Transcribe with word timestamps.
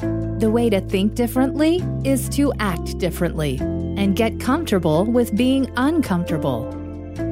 The 0.00 0.50
way 0.50 0.70
to 0.70 0.80
think 0.80 1.14
differently 1.14 1.82
is 2.04 2.28
to 2.30 2.52
act 2.60 2.98
differently 2.98 3.58
and 3.60 4.14
get 4.14 4.38
comfortable 4.38 5.04
with 5.04 5.36
being 5.36 5.68
uncomfortable. 5.76 6.72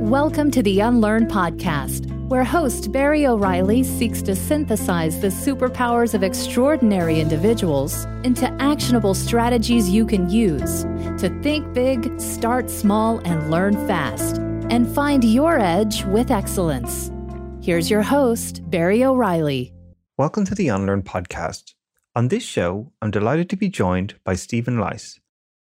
Welcome 0.00 0.50
to 0.50 0.62
the 0.64 0.80
Unlearn 0.80 1.26
Podcast, 1.26 2.10
where 2.28 2.42
host 2.42 2.90
Barry 2.90 3.24
O'Reilly 3.24 3.84
seeks 3.84 4.20
to 4.22 4.34
synthesize 4.34 5.20
the 5.20 5.28
superpowers 5.28 6.12
of 6.12 6.24
extraordinary 6.24 7.20
individuals 7.20 8.04
into 8.24 8.50
actionable 8.60 9.14
strategies 9.14 9.88
you 9.88 10.04
can 10.04 10.28
use 10.28 10.82
to 11.20 11.28
think 11.42 11.72
big, 11.72 12.20
start 12.20 12.68
small, 12.68 13.18
and 13.18 13.48
learn 13.48 13.74
fast, 13.86 14.38
and 14.70 14.92
find 14.92 15.22
your 15.22 15.60
edge 15.60 16.04
with 16.06 16.32
excellence. 16.32 17.12
Here's 17.64 17.88
your 17.88 18.02
host, 18.02 18.68
Barry 18.68 19.04
O'Reilly. 19.04 19.72
Welcome 20.18 20.44
to 20.46 20.56
the 20.56 20.66
Unlearn 20.68 21.02
Podcast. 21.02 21.75
On 22.16 22.28
this 22.28 22.42
show, 22.42 22.94
I'm 23.02 23.10
delighted 23.10 23.50
to 23.50 23.56
be 23.56 23.68
joined 23.68 24.14
by 24.24 24.36
Stephen 24.36 24.80
Leiss, 24.80 25.20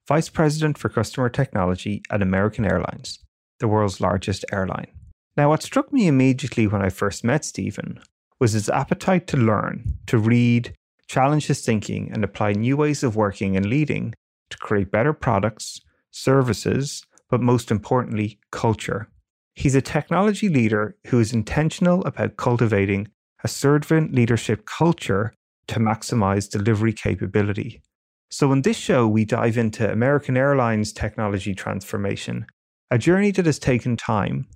Vice 0.07 0.29
President 0.29 0.77
for 0.77 0.91
Customer 0.91 1.31
Technology 1.31 2.03
at 2.11 2.21
American 2.21 2.67
Airlines, 2.67 3.21
the 3.59 3.69
world's 3.69 4.03
largest 4.03 4.45
airline. 4.53 4.89
Now, 5.35 5.49
what 5.49 5.63
struck 5.63 5.95
me 5.95 6.07
immediately 6.07 6.67
when 6.67 6.83
I 6.83 6.91
first 6.91 7.25
met 7.25 7.47
Stephen 7.47 8.03
was 8.39 8.53
his 8.53 8.69
appetite 8.69 9.27
to 9.29 9.39
learn, 9.39 9.97
to 10.09 10.19
read, 10.19 10.75
challenge 11.09 11.47
his 11.47 11.65
thinking, 11.65 12.11
and 12.13 12.23
apply 12.23 12.53
new 12.53 12.77
ways 12.77 13.03
of 13.03 13.17
working 13.17 13.57
and 13.57 13.65
leading 13.65 14.13
to 14.51 14.59
create 14.59 14.93
better 14.93 15.15
products, 15.15 15.81
services, 16.11 17.03
but 17.31 17.41
most 17.41 17.71
importantly, 17.71 18.39
culture. 18.51 19.09
He's 19.55 19.75
a 19.75 19.81
technology 19.81 20.51
leader 20.51 20.97
who 21.07 21.19
is 21.19 21.33
intentional 21.33 22.05
about 22.05 22.37
cultivating 22.37 23.09
a 23.43 23.49
servant 23.49 24.15
leadership 24.15 24.67
culture 24.67 25.33
to 25.69 25.79
maximize 25.79 26.51
delivery 26.51 26.93
capability. 26.93 27.83
So, 28.31 28.53
in 28.53 28.63
this 28.63 28.77
show, 28.77 29.07
we 29.07 29.25
dive 29.25 29.59
into 29.59 29.91
American 29.91 30.37
Airlines 30.37 30.93
technology 30.93 31.55
transformation, 31.55 32.47
a 32.91 32.99
journey 32.99 33.31
that 33.33 33.47
has 33.47 33.59
taken 33.59 33.97
time 33.97 34.47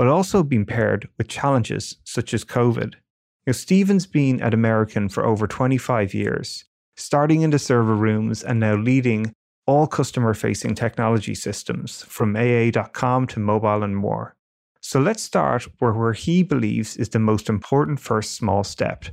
but 0.00 0.08
also 0.08 0.42
been 0.42 0.64
paired 0.64 1.06
with 1.18 1.28
challenges 1.28 1.98
such 2.04 2.32
as 2.32 2.42
COVID. 2.42 2.94
Know, 3.46 3.52
Stephen's 3.52 4.06
been 4.06 4.40
at 4.40 4.54
American 4.54 5.10
for 5.10 5.26
over 5.26 5.46
25 5.46 6.14
years, 6.14 6.64
starting 6.96 7.42
in 7.42 7.50
the 7.50 7.58
server 7.58 7.94
rooms 7.94 8.42
and 8.42 8.58
now 8.58 8.76
leading 8.76 9.34
all 9.66 9.86
customer 9.86 10.32
facing 10.32 10.74
technology 10.74 11.34
systems 11.34 12.02
from 12.04 12.34
AA.com 12.34 13.26
to 13.26 13.40
mobile 13.40 13.82
and 13.82 13.94
more. 13.94 14.34
So 14.80 15.00
let's 15.00 15.22
start 15.22 15.68
where, 15.80 15.92
where 15.92 16.14
he 16.14 16.42
believes 16.42 16.96
is 16.96 17.10
the 17.10 17.18
most 17.18 17.50
important 17.50 18.00
first 18.00 18.36
small 18.36 18.64
step 18.64 19.04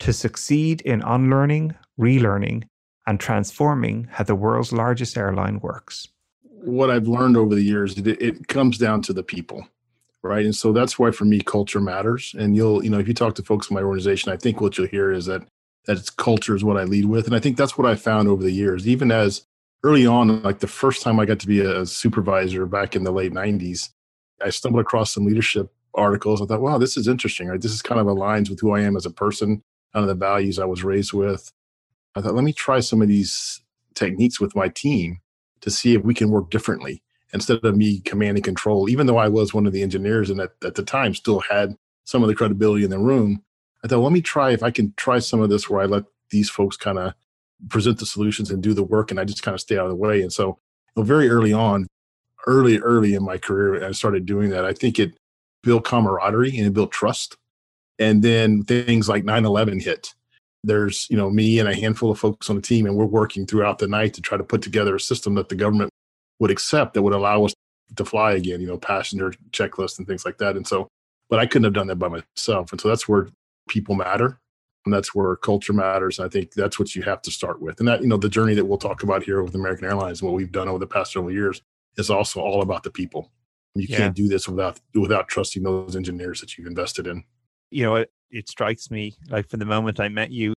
to 0.00 0.12
succeed 0.12 0.80
in 0.82 1.02
unlearning, 1.02 1.74
relearning, 1.98 2.64
and 3.06 3.18
transforming 3.18 4.08
how 4.10 4.24
the 4.24 4.34
world's 4.34 4.72
largest 4.72 5.16
airline 5.16 5.60
works. 5.60 6.08
What 6.42 6.90
I've 6.90 7.08
learned 7.08 7.36
over 7.36 7.54
the 7.54 7.62
years, 7.62 7.96
it, 7.96 8.06
it 8.06 8.48
comes 8.48 8.76
down 8.76 9.02
to 9.02 9.12
the 9.12 9.22
people 9.22 9.66
right? 10.22 10.44
And 10.44 10.54
so 10.54 10.72
that's 10.72 10.98
why 10.98 11.10
for 11.10 11.24
me 11.24 11.40
culture 11.40 11.80
matters. 11.80 12.34
And 12.38 12.56
you'll 12.56 12.84
you 12.84 12.90
know 12.90 12.98
if 12.98 13.08
you 13.08 13.14
talk 13.14 13.34
to 13.36 13.42
folks 13.42 13.70
in 13.70 13.74
my 13.74 13.82
organization 13.82 14.32
i 14.32 14.36
think 14.36 14.60
what 14.60 14.76
you'll 14.76 14.86
hear 14.86 15.12
is 15.12 15.26
that 15.26 15.46
that 15.86 15.96
it's 15.96 16.10
culture 16.10 16.54
is 16.54 16.64
what 16.64 16.76
i 16.76 16.84
lead 16.84 17.06
with. 17.06 17.26
And 17.26 17.34
i 17.34 17.40
think 17.40 17.56
that's 17.56 17.78
what 17.78 17.86
i 17.86 17.94
found 17.94 18.28
over 18.28 18.42
the 18.42 18.50
years. 18.50 18.86
Even 18.86 19.10
as 19.10 19.44
early 19.82 20.06
on 20.06 20.42
like 20.42 20.58
the 20.58 20.66
first 20.66 21.02
time 21.02 21.18
i 21.18 21.24
got 21.24 21.40
to 21.40 21.46
be 21.46 21.60
a 21.60 21.86
supervisor 21.86 22.66
back 22.66 22.94
in 22.94 23.04
the 23.04 23.10
late 23.10 23.32
90s 23.32 23.88
i 24.42 24.50
stumbled 24.50 24.82
across 24.82 25.12
some 25.12 25.24
leadership 25.24 25.72
articles. 25.94 26.42
I 26.42 26.46
thought 26.46 26.60
wow 26.60 26.78
this 26.78 26.96
is 26.96 27.08
interesting 27.08 27.48
right? 27.48 27.60
This 27.60 27.72
is 27.72 27.82
kind 27.82 28.00
of 28.00 28.06
aligns 28.06 28.50
with 28.50 28.60
who 28.60 28.72
i 28.72 28.80
am 28.80 28.96
as 28.96 29.06
a 29.06 29.10
person 29.10 29.62
kind 29.92 30.02
of 30.02 30.08
the 30.08 30.14
values 30.14 30.58
i 30.58 30.64
was 30.64 30.84
raised 30.84 31.12
with 31.12 31.52
i 32.14 32.20
thought 32.20 32.34
let 32.34 32.44
me 32.44 32.52
try 32.52 32.80
some 32.80 33.02
of 33.02 33.08
these 33.08 33.60
techniques 33.94 34.40
with 34.40 34.56
my 34.56 34.68
team 34.68 35.20
to 35.60 35.70
see 35.70 35.94
if 35.94 36.02
we 36.02 36.14
can 36.14 36.30
work 36.30 36.50
differently 36.50 37.02
instead 37.32 37.64
of 37.64 37.76
me 37.76 38.00
command 38.00 38.36
and 38.36 38.44
control, 38.44 38.88
even 38.88 39.06
though 39.06 39.18
I 39.18 39.28
was 39.28 39.54
one 39.54 39.66
of 39.66 39.72
the 39.72 39.82
engineers 39.82 40.30
and 40.30 40.40
at, 40.40 40.50
at 40.64 40.74
the 40.74 40.82
time 40.82 41.14
still 41.14 41.40
had 41.40 41.76
some 42.04 42.22
of 42.22 42.28
the 42.28 42.34
credibility 42.34 42.84
in 42.84 42.90
the 42.90 42.98
room, 42.98 43.42
I 43.84 43.88
thought, 43.88 44.00
let 44.00 44.12
me 44.12 44.20
try 44.20 44.50
if 44.50 44.62
I 44.62 44.70
can 44.70 44.92
try 44.96 45.18
some 45.20 45.40
of 45.40 45.48
this 45.48 45.70
where 45.70 45.80
I 45.80 45.86
let 45.86 46.04
these 46.30 46.50
folks 46.50 46.76
kind 46.76 46.98
of 46.98 47.14
present 47.68 47.98
the 47.98 48.06
solutions 48.06 48.50
and 48.50 48.62
do 48.62 48.74
the 48.74 48.82
work 48.82 49.10
and 49.10 49.20
I 49.20 49.24
just 49.24 49.42
kind 49.42 49.54
of 49.54 49.60
stay 49.60 49.78
out 49.78 49.84
of 49.84 49.90
the 49.90 49.96
way. 49.96 50.22
And 50.22 50.32
so 50.32 50.48
you 50.48 50.56
know, 50.96 51.02
very 51.02 51.28
early 51.28 51.52
on, 51.52 51.86
early, 52.46 52.78
early 52.78 53.14
in 53.14 53.24
my 53.24 53.38
career, 53.38 53.86
I 53.86 53.92
started 53.92 54.26
doing 54.26 54.50
that. 54.50 54.64
I 54.64 54.72
think 54.72 54.98
it 54.98 55.14
built 55.62 55.84
camaraderie 55.84 56.56
and 56.56 56.66
it 56.66 56.72
built 56.72 56.90
trust. 56.90 57.36
And 58.00 58.22
then 58.22 58.64
things 58.64 59.08
like 59.08 59.22
9-11 59.22 59.82
hit. 59.82 60.14
There's, 60.64 61.06
you 61.08 61.16
know, 61.16 61.30
me 61.30 61.58
and 61.58 61.68
a 61.68 61.74
handful 61.74 62.10
of 62.10 62.18
folks 62.18 62.50
on 62.50 62.56
the 62.56 62.62
team, 62.62 62.86
and 62.86 62.96
we're 62.96 63.06
working 63.06 63.46
throughout 63.46 63.78
the 63.78 63.86
night 63.86 64.14
to 64.14 64.20
try 64.20 64.36
to 64.36 64.44
put 64.44 64.62
together 64.62 64.96
a 64.96 65.00
system 65.00 65.34
that 65.36 65.48
the 65.48 65.54
government 65.54 65.90
would 66.38 66.50
accept 66.50 66.94
that 66.94 67.02
would 67.02 67.14
allow 67.14 67.44
us 67.44 67.54
to 67.96 68.04
fly 68.04 68.32
again, 68.32 68.60
you 68.60 68.66
know, 68.66 68.78
passenger 68.78 69.32
checklist 69.52 69.98
and 69.98 70.08
things 70.08 70.24
like 70.24 70.38
that. 70.38 70.56
And 70.56 70.66
so, 70.66 70.88
but 71.28 71.38
I 71.38 71.46
couldn't 71.46 71.64
have 71.64 71.72
done 71.72 71.86
that 71.86 71.96
by 71.96 72.08
myself. 72.08 72.72
And 72.72 72.80
so 72.80 72.88
that's 72.88 73.08
where 73.08 73.28
people 73.68 73.94
matter. 73.94 74.40
And 74.86 74.94
that's 74.94 75.14
where 75.14 75.36
culture 75.36 75.74
matters. 75.74 76.18
I 76.18 76.28
think 76.28 76.54
that's 76.54 76.78
what 76.78 76.94
you 76.94 77.02
have 77.02 77.20
to 77.22 77.30
start 77.30 77.60
with. 77.60 77.78
And 77.80 77.88
that, 77.88 78.00
you 78.00 78.06
know, 78.06 78.16
the 78.16 78.30
journey 78.30 78.54
that 78.54 78.64
we'll 78.64 78.78
talk 78.78 79.02
about 79.02 79.22
here 79.22 79.42
with 79.42 79.54
American 79.54 79.86
Airlines 79.86 80.22
and 80.22 80.30
what 80.30 80.36
we've 80.36 80.50
done 80.50 80.68
over 80.68 80.78
the 80.78 80.86
past 80.86 81.12
several 81.12 81.32
years 81.32 81.60
is 81.96 82.10
also 82.10 82.40
all 82.40 82.62
about 82.62 82.82
the 82.82 82.90
people. 82.90 83.30
You 83.74 83.86
yeah. 83.88 83.98
can't 83.98 84.16
do 84.16 84.26
this 84.26 84.48
without 84.48 84.80
without 84.94 85.28
trusting 85.28 85.62
those 85.62 85.94
engineers 85.94 86.40
that 86.40 86.56
you've 86.56 86.66
invested 86.66 87.06
in. 87.06 87.24
You 87.70 87.84
know, 87.84 87.96
it, 87.96 88.12
it 88.30 88.48
strikes 88.48 88.90
me 88.90 89.16
like 89.28 89.48
from 89.48 89.60
the 89.60 89.66
moment 89.66 90.00
I 90.00 90.08
met 90.08 90.30
you, 90.30 90.54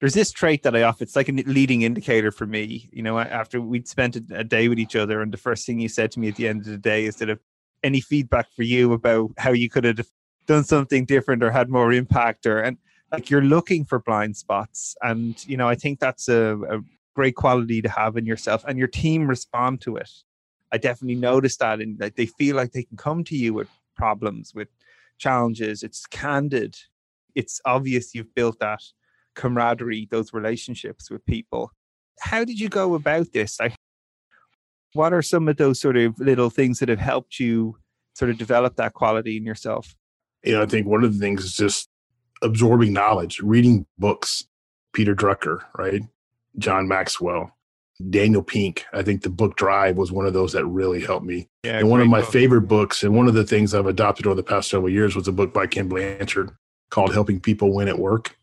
there's 0.00 0.14
this 0.14 0.30
trait 0.30 0.62
that 0.62 0.76
I 0.76 0.82
often, 0.82 1.04
it's 1.04 1.16
like 1.16 1.28
a 1.28 1.32
leading 1.32 1.82
indicator 1.82 2.30
for 2.30 2.46
me. 2.46 2.88
You 2.92 3.02
know, 3.02 3.18
after 3.18 3.60
we'd 3.60 3.88
spent 3.88 4.16
a, 4.16 4.44
day 4.44 4.68
with 4.68 4.78
each 4.78 4.94
other, 4.94 5.22
and 5.22 5.32
the 5.32 5.38
first 5.38 5.64
thing 5.64 5.80
you 5.80 5.88
said 5.88 6.12
to 6.12 6.20
me 6.20 6.28
at 6.28 6.36
the 6.36 6.48
end 6.48 6.60
of 6.60 6.66
the 6.66 6.78
day 6.78 7.06
is 7.06 7.16
that 7.16 7.30
if 7.30 7.38
any 7.82 8.00
feedback 8.00 8.46
for 8.54 8.62
you 8.62 8.92
about 8.92 9.30
how 9.38 9.52
you 9.52 9.70
could 9.70 9.84
have 9.84 10.06
done 10.46 10.64
something 10.64 11.04
different 11.04 11.42
or 11.42 11.50
had 11.50 11.68
more 11.68 11.92
impact, 11.92 12.46
or 12.46 12.60
and 12.60 12.78
like 13.12 13.30
you're 13.30 13.42
looking 13.42 13.84
for 13.84 14.00
blind 14.00 14.36
spots. 14.36 14.96
And, 15.02 15.42
you 15.46 15.56
know, 15.56 15.68
I 15.68 15.76
think 15.76 16.00
that's 16.00 16.28
a, 16.28 16.58
a 16.68 16.80
great 17.14 17.36
quality 17.36 17.80
to 17.80 17.88
have 17.88 18.16
in 18.16 18.26
yourself, 18.26 18.64
and 18.66 18.78
your 18.78 18.88
team 18.88 19.26
respond 19.28 19.80
to 19.82 19.96
it. 19.96 20.10
I 20.72 20.78
definitely 20.78 21.16
noticed 21.16 21.60
that, 21.60 21.80
and 21.80 21.98
that 22.00 22.16
they 22.16 22.26
feel 22.26 22.56
like 22.56 22.72
they 22.72 22.82
can 22.82 22.96
come 22.96 23.24
to 23.24 23.36
you 23.36 23.54
with 23.54 23.68
problems, 23.96 24.52
with 24.54 24.68
challenges. 25.18 25.82
It's 25.82 26.06
candid. 26.06 26.76
It's 27.34 27.60
obvious 27.64 28.14
you've 28.14 28.34
built 28.34 28.58
that 28.60 28.80
camaraderie, 29.34 30.08
those 30.10 30.32
relationships 30.32 31.10
with 31.10 31.24
people. 31.26 31.72
How 32.20 32.44
did 32.44 32.58
you 32.58 32.68
go 32.68 32.94
about 32.94 33.32
this? 33.32 33.60
Like, 33.60 33.74
what 34.94 35.12
are 35.12 35.22
some 35.22 35.48
of 35.48 35.56
those 35.58 35.80
sort 35.80 35.96
of 35.96 36.18
little 36.18 36.50
things 36.50 36.78
that 36.78 36.88
have 36.88 36.98
helped 36.98 37.38
you 37.38 37.76
sort 38.14 38.30
of 38.30 38.38
develop 38.38 38.76
that 38.76 38.94
quality 38.94 39.36
in 39.36 39.44
yourself? 39.44 39.94
You 40.42 40.54
know, 40.54 40.62
I 40.62 40.66
think 40.66 40.86
one 40.86 41.04
of 41.04 41.12
the 41.12 41.18
things 41.18 41.44
is 41.44 41.56
just 41.56 41.88
absorbing 42.42 42.92
knowledge, 42.92 43.40
reading 43.40 43.86
books. 43.98 44.44
Peter 44.96 45.14
Drucker, 45.14 45.58
right? 45.76 46.00
John 46.56 46.88
Maxwell, 46.88 47.54
Daniel 48.10 48.42
Pink. 48.42 48.84
I 48.92 49.02
think 49.02 49.22
the 49.22 49.30
book 49.30 49.56
Drive 49.56 49.96
was 49.96 50.12
one 50.12 50.26
of 50.26 50.32
those 50.32 50.52
that 50.52 50.66
really 50.66 51.00
helped 51.00 51.24
me. 51.24 51.48
Yeah, 51.64 51.78
and 51.78 51.88
one 51.88 52.00
of 52.00 52.08
my 52.08 52.20
book. 52.20 52.30
favorite 52.30 52.62
books, 52.62 53.02
and 53.02 53.14
one 53.16 53.28
of 53.28 53.34
the 53.34 53.44
things 53.44 53.74
I've 53.74 53.86
adopted 53.86 54.26
over 54.26 54.34
the 54.34 54.42
past 54.42 54.70
several 54.70 54.90
years 54.90 55.16
was 55.16 55.28
a 55.28 55.32
book 55.32 55.54
by 55.54 55.66
Ken 55.66 55.88
Blanchard 55.88 56.50
called 56.90 57.12
Helping 57.12 57.40
People 57.40 57.74
Win 57.74 57.88
at 57.88 57.98
Work 57.98 58.36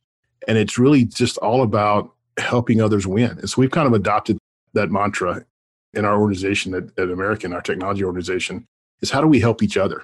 and 0.47 0.57
it's 0.57 0.77
really 0.77 1.05
just 1.05 1.37
all 1.37 1.63
about 1.63 2.13
helping 2.37 2.81
others 2.81 3.05
win. 3.07 3.31
And 3.31 3.49
so 3.49 3.61
we've 3.61 3.71
kind 3.71 3.87
of 3.87 3.93
adopted 3.93 4.37
that 4.73 4.91
mantra 4.91 5.45
in 5.93 6.05
our 6.05 6.19
organization 6.19 6.73
at, 6.73 6.83
at 6.97 7.11
American, 7.11 7.53
our 7.53 7.61
technology 7.61 8.03
organization, 8.03 8.65
is 9.01 9.11
how 9.11 9.21
do 9.21 9.27
we 9.27 9.39
help 9.39 9.61
each 9.61 9.77
other? 9.77 10.03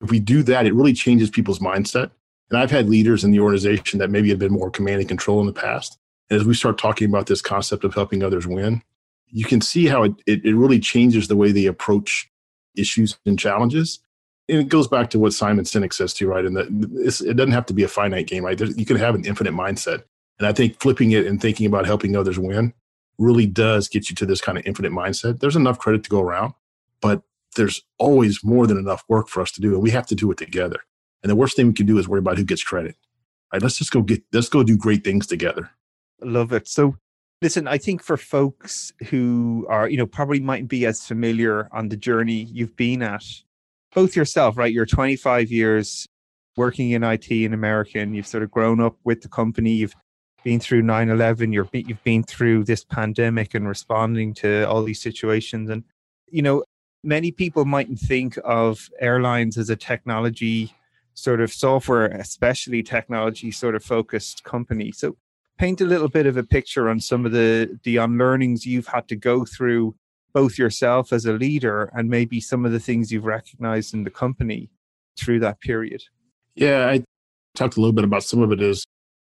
If 0.00 0.10
we 0.10 0.20
do 0.20 0.42
that, 0.44 0.66
it 0.66 0.74
really 0.74 0.92
changes 0.92 1.30
people's 1.30 1.60
mindset. 1.60 2.10
And 2.50 2.58
I've 2.58 2.70
had 2.70 2.88
leaders 2.88 3.24
in 3.24 3.30
the 3.30 3.40
organization 3.40 3.98
that 3.98 4.10
maybe 4.10 4.28
had 4.30 4.38
been 4.38 4.52
more 4.52 4.70
command 4.70 5.00
and 5.00 5.08
control 5.08 5.40
in 5.40 5.46
the 5.46 5.52
past. 5.52 5.98
And 6.30 6.40
as 6.40 6.46
we 6.46 6.54
start 6.54 6.78
talking 6.78 7.08
about 7.08 7.26
this 7.26 7.42
concept 7.42 7.84
of 7.84 7.94
helping 7.94 8.22
others 8.22 8.46
win, 8.46 8.82
you 9.26 9.44
can 9.44 9.60
see 9.60 9.86
how 9.86 10.04
it, 10.04 10.12
it, 10.26 10.44
it 10.44 10.54
really 10.54 10.78
changes 10.78 11.28
the 11.28 11.36
way 11.36 11.52
they 11.52 11.66
approach 11.66 12.30
issues 12.74 13.18
and 13.26 13.38
challenges 13.38 14.00
and 14.48 14.58
it 14.58 14.68
goes 14.68 14.88
back 14.88 15.10
to 15.10 15.18
what 15.18 15.32
Simon 15.32 15.64
Sinek 15.64 15.92
says 15.92 16.14
too, 16.14 16.28
right? 16.28 16.44
And 16.44 16.56
that 16.56 16.66
it 16.68 17.36
doesn't 17.36 17.52
have 17.52 17.66
to 17.66 17.74
be 17.74 17.82
a 17.82 17.88
finite 17.88 18.26
game, 18.26 18.44
right? 18.44 18.58
You 18.58 18.86
can 18.86 18.96
have 18.96 19.14
an 19.14 19.24
infinite 19.24 19.52
mindset, 19.52 20.04
and 20.38 20.46
I 20.46 20.52
think 20.52 20.80
flipping 20.80 21.12
it 21.12 21.26
and 21.26 21.40
thinking 21.40 21.66
about 21.66 21.86
helping 21.86 22.16
others 22.16 22.38
win 22.38 22.72
really 23.18 23.46
does 23.46 23.88
get 23.88 24.08
you 24.08 24.16
to 24.16 24.26
this 24.26 24.40
kind 24.40 24.56
of 24.56 24.64
infinite 24.64 24.92
mindset. 24.92 25.40
There's 25.40 25.56
enough 25.56 25.78
credit 25.78 26.04
to 26.04 26.10
go 26.10 26.20
around, 26.20 26.54
but 27.02 27.22
there's 27.56 27.82
always 27.98 28.44
more 28.44 28.66
than 28.66 28.78
enough 28.78 29.04
work 29.08 29.28
for 29.28 29.42
us 29.42 29.50
to 29.52 29.60
do, 29.60 29.74
and 29.74 29.82
we 29.82 29.90
have 29.90 30.06
to 30.06 30.14
do 30.14 30.30
it 30.30 30.38
together. 30.38 30.80
And 31.22 31.30
the 31.30 31.36
worst 31.36 31.56
thing 31.56 31.66
we 31.66 31.74
can 31.74 31.86
do 31.86 31.98
is 31.98 32.08
worry 32.08 32.20
about 32.20 32.38
who 32.38 32.44
gets 32.44 32.62
credit. 32.62 32.96
Right? 33.52 33.60
Let's 33.62 33.78
just 33.78 33.90
go 33.90 34.02
get. 34.02 34.22
Let's 34.32 34.48
go 34.48 34.62
do 34.62 34.76
great 34.76 35.04
things 35.04 35.26
together. 35.26 35.70
Love 36.20 36.52
it. 36.52 36.68
So 36.68 36.96
Listen, 37.40 37.68
I 37.68 37.78
think 37.78 38.02
for 38.02 38.16
folks 38.16 38.92
who 39.10 39.64
are, 39.70 39.88
you 39.88 39.96
know, 39.96 40.06
probably 40.06 40.40
mightn't 40.40 40.68
be 40.68 40.84
as 40.86 41.06
familiar 41.06 41.68
on 41.70 41.88
the 41.88 41.96
journey 41.96 42.48
you've 42.50 42.76
been 42.76 43.00
at 43.00 43.22
both 43.94 44.16
yourself, 44.16 44.56
right? 44.56 44.72
You're 44.72 44.86
25 44.86 45.50
years 45.50 46.08
working 46.56 46.90
in 46.90 47.04
IT 47.04 47.30
in 47.30 47.54
American. 47.54 48.12
You've 48.12 48.26
sort 48.26 48.42
of 48.42 48.50
grown 48.50 48.80
up 48.80 48.96
with 49.04 49.22
the 49.22 49.28
company. 49.28 49.74
You've 49.74 49.94
been 50.44 50.60
through 50.60 50.82
9-11 50.82 51.52
you're 51.52 51.68
you've 51.72 52.02
been 52.04 52.22
through 52.22 52.64
this 52.64 52.84
pandemic 52.84 53.54
and 53.54 53.68
responding 53.68 54.32
to 54.32 54.62
all 54.68 54.84
these 54.84 55.02
situations 55.02 55.68
and 55.68 55.82
you 56.30 56.40
know 56.40 56.62
many 57.02 57.32
people 57.32 57.64
mightn't 57.64 57.98
think 57.98 58.38
of 58.44 58.88
airlines 59.00 59.58
as 59.58 59.68
a 59.68 59.76
technology 59.76 60.72
sort 61.14 61.40
of 61.40 61.52
software 61.52 62.06
especially 62.06 62.82
technology 62.82 63.50
sort 63.50 63.74
of 63.74 63.82
focused 63.82 64.44
company 64.44 64.92
so 64.92 65.16
paint 65.58 65.80
a 65.80 65.84
little 65.84 66.08
bit 66.08 66.26
of 66.26 66.36
a 66.36 66.44
picture 66.44 66.88
on 66.88 67.00
some 67.00 67.26
of 67.26 67.32
the 67.32 67.78
the 67.82 67.96
unlearnings 67.96 68.64
you've 68.64 68.86
had 68.86 69.08
to 69.08 69.16
go 69.16 69.44
through 69.44 69.94
both 70.32 70.58
yourself 70.58 71.12
as 71.12 71.26
a 71.26 71.32
leader 71.32 71.90
and 71.94 72.08
maybe 72.08 72.40
some 72.40 72.64
of 72.64 72.72
the 72.72 72.80
things 72.80 73.10
you've 73.10 73.24
recognized 73.24 73.92
in 73.92 74.04
the 74.04 74.10
company 74.10 74.70
through 75.18 75.40
that 75.40 75.60
period? 75.60 76.02
Yeah 76.54 76.88
i 76.88 77.04
talked 77.54 77.76
a 77.76 77.80
little 77.80 77.92
bit 77.92 78.04
about 78.04 78.22
some 78.22 78.40
of 78.40 78.52
it 78.52 78.62
is 78.62 78.84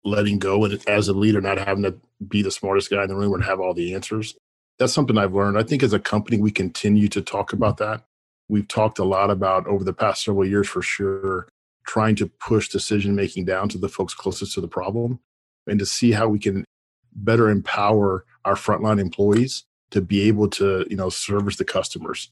letting 0.03 0.38
go 0.39 0.65
and 0.65 0.88
as 0.88 1.07
a 1.07 1.13
leader 1.13 1.41
not 1.41 1.57
having 1.57 1.83
to 1.83 1.95
be 2.27 2.41
the 2.41 2.51
smartest 2.51 2.89
guy 2.89 3.03
in 3.03 3.09
the 3.09 3.15
room 3.15 3.33
and 3.33 3.44
have 3.44 3.59
all 3.59 3.73
the 3.73 3.94
answers. 3.94 4.35
That's 4.80 4.94
something 4.94 5.18
i've 5.18 5.33
learned. 5.33 5.57
I 5.57 5.63
think 5.63 5.81
as 5.81 5.94
a 5.94 6.00
company 6.00 6.38
we 6.38 6.51
continue 6.51 7.07
to 7.09 7.21
talk 7.21 7.53
about 7.53 7.77
that. 7.77 8.03
We've 8.50 8.68
talked 8.68 9.00
a 9.00 9.03
lot 9.03 9.30
about 9.30 9.68
over 9.68 9.83
the 9.83 9.94
past 9.94 10.23
several 10.23 10.47
years 10.47 10.68
for 10.68 10.81
sure 10.81 11.47
trying 11.85 12.15
to 12.18 12.27
push 12.27 12.68
decision 12.68 13.15
making 13.15 13.45
down 13.45 13.69
to 13.69 13.77
the 13.77 13.88
folks 13.88 14.13
closest 14.13 14.53
to 14.53 14.62
the 14.62 14.68
problem 14.68 15.19
and 15.67 15.79
to 15.79 15.85
see 15.85 16.11
how 16.11 16.27
we 16.27 16.39
can 16.39 16.65
better 17.13 17.49
empower 17.49 18.25
our 18.45 18.55
frontline 18.55 18.99
employees 18.99 19.65
to 19.91 20.01
be 20.01 20.21
able 20.27 20.49
to 20.49 20.85
you 20.89 20.95
know 20.95 21.09
service 21.09 21.57
the 21.57 21.65
customers. 21.65 22.31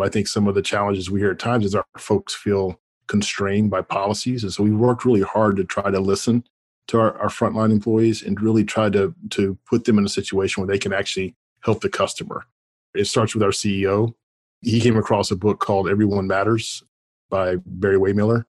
I 0.00 0.08
think 0.08 0.28
some 0.28 0.48
of 0.48 0.54
the 0.54 0.62
challenges 0.62 1.10
we 1.10 1.20
hear 1.20 1.32
at 1.32 1.38
times 1.38 1.66
is 1.66 1.74
our 1.74 1.84
folks 1.98 2.34
feel 2.34 2.80
constrained 3.06 3.70
by 3.70 3.82
policies 3.82 4.42
and 4.42 4.52
so 4.52 4.62
we 4.62 4.70
worked 4.70 5.04
really 5.04 5.20
hard 5.20 5.56
to 5.56 5.64
try 5.64 5.90
to 5.90 6.00
listen 6.00 6.42
to 6.86 6.98
our, 6.98 7.18
our 7.18 7.28
frontline 7.28 7.70
employees 7.70 8.22
and 8.22 8.40
really 8.40 8.64
try 8.64 8.88
to 8.88 9.14
to 9.30 9.58
put 9.68 9.84
them 9.84 9.98
in 9.98 10.06
a 10.06 10.08
situation 10.08 10.62
where 10.62 10.72
they 10.72 10.78
can 10.78 10.92
actually 10.92 11.34
help 11.62 11.82
the 11.82 11.88
customer. 11.90 12.46
It 12.94 13.06
starts 13.06 13.34
with 13.34 13.42
our 13.42 13.50
ceo 13.50 14.14
he 14.62 14.80
came 14.80 14.96
across 14.96 15.30
a 15.30 15.36
book 15.36 15.60
called 15.60 15.88
everyone 15.88 16.26
matters 16.26 16.82
by 17.30 17.56
barry 17.64 17.96
wehmiller 17.96 18.44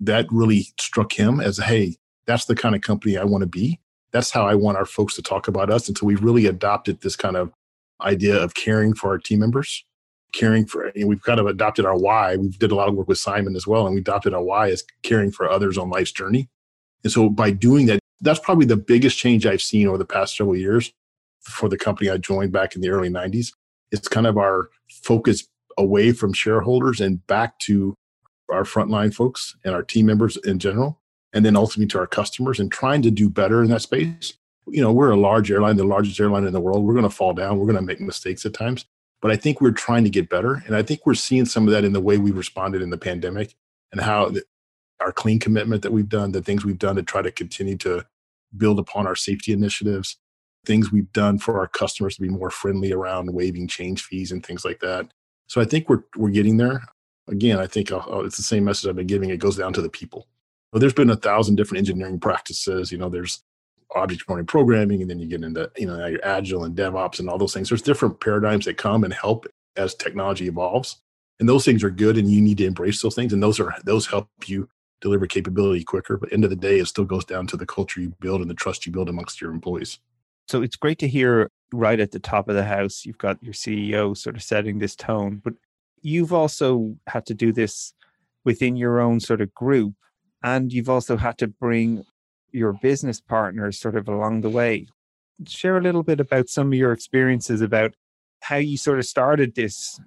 that 0.00 0.26
really 0.30 0.66
struck 0.78 1.12
him 1.12 1.40
as 1.40 1.58
hey 1.58 1.96
that's 2.26 2.44
the 2.46 2.54
kind 2.54 2.74
of 2.74 2.82
company 2.82 3.16
I 3.16 3.24
want 3.24 3.42
to 3.42 3.48
be. 3.48 3.80
That's 4.12 4.30
how 4.30 4.46
I 4.46 4.54
want 4.54 4.78
our 4.78 4.86
folks 4.86 5.14
to 5.16 5.22
talk 5.22 5.48
about 5.48 5.70
us. 5.70 5.88
And 5.88 5.96
so 5.96 6.06
we've 6.06 6.22
really 6.22 6.46
adopted 6.46 7.00
this 7.00 7.16
kind 7.16 7.36
of 7.36 7.52
idea 8.00 8.36
of 8.36 8.54
caring 8.54 8.94
for 8.94 9.10
our 9.10 9.18
team 9.18 9.40
members, 9.40 9.84
caring 10.32 10.66
for, 10.66 10.90
know, 10.94 11.06
we've 11.06 11.22
kind 11.22 11.40
of 11.40 11.46
adopted 11.46 11.84
our 11.84 11.96
why. 11.96 12.36
We 12.36 12.48
did 12.48 12.72
a 12.72 12.74
lot 12.74 12.88
of 12.88 12.94
work 12.94 13.08
with 13.08 13.18
Simon 13.18 13.56
as 13.56 13.66
well, 13.66 13.86
and 13.86 13.94
we 13.94 14.00
adopted 14.00 14.34
our 14.34 14.42
why 14.42 14.70
as 14.70 14.84
caring 15.02 15.30
for 15.30 15.50
others 15.50 15.78
on 15.78 15.90
life's 15.90 16.12
journey. 16.12 16.48
And 17.04 17.12
so 17.12 17.28
by 17.28 17.50
doing 17.50 17.86
that, 17.86 18.00
that's 18.20 18.40
probably 18.40 18.66
the 18.66 18.76
biggest 18.76 19.18
change 19.18 19.46
I've 19.46 19.62
seen 19.62 19.86
over 19.86 19.98
the 19.98 20.04
past 20.04 20.36
several 20.36 20.56
years 20.56 20.92
for 21.40 21.68
the 21.68 21.78
company 21.78 22.10
I 22.10 22.16
joined 22.16 22.52
back 22.52 22.74
in 22.74 22.80
the 22.80 22.88
early 22.90 23.10
90s. 23.10 23.52
It's 23.92 24.08
kind 24.08 24.26
of 24.26 24.36
our 24.36 24.70
focus 25.04 25.46
away 25.78 26.12
from 26.12 26.32
shareholders 26.32 27.00
and 27.00 27.24
back 27.26 27.58
to 27.60 27.94
our 28.50 28.64
frontline 28.64 29.14
folks 29.14 29.54
and 29.64 29.74
our 29.74 29.82
team 29.82 30.06
members 30.06 30.36
in 30.38 30.58
general 30.58 31.00
and 31.32 31.44
then 31.44 31.56
ultimately 31.56 31.88
to 31.88 31.98
our 31.98 32.06
customers 32.06 32.60
and 32.60 32.70
trying 32.70 33.02
to 33.02 33.10
do 33.10 33.28
better 33.28 33.62
in 33.62 33.70
that 33.70 33.82
space. 33.82 34.34
You 34.66 34.82
know, 34.82 34.92
we're 34.92 35.10
a 35.10 35.16
large 35.16 35.50
airline, 35.50 35.76
the 35.76 35.84
largest 35.84 36.18
airline 36.18 36.44
in 36.44 36.52
the 36.52 36.60
world. 36.60 36.84
We're 36.84 36.94
going 36.94 37.04
to 37.04 37.10
fall 37.10 37.34
down. 37.34 37.58
We're 37.58 37.66
going 37.66 37.76
to 37.76 37.82
make 37.82 38.00
mistakes 38.00 38.44
at 38.46 38.54
times. 38.54 38.84
But 39.22 39.30
I 39.30 39.36
think 39.36 39.60
we're 39.60 39.70
trying 39.70 40.04
to 40.04 40.10
get 40.10 40.28
better. 40.28 40.62
And 40.66 40.74
I 40.74 40.82
think 40.82 41.06
we're 41.06 41.14
seeing 41.14 41.46
some 41.46 41.66
of 41.66 41.72
that 41.72 41.84
in 41.84 41.92
the 41.92 42.00
way 42.00 42.18
we 42.18 42.30
responded 42.30 42.82
in 42.82 42.90
the 42.90 42.98
pandemic 42.98 43.54
and 43.92 44.00
how 44.00 44.32
our 45.00 45.12
clean 45.12 45.38
commitment 45.38 45.82
that 45.82 45.92
we've 45.92 46.08
done, 46.08 46.32
the 46.32 46.42
things 46.42 46.64
we've 46.64 46.78
done 46.78 46.96
to 46.96 47.02
try 47.02 47.22
to 47.22 47.30
continue 47.30 47.76
to 47.78 48.04
build 48.56 48.78
upon 48.78 49.06
our 49.06 49.16
safety 49.16 49.52
initiatives, 49.52 50.16
things 50.64 50.90
we've 50.90 51.12
done 51.12 51.38
for 51.38 51.58
our 51.58 51.68
customers 51.68 52.16
to 52.16 52.22
be 52.22 52.28
more 52.28 52.50
friendly 52.50 52.92
around 52.92 53.32
waiving 53.32 53.68
change 53.68 54.02
fees 54.02 54.32
and 54.32 54.44
things 54.44 54.64
like 54.64 54.80
that. 54.80 55.10
So 55.46 55.60
I 55.60 55.64
think 55.64 55.88
we're 55.88 56.02
we're 56.16 56.30
getting 56.30 56.56
there. 56.56 56.82
Again, 57.28 57.58
I 57.58 57.66
think 57.66 57.92
I'll, 57.92 58.24
it's 58.24 58.36
the 58.36 58.42
same 58.42 58.64
message 58.64 58.88
I've 58.88 58.96
been 58.96 59.06
giving. 59.06 59.30
It 59.30 59.38
goes 59.38 59.56
down 59.56 59.72
to 59.74 59.82
the 59.82 59.88
people. 59.88 60.26
Well, 60.76 60.80
there's 60.82 60.92
been 60.92 61.08
a 61.08 61.16
thousand 61.16 61.54
different 61.56 61.78
engineering 61.78 62.20
practices. 62.20 62.92
You 62.92 62.98
know, 62.98 63.08
there's 63.08 63.42
object-oriented 63.94 64.46
programming, 64.46 65.00
and 65.00 65.08
then 65.08 65.18
you 65.18 65.26
get 65.26 65.42
into 65.42 65.70
you 65.74 65.86
know 65.86 66.04
your 66.06 66.22
agile 66.22 66.64
and 66.64 66.76
DevOps 66.76 67.18
and 67.18 67.30
all 67.30 67.38
those 67.38 67.54
things. 67.54 67.70
There's 67.70 67.80
different 67.80 68.20
paradigms 68.20 68.66
that 68.66 68.76
come 68.76 69.02
and 69.02 69.10
help 69.10 69.46
as 69.78 69.94
technology 69.94 70.48
evolves, 70.48 71.00
and 71.40 71.48
those 71.48 71.64
things 71.64 71.82
are 71.82 71.88
good, 71.88 72.18
and 72.18 72.30
you 72.30 72.42
need 72.42 72.58
to 72.58 72.66
embrace 72.66 73.00
those 73.00 73.14
things, 73.14 73.32
and 73.32 73.42
those 73.42 73.58
are 73.58 73.74
those 73.86 74.06
help 74.06 74.28
you 74.44 74.68
deliver 75.00 75.26
capability 75.26 75.82
quicker. 75.82 76.18
But 76.18 76.30
end 76.30 76.44
of 76.44 76.50
the 76.50 76.56
day, 76.56 76.78
it 76.78 76.88
still 76.88 77.06
goes 77.06 77.24
down 77.24 77.46
to 77.46 77.56
the 77.56 77.64
culture 77.64 78.02
you 78.02 78.12
build 78.20 78.42
and 78.42 78.50
the 78.50 78.54
trust 78.54 78.84
you 78.84 78.92
build 78.92 79.08
amongst 79.08 79.40
your 79.40 79.52
employees. 79.52 79.98
So 80.46 80.60
it's 80.60 80.76
great 80.76 80.98
to 80.98 81.08
hear 81.08 81.50
right 81.72 82.00
at 82.00 82.10
the 82.10 82.20
top 82.20 82.50
of 82.50 82.54
the 82.54 82.64
house, 82.64 83.06
you've 83.06 83.16
got 83.16 83.42
your 83.42 83.54
CEO 83.54 84.14
sort 84.14 84.36
of 84.36 84.42
setting 84.42 84.78
this 84.78 84.94
tone, 84.94 85.40
but 85.42 85.54
you've 86.02 86.34
also 86.34 86.98
had 87.06 87.24
to 87.24 87.34
do 87.34 87.50
this 87.50 87.94
within 88.44 88.76
your 88.76 89.00
own 89.00 89.20
sort 89.20 89.40
of 89.40 89.54
group 89.54 89.94
and 90.46 90.72
you've 90.72 90.88
also 90.88 91.16
had 91.16 91.36
to 91.38 91.48
bring 91.48 92.04
your 92.52 92.72
business 92.72 93.20
partners 93.20 93.80
sort 93.80 93.96
of 93.96 94.06
along 94.08 94.42
the 94.42 94.48
way. 94.48 94.86
Share 95.46 95.76
a 95.76 95.82
little 95.82 96.04
bit 96.04 96.20
about 96.20 96.48
some 96.48 96.68
of 96.68 96.74
your 96.74 96.92
experiences 96.92 97.60
about 97.60 97.94
how 98.42 98.56
you 98.56 98.76
sort 98.76 99.00
of 99.00 99.04
started 99.04 99.56
this 99.56 100.00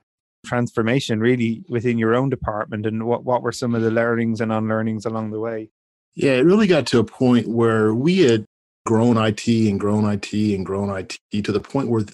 transformation 0.45 1.19
really 1.19 1.65
within 1.68 1.97
your 1.97 2.15
own 2.15 2.30
department 2.30 2.86
and 2.86 3.06
what, 3.06 3.25
what 3.25 3.44
were 3.44 3.51
some 3.51 3.75
of 3.75 3.81
the 3.81 3.91
learnings 3.91 4.39
and 4.39 4.50
unlearnings 4.50 5.06
along 5.06 5.31
the 5.31 5.41
way? 5.41 5.69
Yeah, 6.15 6.31
it 6.31 6.45
really 6.45 6.68
got 6.68 6.88
to 6.88 7.00
a 7.00 7.03
point 7.03 7.50
where 7.50 7.94
we 7.94 8.19
had 8.19 8.45
grown 8.85 9.18
IT 9.18 9.45
and 9.45 9.77
grown 9.77 10.09
IT 10.09 10.31
and 10.33 10.65
grown 10.65 10.89
IT 10.89 11.19
to 11.44 11.51
the 11.51 11.59
point 11.59 11.89
where 11.89 12.06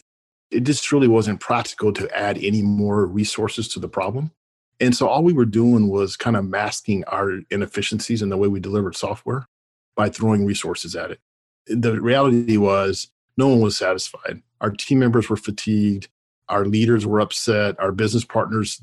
it 0.49 0.61
just 0.61 0.91
really 0.91 1.07
wasn't 1.07 1.39
practical 1.39 1.93
to 1.93 2.09
add 2.17 2.39
any 2.39 2.63
more 2.63 3.05
resources 3.05 3.67
to 3.67 3.79
the 3.79 3.87
problem. 3.87 4.31
And 4.79 4.95
so 4.95 5.07
all 5.07 5.23
we 5.23 5.33
were 5.33 5.45
doing 5.45 5.89
was 5.89 6.17
kind 6.17 6.35
of 6.35 6.45
masking 6.45 7.03
our 7.05 7.39
inefficiencies 7.49 8.21
in 8.21 8.29
the 8.29 8.37
way 8.37 8.47
we 8.47 8.59
delivered 8.59 8.95
software 8.95 9.47
by 9.95 10.09
throwing 10.09 10.45
resources 10.45 10.95
at 10.95 11.11
it. 11.11 11.19
The 11.67 11.99
reality 12.01 12.57
was 12.57 13.09
no 13.37 13.47
one 13.47 13.61
was 13.61 13.77
satisfied. 13.77 14.41
Our 14.61 14.71
team 14.71 14.99
members 14.99 15.29
were 15.29 15.37
fatigued. 15.37 16.09
Our 16.49 16.65
leaders 16.65 17.05
were 17.05 17.21
upset. 17.21 17.79
Our 17.79 17.91
business 17.91 18.25
partners 18.25 18.81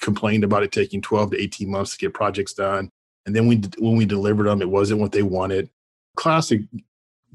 complained 0.00 0.44
about 0.44 0.62
it 0.62 0.72
taking 0.72 1.00
12 1.00 1.32
to 1.32 1.40
18 1.40 1.70
months 1.70 1.92
to 1.92 1.98
get 1.98 2.14
projects 2.14 2.52
done. 2.52 2.90
And 3.24 3.34
then 3.34 3.46
we, 3.46 3.60
when 3.78 3.96
we 3.96 4.06
delivered 4.06 4.44
them, 4.44 4.62
it 4.62 4.68
wasn't 4.68 5.00
what 5.00 5.12
they 5.12 5.22
wanted. 5.22 5.70
Classic 6.16 6.62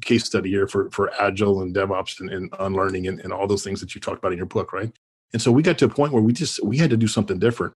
case 0.01 0.25
study 0.25 0.49
here 0.49 0.67
for, 0.67 0.89
for 0.91 1.11
agile 1.21 1.61
and 1.61 1.73
DevOps 1.73 2.19
and, 2.19 2.29
and 2.29 2.53
unlearning 2.59 3.07
and, 3.07 3.19
and 3.21 3.31
all 3.31 3.47
those 3.47 3.63
things 3.63 3.79
that 3.79 3.95
you 3.95 4.01
talked 4.01 4.17
about 4.17 4.31
in 4.31 4.37
your 4.37 4.45
book, 4.45 4.73
right? 4.73 4.91
And 5.31 5.41
so 5.41 5.51
we 5.51 5.63
got 5.63 5.77
to 5.79 5.85
a 5.85 5.89
point 5.89 6.13
where 6.13 6.21
we 6.21 6.33
just 6.33 6.63
we 6.63 6.77
had 6.77 6.89
to 6.89 6.97
do 6.97 7.07
something 7.07 7.39
different 7.39 7.73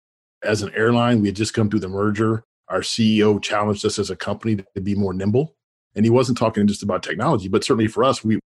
as 0.45 0.63
an 0.63 0.73
airline, 0.75 1.21
we 1.21 1.29
had 1.29 1.37
just 1.37 1.55
come 1.55 1.71
through 1.71 1.81
the 1.81 1.89
merger. 1.89 2.45
Our 2.69 2.81
CEO 2.81 3.43
challenged 3.43 3.85
us 3.85 3.99
as 3.99 4.11
a 4.11 4.17
company 4.17 4.57
to 4.75 4.81
be 4.81 4.95
more 4.95 5.15
nimble. 5.15 5.55
And 5.95 6.05
he 6.05 6.11
wasn't 6.11 6.39
talking 6.39 6.67
just 6.67 6.83
about 6.83 7.03
technology, 7.03 7.49
but 7.49 7.65
certainly 7.65 7.87
for 7.87 8.05
us, 8.05 8.25
we 8.25 8.41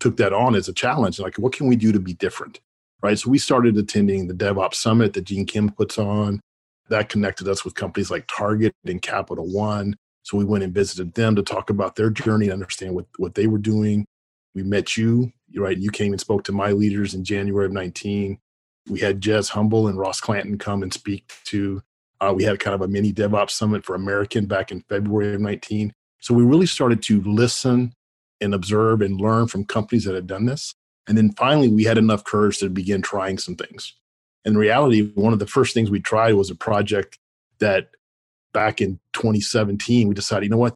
took 0.00 0.16
that 0.16 0.32
on 0.32 0.54
as 0.54 0.68
a 0.68 0.72
challenge. 0.72 1.18
Like, 1.18 1.36
what 1.36 1.52
can 1.52 1.66
we 1.66 1.76
do 1.76 1.92
to 1.92 2.00
be 2.00 2.14
different? 2.14 2.60
Right. 3.02 3.18
So 3.18 3.28
we 3.28 3.38
started 3.38 3.76
attending 3.76 4.26
the 4.26 4.34
DevOps 4.34 4.76
Summit 4.76 5.12
that 5.12 5.24
Gene 5.24 5.44
Kim 5.44 5.68
puts 5.68 5.98
on. 5.98 6.40
That 6.88 7.10
connected 7.10 7.48
us 7.48 7.64
with 7.64 7.74
companies 7.74 8.10
like 8.10 8.26
Target 8.26 8.72
and 8.86 9.02
Capital 9.02 9.46
One. 9.46 9.96
So 10.22 10.38
we 10.38 10.44
went 10.44 10.64
and 10.64 10.72
visited 10.72 11.12
them 11.14 11.36
to 11.36 11.42
talk 11.42 11.68
about 11.68 11.96
their 11.96 12.08
journey, 12.08 12.46
and 12.46 12.54
understand 12.54 12.94
what, 12.94 13.04
what 13.18 13.34
they 13.34 13.46
were 13.46 13.58
doing. 13.58 14.06
We 14.54 14.62
met 14.62 14.96
you, 14.96 15.32
right? 15.54 15.76
You 15.76 15.90
came 15.90 16.12
and 16.12 16.20
spoke 16.20 16.44
to 16.44 16.52
my 16.52 16.72
leaders 16.72 17.12
in 17.12 17.24
January 17.24 17.66
of 17.66 17.72
19 17.72 18.38
we 18.88 19.00
had 19.00 19.20
Jez 19.20 19.50
Humble 19.50 19.88
and 19.88 19.98
Ross 19.98 20.20
Clanton 20.20 20.58
come 20.58 20.82
and 20.82 20.92
speak 20.92 21.32
to. 21.44 21.82
Uh, 22.20 22.32
we 22.34 22.44
had 22.44 22.60
kind 22.60 22.74
of 22.74 22.80
a 22.80 22.88
mini 22.88 23.12
DevOps 23.12 23.50
summit 23.50 23.84
for 23.84 23.94
American 23.94 24.46
back 24.46 24.70
in 24.70 24.82
February 24.82 25.34
of 25.34 25.40
19. 25.40 25.92
So 26.20 26.34
we 26.34 26.42
really 26.42 26.66
started 26.66 27.02
to 27.04 27.22
listen 27.22 27.94
and 28.40 28.54
observe 28.54 29.00
and 29.00 29.20
learn 29.20 29.46
from 29.46 29.64
companies 29.64 30.04
that 30.04 30.14
had 30.14 30.26
done 30.26 30.46
this. 30.46 30.74
And 31.06 31.18
then 31.18 31.32
finally, 31.32 31.68
we 31.68 31.84
had 31.84 31.98
enough 31.98 32.24
courage 32.24 32.58
to 32.58 32.70
begin 32.70 33.02
trying 33.02 33.38
some 33.38 33.56
things. 33.56 33.94
In 34.44 34.56
reality, 34.56 35.12
one 35.14 35.32
of 35.32 35.38
the 35.38 35.46
first 35.46 35.74
things 35.74 35.90
we 35.90 36.00
tried 36.00 36.34
was 36.34 36.50
a 36.50 36.54
project 36.54 37.18
that 37.58 37.90
back 38.52 38.80
in 38.80 39.00
2017, 39.14 40.08
we 40.08 40.14
decided, 40.14 40.44
you 40.44 40.50
know 40.50 40.56
what, 40.56 40.74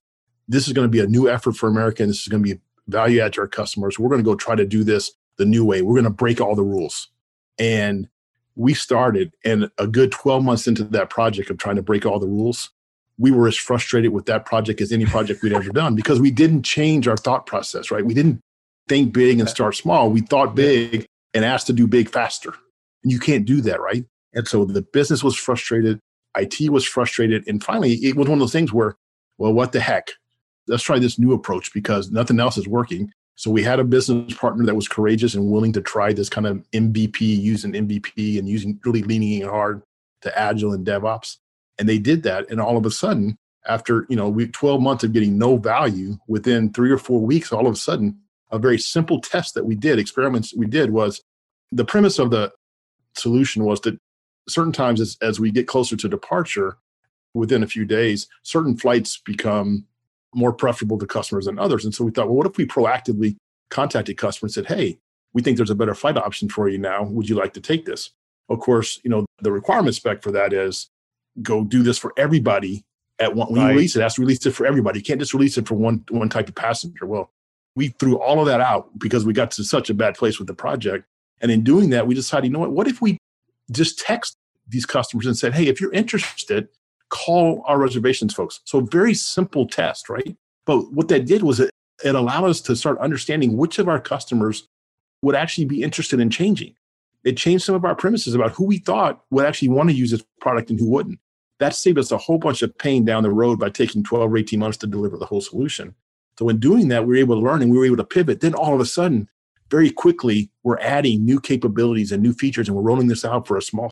this 0.49 0.67
is 0.67 0.73
going 0.73 0.87
to 0.87 0.91
be 0.91 1.01
a 1.01 1.07
new 1.07 1.29
effort 1.29 1.57
for 1.57 1.69
America. 1.69 2.03
And 2.03 2.11
this 2.11 2.23
is 2.23 2.29
going 2.29 2.43
to 2.43 2.55
be 2.55 2.61
value 2.87 3.21
add 3.21 3.35
to 3.35 3.43
our 3.43 3.49
customers. 3.49 3.99
We're 3.99 4.09
going 4.09 4.21
to 4.21 4.25
go 4.25 4.35
try 4.35 4.55
to 4.55 4.67
do 4.67 4.85
this 4.85 5.13
the 5.37 5.45
new 5.45 5.65
way. 5.65 5.83
We're 5.83 5.95
going 5.95 6.05
to 6.05 6.11
break 6.11 6.41
all 6.41 6.55
the 6.55 6.63
rules. 6.63 7.09
And 7.59 8.09
we 8.57 8.75
started, 8.75 9.33
and 9.45 9.71
a 9.79 9.87
good 9.87 10.13
12 10.13 10.45
months 10.45 10.67
into 10.67 10.85
that 10.85 11.11
project 11.11 11.51
of 11.51 11.59
trying 11.59 11.77
to 11.77 11.83
break 11.83 12.05
all 12.05 12.19
the 12.19 12.27
rules, 12.27 12.71
we 13.19 13.31
were 13.31 13.49
as 13.49 13.57
frustrated 13.57 14.13
with 14.13 14.27
that 14.27 14.45
project 14.45 14.81
as 14.81 14.93
any 14.93 15.07
project 15.07 15.43
we'd 15.43 15.53
ever 15.53 15.71
done 15.71 15.95
because 15.95 16.21
we 16.21 16.31
didn't 16.31 16.63
change 16.63 17.09
our 17.09 17.17
thought 17.17 17.47
process, 17.47 17.91
right? 17.91 18.05
We 18.05 18.15
didn't 18.15 18.41
think 18.89 19.13
big 19.13 19.41
and 19.41 19.49
start 19.49 19.75
small. 19.75 20.11
We 20.11 20.21
thought 20.21 20.55
big 20.55 21.07
and 21.35 21.45
asked 21.45 21.67
to 21.67 21.73
do 21.73 21.87
big 21.87 22.09
faster. 22.09 22.55
And 23.03 23.13
you 23.13 23.19
can't 23.19 23.45
do 23.45 23.61
that, 23.63 23.81
right? 23.81 24.05
And 24.35 24.47
so 24.47 24.65
the 24.65 24.83
business 24.83 25.25
was 25.25 25.37
frustrated, 25.37 25.99
IT 26.37 26.71
was 26.71 26.85
frustrated. 26.85 27.47
And 27.49 27.63
finally, 27.63 27.95
it 27.95 28.17
was 28.17 28.29
one 28.29 28.39
of 28.39 28.41
those 28.41 28.53
things 28.53 28.73
where, 28.73 28.97
well, 29.37 29.53
what 29.53 29.73
the 29.73 29.81
heck? 29.81 30.11
let's 30.69 30.83
try 30.83 30.99
this 30.99 31.19
new 31.19 31.33
approach 31.33 31.73
because 31.73 32.11
nothing 32.11 32.39
else 32.39 32.57
is 32.57 32.69
working. 32.69 33.11
So 33.39 33.53
we 33.53 33.63
had 33.63 33.79
a 33.79 33.85
business 33.85 34.35
partner 34.35 34.67
that 34.67 34.75
was 34.75 34.89
courageous 34.89 35.37
and 35.37 35.49
willing 35.49 35.73
to 35.75 35.81
try 35.81 36.13
this 36.13 36.29
kind 36.29 36.45
of 36.45 36.57
MVP, 36.73 37.21
using 37.21 37.71
MVP 37.71 38.37
and 38.37 38.49
using 38.49 38.81
really 38.85 39.03
leaning 39.03 39.43
in 39.43 39.49
hard 39.49 39.81
to 40.23 40.37
agile 40.37 40.73
and 40.73 40.85
DevOps. 40.85 41.37
And 41.79 41.89
they 41.89 41.99
did 41.99 42.25
that. 42.25 42.51
And 42.51 42.61
all 42.61 42.77
of 42.77 42.85
a 42.85 42.91
sudden, 42.91 43.39
after 43.65 44.07
you 44.09 44.17
know, 44.17 44.29
we 44.29 44.49
12 44.49 44.83
months 44.83 45.05
of 45.05 45.13
getting 45.13 45.39
no 45.39 45.57
value, 45.57 46.17
within 46.27 46.73
three 46.73 46.91
or 46.91 46.99
four 46.99 47.21
weeks, 47.21 47.53
all 47.53 47.69
of 47.69 47.75
a 47.75 47.77
sudden, 47.77 48.19
a 48.51 48.59
very 48.59 48.77
simple 48.77 49.21
test 49.21 49.55
that 49.55 49.65
we 49.65 49.77
did, 49.77 50.01
experiments 50.01 50.53
we 50.53 50.67
did 50.67 50.91
was 50.91 51.23
the 51.71 51.85
premise 51.85 52.19
of 52.19 52.33
the 52.33 52.51
solution 53.15 53.63
was 53.63 53.81
that 53.83 54.01
certain 54.49 54.73
times 54.73 55.01
as, 55.01 55.17
as 55.23 55.39
we 55.39 55.53
get 55.53 55.69
closer 55.69 55.95
to 55.95 56.09
departure, 56.09 56.77
within 57.35 57.63
a 57.63 57.69
few 57.69 57.85
days, 57.85 58.27
certain 58.43 58.77
flights 58.77 59.19
become 59.25 59.87
more 60.35 60.53
preferable 60.53 60.99
to 60.99 61.07
customers 61.07 61.47
than 61.47 61.59
others. 61.59 61.85
And 61.85 61.95
so 61.95 62.05
we 62.05 62.11
thought, 62.11 62.27
well, 62.27 62.37
what 62.37 62.47
if 62.47 62.57
we 62.57 62.67
proactively 62.67 63.37
contacted 63.71 64.17
customers 64.17 64.57
and 64.57 64.67
said, 64.67 64.77
hey, 64.77 64.99
we 65.33 65.43
think 65.43 65.57
there's 65.57 65.71
a 65.71 65.75
better 65.75 65.95
flight 65.95 66.17
option 66.17 66.49
for 66.49 66.69
you 66.69 66.79
now. 66.79 67.05
Would 67.05 67.29
you 67.29 67.37
like 67.37 67.55
to 67.55 67.61
take 67.61 67.85
this? 67.85 68.11
Of 68.49 68.61
course, 68.61 69.01
you 69.05 69.11
know, 69.11 69.27
the 69.41 69.53
requirement 69.53 69.95
spec 69.95 70.23
for 70.23 70.33
that 70.33 70.53
is 70.53 70.89
go 71.43 71.65
do 71.65 71.83
this 71.83 71.99
for 71.99 72.13
everybody 72.17 72.83
at 73.19 73.35
one 73.35 73.53
when 73.53 73.61
right. 73.61 73.69
you 73.69 73.75
release 73.77 73.97
it, 73.97 74.01
it 74.01 74.03
has 74.03 74.15
to 74.15 74.23
release 74.23 74.45
it 74.47 74.53
for 74.53 74.67
everybody. 74.67 75.01
You 75.01 75.05
can't 75.05 75.21
just 75.21 75.35
release 75.35 75.59
it 75.59 75.69
for 75.69 75.75
one 75.75 76.05
one 76.09 76.29
type 76.29 76.49
of 76.49 76.55
passenger. 76.55 77.05
Well, 77.05 77.31
we 77.75 77.89
threw 77.89 78.19
all 78.19 78.41
of 78.41 78.47
that 78.47 78.61
out 78.61 78.99
because 78.99 79.25
we 79.25 79.33
got 79.33 79.51
to 79.53 79.65
such 79.65 79.91
a 79.91 79.95
bad 79.95 80.17
place 80.17 80.39
with 80.39 80.49
the 80.49 80.55
project. 80.55 81.05
And 81.41 81.53
in 81.53 81.63
doing 81.63 81.91
that, 81.91 82.07
we 82.07 82.15
decided, 82.15 82.47
you 82.47 82.53
know 82.53 82.61
what, 82.61 82.73
what 82.73 82.89
if 82.89 83.01
we 83.01 83.19
just 83.71 83.99
text 83.99 84.37
these 84.67 84.87
customers 84.87 85.27
and 85.27 85.37
said, 85.37 85.55
hey, 85.55 85.67
if 85.67 85.81
you're 85.81 85.93
interested, 85.93 86.69
call 87.11 87.63
our 87.67 87.79
reservations 87.79 88.35
folks. 88.35 88.61
So 88.65 88.81
very 88.81 89.15
simple 89.15 89.67
test, 89.67 90.09
right? 90.09 90.37
But 90.67 90.93
what 90.93 91.09
that 91.09 91.27
did 91.27 91.43
was 91.43 91.61
it, 91.61 91.71
it 92.05 92.15
allowed 92.15 92.45
us 92.45 92.61
to 92.63 92.77
start 92.77 92.99
understanding 92.99 93.57
which 93.57 93.79
of 93.79 93.89
our 93.89 94.01
customers 94.01 94.69
would 95.23 95.35
actually 95.35 95.65
be 95.65 95.83
interested 95.83 96.21
in 96.21 96.31
changing. 96.31 96.75
It 97.25 97.37
changed 97.37 97.65
some 97.65 97.75
of 97.75 97.85
our 97.85 97.95
premises 97.95 98.35
about 98.35 98.53
who 98.53 98.65
we 98.65 98.79
thought 98.79 99.25
would 99.31 99.45
actually 99.45 99.71
want 99.71 99.89
to 99.91 99.97
use 99.97 100.11
this 100.11 100.25
product 100.41 100.71
and 100.71 100.79
who 100.79 100.89
wouldn't. 100.89 101.19
That 101.59 101.75
saved 101.75 101.99
us 101.99 102.13
a 102.13 102.19
whole 102.19 102.39
bunch 102.39 102.63
of 102.63 102.77
pain 102.79 103.05
down 103.05 103.25
the 103.25 103.31
road 103.31 103.59
by 103.59 103.71
taking 103.71 104.05
12 104.05 104.33
or 104.33 104.37
18 104.37 104.61
months 104.61 104.79
to 104.79 104.87
deliver 104.87 105.17
the 105.17 105.27
whole 105.27 105.41
solution. 105.41 105.95
So 106.39 106.49
in 106.49 106.61
doing 106.61 106.89
that, 106.89 107.05
we 107.05 107.15
were 107.15 107.21
able 107.21 107.35
to 107.35 107.45
learn 107.45 107.63
and 107.63 107.71
we 107.73 107.79
were 107.79 107.87
able 107.87 107.97
to 107.97 108.05
pivot. 108.05 108.41
Then 108.41 108.55
all 108.55 108.75
of 108.75 108.81
a 108.81 108.87
sudden, 108.87 109.29
very 109.69 109.91
quickly, 109.91 110.51
we're 110.63 110.79
adding 110.79 111.25
new 111.25 111.41
capabilities 111.41 112.13
and 112.13 112.23
new 112.23 112.33
features, 112.33 112.69
and 112.69 112.77
we're 112.77 112.83
rolling 112.83 113.09
this 113.09 113.25
out 113.25 113.47
for 113.47 113.57
a 113.57 113.63
small 113.63 113.91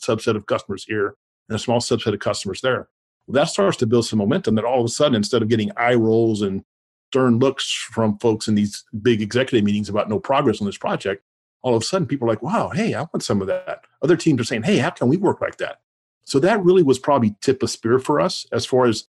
subset 0.00 0.34
of 0.34 0.46
customers 0.46 0.84
here 0.84 1.14
and 1.48 1.56
a 1.56 1.58
small 1.58 1.80
subset 1.80 2.14
of 2.14 2.20
customers 2.20 2.60
there. 2.60 2.88
Well, 3.26 3.34
that 3.34 3.48
starts 3.48 3.76
to 3.78 3.86
build 3.86 4.06
some 4.06 4.18
momentum 4.18 4.54
that 4.56 4.64
all 4.64 4.80
of 4.80 4.86
a 4.86 4.90
sudden, 4.90 5.14
instead 5.14 5.42
of 5.42 5.48
getting 5.48 5.70
eye 5.76 5.94
rolls 5.94 6.42
and 6.42 6.64
stern 7.10 7.38
looks 7.38 7.70
from 7.70 8.18
folks 8.18 8.48
in 8.48 8.54
these 8.54 8.84
big 9.02 9.22
executive 9.22 9.64
meetings 9.64 9.88
about 9.88 10.08
no 10.08 10.18
progress 10.18 10.60
on 10.60 10.66
this 10.66 10.76
project, 10.76 11.22
all 11.62 11.74
of 11.74 11.82
a 11.82 11.84
sudden 11.84 12.06
people 12.06 12.26
are 12.26 12.32
like, 12.32 12.42
wow, 12.42 12.68
hey, 12.68 12.92
I 12.94 13.00
want 13.00 13.22
some 13.22 13.40
of 13.40 13.46
that. 13.46 13.84
Other 14.02 14.16
teams 14.16 14.40
are 14.40 14.44
saying, 14.44 14.64
hey, 14.64 14.78
how 14.78 14.90
can 14.90 15.08
we 15.08 15.16
work 15.16 15.40
like 15.40 15.56
that? 15.58 15.80
So 16.24 16.38
that 16.40 16.62
really 16.62 16.82
was 16.82 16.98
probably 16.98 17.36
tip 17.40 17.62
of 17.62 17.70
spear 17.70 17.98
for 17.98 18.20
us 18.20 18.46
as 18.52 18.66
far 18.66 18.86
as 18.86 19.06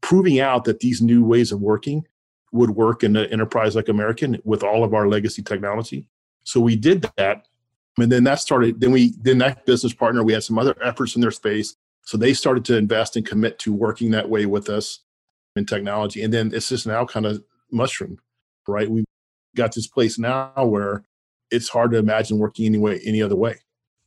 proving 0.00 0.38
out 0.38 0.64
that 0.64 0.80
these 0.80 1.00
new 1.00 1.24
ways 1.24 1.50
of 1.50 1.60
working 1.60 2.06
would 2.52 2.70
work 2.70 3.02
in 3.02 3.16
an 3.16 3.26
enterprise 3.32 3.74
like 3.74 3.88
American 3.88 4.40
with 4.44 4.62
all 4.62 4.84
of 4.84 4.94
our 4.94 5.08
legacy 5.08 5.42
technology. 5.42 6.08
So 6.44 6.60
we 6.60 6.76
did 6.76 7.10
that 7.16 7.48
and 7.98 8.12
then 8.12 8.24
that 8.24 8.40
started, 8.40 8.80
then 8.80 8.92
we, 8.92 9.14
then 9.20 9.38
that 9.38 9.64
business 9.64 9.94
partner, 9.94 10.22
we 10.22 10.32
had 10.32 10.44
some 10.44 10.58
other 10.58 10.76
efforts 10.82 11.14
in 11.14 11.22
their 11.22 11.30
space. 11.30 11.76
So 12.02 12.16
they 12.16 12.34
started 12.34 12.64
to 12.66 12.76
invest 12.76 13.16
and 13.16 13.26
commit 13.26 13.58
to 13.60 13.72
working 13.72 14.10
that 14.12 14.28
way 14.28 14.46
with 14.46 14.68
us 14.68 15.00
in 15.56 15.66
technology. 15.66 16.22
And 16.22 16.32
then 16.32 16.52
it's 16.54 16.68
just 16.68 16.86
now 16.86 17.04
kind 17.04 17.26
of 17.26 17.42
mushroom, 17.70 18.18
right? 18.68 18.88
We've 18.88 19.06
got 19.56 19.74
this 19.74 19.86
place 19.86 20.18
now 20.18 20.52
where 20.56 21.02
it's 21.50 21.68
hard 21.68 21.92
to 21.92 21.98
imagine 21.98 22.38
working 22.38 22.66
any 22.66 22.78
way, 22.78 23.00
any 23.04 23.22
other 23.22 23.36
way. 23.36 23.56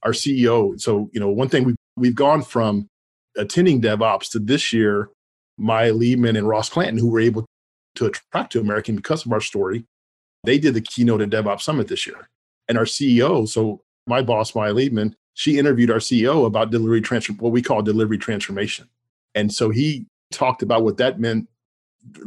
Our 0.03 0.11
CEO, 0.11 0.79
so, 0.79 1.09
you 1.11 1.19
know, 1.19 1.29
one 1.29 1.49
thing 1.49 1.65
we've, 1.65 1.75
we've 1.97 2.15
gone 2.15 2.43
from 2.43 2.87
attending 3.35 3.81
DevOps 3.81 4.31
to 4.31 4.39
this 4.39 4.71
year, 4.71 5.09
Maya 5.57 5.93
Leibman 5.93 6.37
and 6.37 6.47
Ross 6.47 6.69
Clanton, 6.69 6.97
who 6.97 7.09
were 7.09 7.19
able 7.19 7.45
to 7.95 8.05
attract 8.05 8.53
to 8.53 8.61
American 8.61 8.95
because 8.95 9.25
of 9.25 9.33
our 9.33 9.41
story, 9.41 9.85
they 10.45 10.57
did 10.57 10.73
the 10.73 10.81
keynote 10.81 11.21
at 11.21 11.29
DevOps 11.29 11.61
Summit 11.61 11.87
this 11.87 12.07
year. 12.07 12.29
And 12.69 12.77
our 12.77 12.85
CEO, 12.85 13.49
so 13.49 13.81
my 14.07 14.21
boss, 14.21 14.55
Maya 14.55 14.73
Leibman, 14.73 15.15
she 15.33 15.57
interviewed 15.57 15.91
our 15.91 15.97
CEO 15.97 16.45
about 16.45 16.71
delivery 16.71 17.01
transfer, 17.01 17.33
what 17.33 17.51
we 17.51 17.61
call 17.61 17.81
delivery 17.81 18.17
transformation. 18.17 18.87
And 19.35 19.53
so 19.53 19.69
he 19.69 20.05
talked 20.31 20.61
about 20.61 20.83
what 20.83 20.97
that 20.97 21.19
meant 21.19 21.49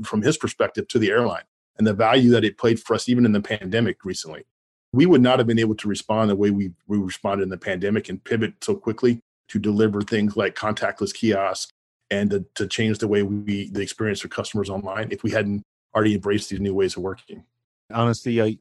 from 0.04 0.22
his 0.22 0.36
perspective 0.36 0.88
to 0.88 0.98
the 0.98 1.10
airline 1.10 1.44
and 1.78 1.86
the 1.86 1.94
value 1.94 2.30
that 2.30 2.44
it 2.44 2.58
played 2.58 2.80
for 2.80 2.94
us, 2.94 3.08
even 3.08 3.24
in 3.24 3.32
the 3.32 3.40
pandemic 3.40 4.04
recently. 4.04 4.44
We 4.92 5.06
would 5.06 5.22
not 5.22 5.38
have 5.38 5.46
been 5.46 5.58
able 5.58 5.74
to 5.76 5.88
respond 5.88 6.28
the 6.28 6.36
way 6.36 6.50
we, 6.50 6.72
we 6.86 6.98
responded 6.98 7.44
in 7.44 7.48
the 7.48 7.56
pandemic 7.56 8.08
and 8.08 8.22
pivot 8.22 8.54
so 8.62 8.74
quickly 8.74 9.20
to 9.48 9.58
deliver 9.58 10.02
things 10.02 10.36
like 10.36 10.54
contactless 10.54 11.14
kiosks 11.14 11.72
and 12.10 12.30
to, 12.30 12.44
to 12.56 12.66
change 12.66 12.98
the 12.98 13.08
way 13.08 13.22
we 13.22 13.70
the 13.70 13.80
experience 13.80 14.20
for 14.20 14.28
customers 14.28 14.68
online 14.68 15.08
if 15.10 15.22
we 15.22 15.30
hadn't 15.30 15.62
already 15.94 16.14
embraced 16.14 16.50
these 16.50 16.60
new 16.60 16.74
ways 16.74 16.96
of 16.96 17.02
working. 17.02 17.44
Honestly, 17.90 18.40
I, 18.40 18.58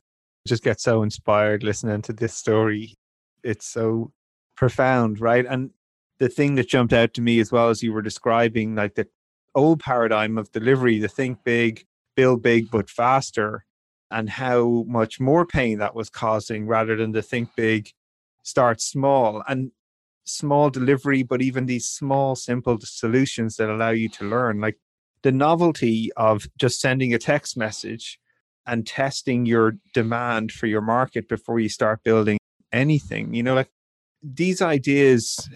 just 0.47 0.63
get 0.63 0.79
so 0.79 1.03
inspired 1.03 1.63
listening 1.63 2.01
to 2.03 2.13
this 2.13 2.33
story. 2.33 2.95
It's 3.43 3.67
so 3.67 4.11
profound, 4.55 5.19
right? 5.19 5.45
And 5.45 5.71
the 6.19 6.29
thing 6.29 6.55
that 6.55 6.69
jumped 6.69 6.93
out 6.93 7.13
to 7.15 7.21
me 7.21 7.39
as 7.39 7.51
well 7.51 7.69
as 7.69 7.81
you 7.81 7.93
were 7.93 8.01
describing, 8.01 8.75
like 8.75 8.95
the 8.95 9.07
old 9.55 9.79
paradigm 9.79 10.37
of 10.37 10.51
delivery, 10.51 10.99
the 10.99 11.07
think 11.07 11.43
big, 11.43 11.85
build 12.15 12.41
big, 12.41 12.69
but 12.71 12.89
faster, 12.89 13.65
and 14.11 14.29
how 14.29 14.83
much 14.87 15.19
more 15.19 15.45
pain 15.45 15.79
that 15.79 15.95
was 15.95 16.09
causing 16.09 16.67
rather 16.67 16.95
than 16.95 17.11
the 17.11 17.21
think 17.21 17.49
big, 17.55 17.89
start 18.43 18.81
small. 18.81 19.43
And 19.47 19.71
small 20.25 20.69
delivery, 20.69 21.23
but 21.23 21.41
even 21.41 21.65
these 21.65 21.89
small, 21.89 22.35
simple 22.35 22.77
solutions 22.81 23.55
that 23.57 23.69
allow 23.69 23.89
you 23.89 24.09
to 24.09 24.25
learn. 24.25 24.59
Like 24.59 24.77
the 25.23 25.31
novelty 25.31 26.11
of 26.17 26.47
just 26.57 26.79
sending 26.79 27.13
a 27.13 27.19
text 27.19 27.57
message 27.57 28.19
and 28.71 28.87
testing 28.87 29.45
your 29.45 29.73
demand 29.93 30.49
for 30.53 30.65
your 30.65 30.79
market 30.79 31.27
before 31.27 31.59
you 31.59 31.67
start 31.67 32.01
building 32.05 32.37
anything. 32.71 33.33
You 33.33 33.43
know, 33.43 33.53
like 33.53 33.69
these 34.23 34.61
ideas, 34.61 35.49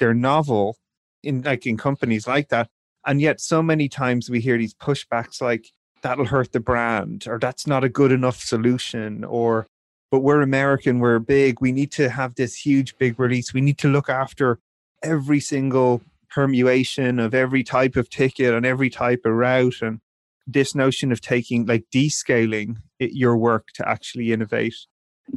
they're 0.00 0.12
novel 0.12 0.76
in 1.22 1.42
like 1.42 1.64
in 1.64 1.76
companies 1.76 2.26
like 2.26 2.48
that. 2.48 2.68
And 3.06 3.20
yet 3.20 3.40
so 3.40 3.62
many 3.62 3.88
times 3.88 4.28
we 4.28 4.40
hear 4.40 4.58
these 4.58 4.74
pushbacks 4.74 5.40
like 5.40 5.70
that'll 6.02 6.26
hurt 6.26 6.50
the 6.50 6.58
brand 6.58 7.26
or 7.28 7.38
that's 7.38 7.68
not 7.68 7.84
a 7.84 7.88
good 7.88 8.10
enough 8.10 8.42
solution 8.42 9.22
or 9.24 9.68
but 10.10 10.20
we're 10.20 10.42
American, 10.42 10.98
we're 10.98 11.18
big, 11.20 11.60
we 11.60 11.70
need 11.70 11.92
to 11.92 12.08
have 12.08 12.34
this 12.34 12.54
huge 12.54 12.98
big 12.98 13.18
release. 13.18 13.54
We 13.54 13.60
need 13.60 13.78
to 13.78 13.88
look 13.88 14.08
after 14.08 14.58
every 15.04 15.40
single 15.40 16.02
permutation 16.30 17.20
of 17.20 17.32
every 17.32 17.62
type 17.62 17.94
of 17.94 18.10
ticket 18.10 18.54
and 18.54 18.66
every 18.66 18.90
type 18.90 19.22
of 19.24 19.32
route 19.34 19.82
and 19.82 20.00
this 20.46 20.74
notion 20.74 21.10
of 21.12 21.20
taking 21.20 21.66
like 21.66 21.84
descaling 21.92 22.76
it, 22.98 23.12
your 23.12 23.36
work 23.36 23.68
to 23.74 23.88
actually 23.88 24.32
innovate. 24.32 24.76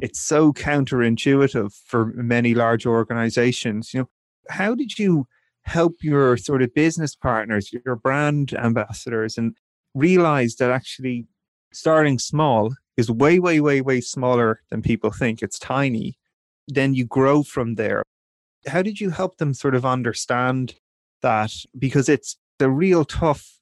It's 0.00 0.20
so 0.20 0.52
counterintuitive 0.52 1.72
for 1.84 2.06
many 2.14 2.54
large 2.54 2.86
organizations 2.86 3.92
you 3.92 4.00
know. 4.00 4.08
How 4.48 4.74
did 4.74 4.98
you 4.98 5.26
help 5.62 5.96
your 6.02 6.36
sort 6.36 6.62
of 6.62 6.74
business 6.74 7.14
partners 7.14 7.72
your 7.84 7.96
brand 7.96 8.52
ambassadors 8.54 9.36
and 9.36 9.56
realize 9.94 10.56
that 10.56 10.70
actually 10.70 11.26
starting 11.72 12.18
small 12.18 12.72
is 12.96 13.10
way 13.10 13.38
way 13.38 13.60
way 13.60 13.80
way 13.80 14.00
smaller 14.00 14.60
than 14.70 14.82
people 14.82 15.10
think? 15.10 15.42
It's 15.42 15.58
tiny. 15.58 16.18
Then 16.68 16.94
you 16.94 17.04
grow 17.04 17.42
from 17.42 17.74
there. 17.74 18.02
How 18.66 18.82
did 18.82 19.00
you 19.00 19.10
help 19.10 19.38
them 19.38 19.54
sort 19.54 19.74
of 19.74 19.84
understand 19.84 20.74
that? 21.22 21.52
Because 21.78 22.08
it's 22.08 22.36
the 22.58 22.70
real 22.70 23.04
tough 23.04 23.59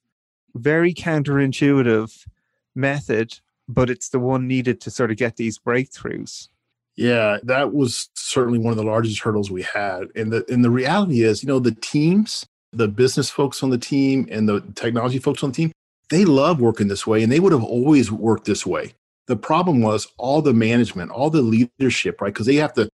very 0.54 0.92
counterintuitive 0.94 2.26
method, 2.74 3.38
but 3.68 3.90
it's 3.90 4.08
the 4.08 4.18
one 4.18 4.46
needed 4.46 4.80
to 4.82 4.90
sort 4.90 5.10
of 5.10 5.16
get 5.16 5.36
these 5.36 5.58
breakthroughs. 5.58 6.48
Yeah, 6.96 7.38
that 7.44 7.72
was 7.72 8.08
certainly 8.14 8.58
one 8.58 8.72
of 8.72 8.76
the 8.76 8.82
largest 8.82 9.20
hurdles 9.20 9.50
we 9.50 9.62
had. 9.62 10.08
And 10.16 10.32
the 10.32 10.44
and 10.52 10.64
the 10.64 10.70
reality 10.70 11.22
is, 11.22 11.42
you 11.44 11.46
know, 11.46 11.60
the 11.60 11.72
teams, 11.72 12.44
the 12.72 12.88
business 12.88 13.30
folks 13.30 13.62
on 13.62 13.70
the 13.70 13.78
team 13.78 14.26
and 14.30 14.48
the 14.48 14.60
technology 14.74 15.18
folks 15.18 15.44
on 15.44 15.50
the 15.50 15.54
team, 15.54 15.72
they 16.10 16.24
love 16.24 16.60
working 16.60 16.88
this 16.88 17.06
way 17.06 17.22
and 17.22 17.30
they 17.30 17.38
would 17.38 17.52
have 17.52 17.62
always 17.62 18.10
worked 18.10 18.46
this 18.46 18.66
way. 18.66 18.94
The 19.28 19.36
problem 19.36 19.80
was 19.80 20.08
all 20.16 20.42
the 20.42 20.54
management, 20.54 21.10
all 21.10 21.30
the 21.30 21.42
leadership, 21.42 22.20
right? 22.20 22.32
Because 22.32 22.46
they 22.46 22.56
have 22.56 22.72
to 22.74 22.88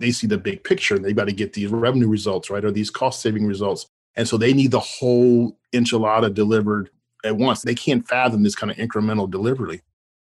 they 0.00 0.10
see 0.10 0.26
the 0.26 0.38
big 0.38 0.64
picture 0.64 0.94
and 0.96 1.04
they 1.04 1.12
got 1.12 1.26
to 1.26 1.32
get 1.32 1.52
these 1.52 1.68
revenue 1.68 2.08
results, 2.08 2.48
right? 2.50 2.64
Or 2.64 2.70
these 2.70 2.90
cost 2.90 3.20
saving 3.20 3.46
results. 3.46 3.86
And 4.16 4.28
so 4.28 4.36
they 4.36 4.52
need 4.52 4.70
the 4.70 4.80
whole 4.80 5.58
enchilada 5.72 6.32
delivered 6.32 6.90
at 7.24 7.36
once. 7.36 7.62
They 7.62 7.74
can't 7.74 8.06
fathom 8.06 8.42
this 8.42 8.54
kind 8.54 8.70
of 8.70 8.76
incremental 8.76 9.30
delivery. 9.30 9.82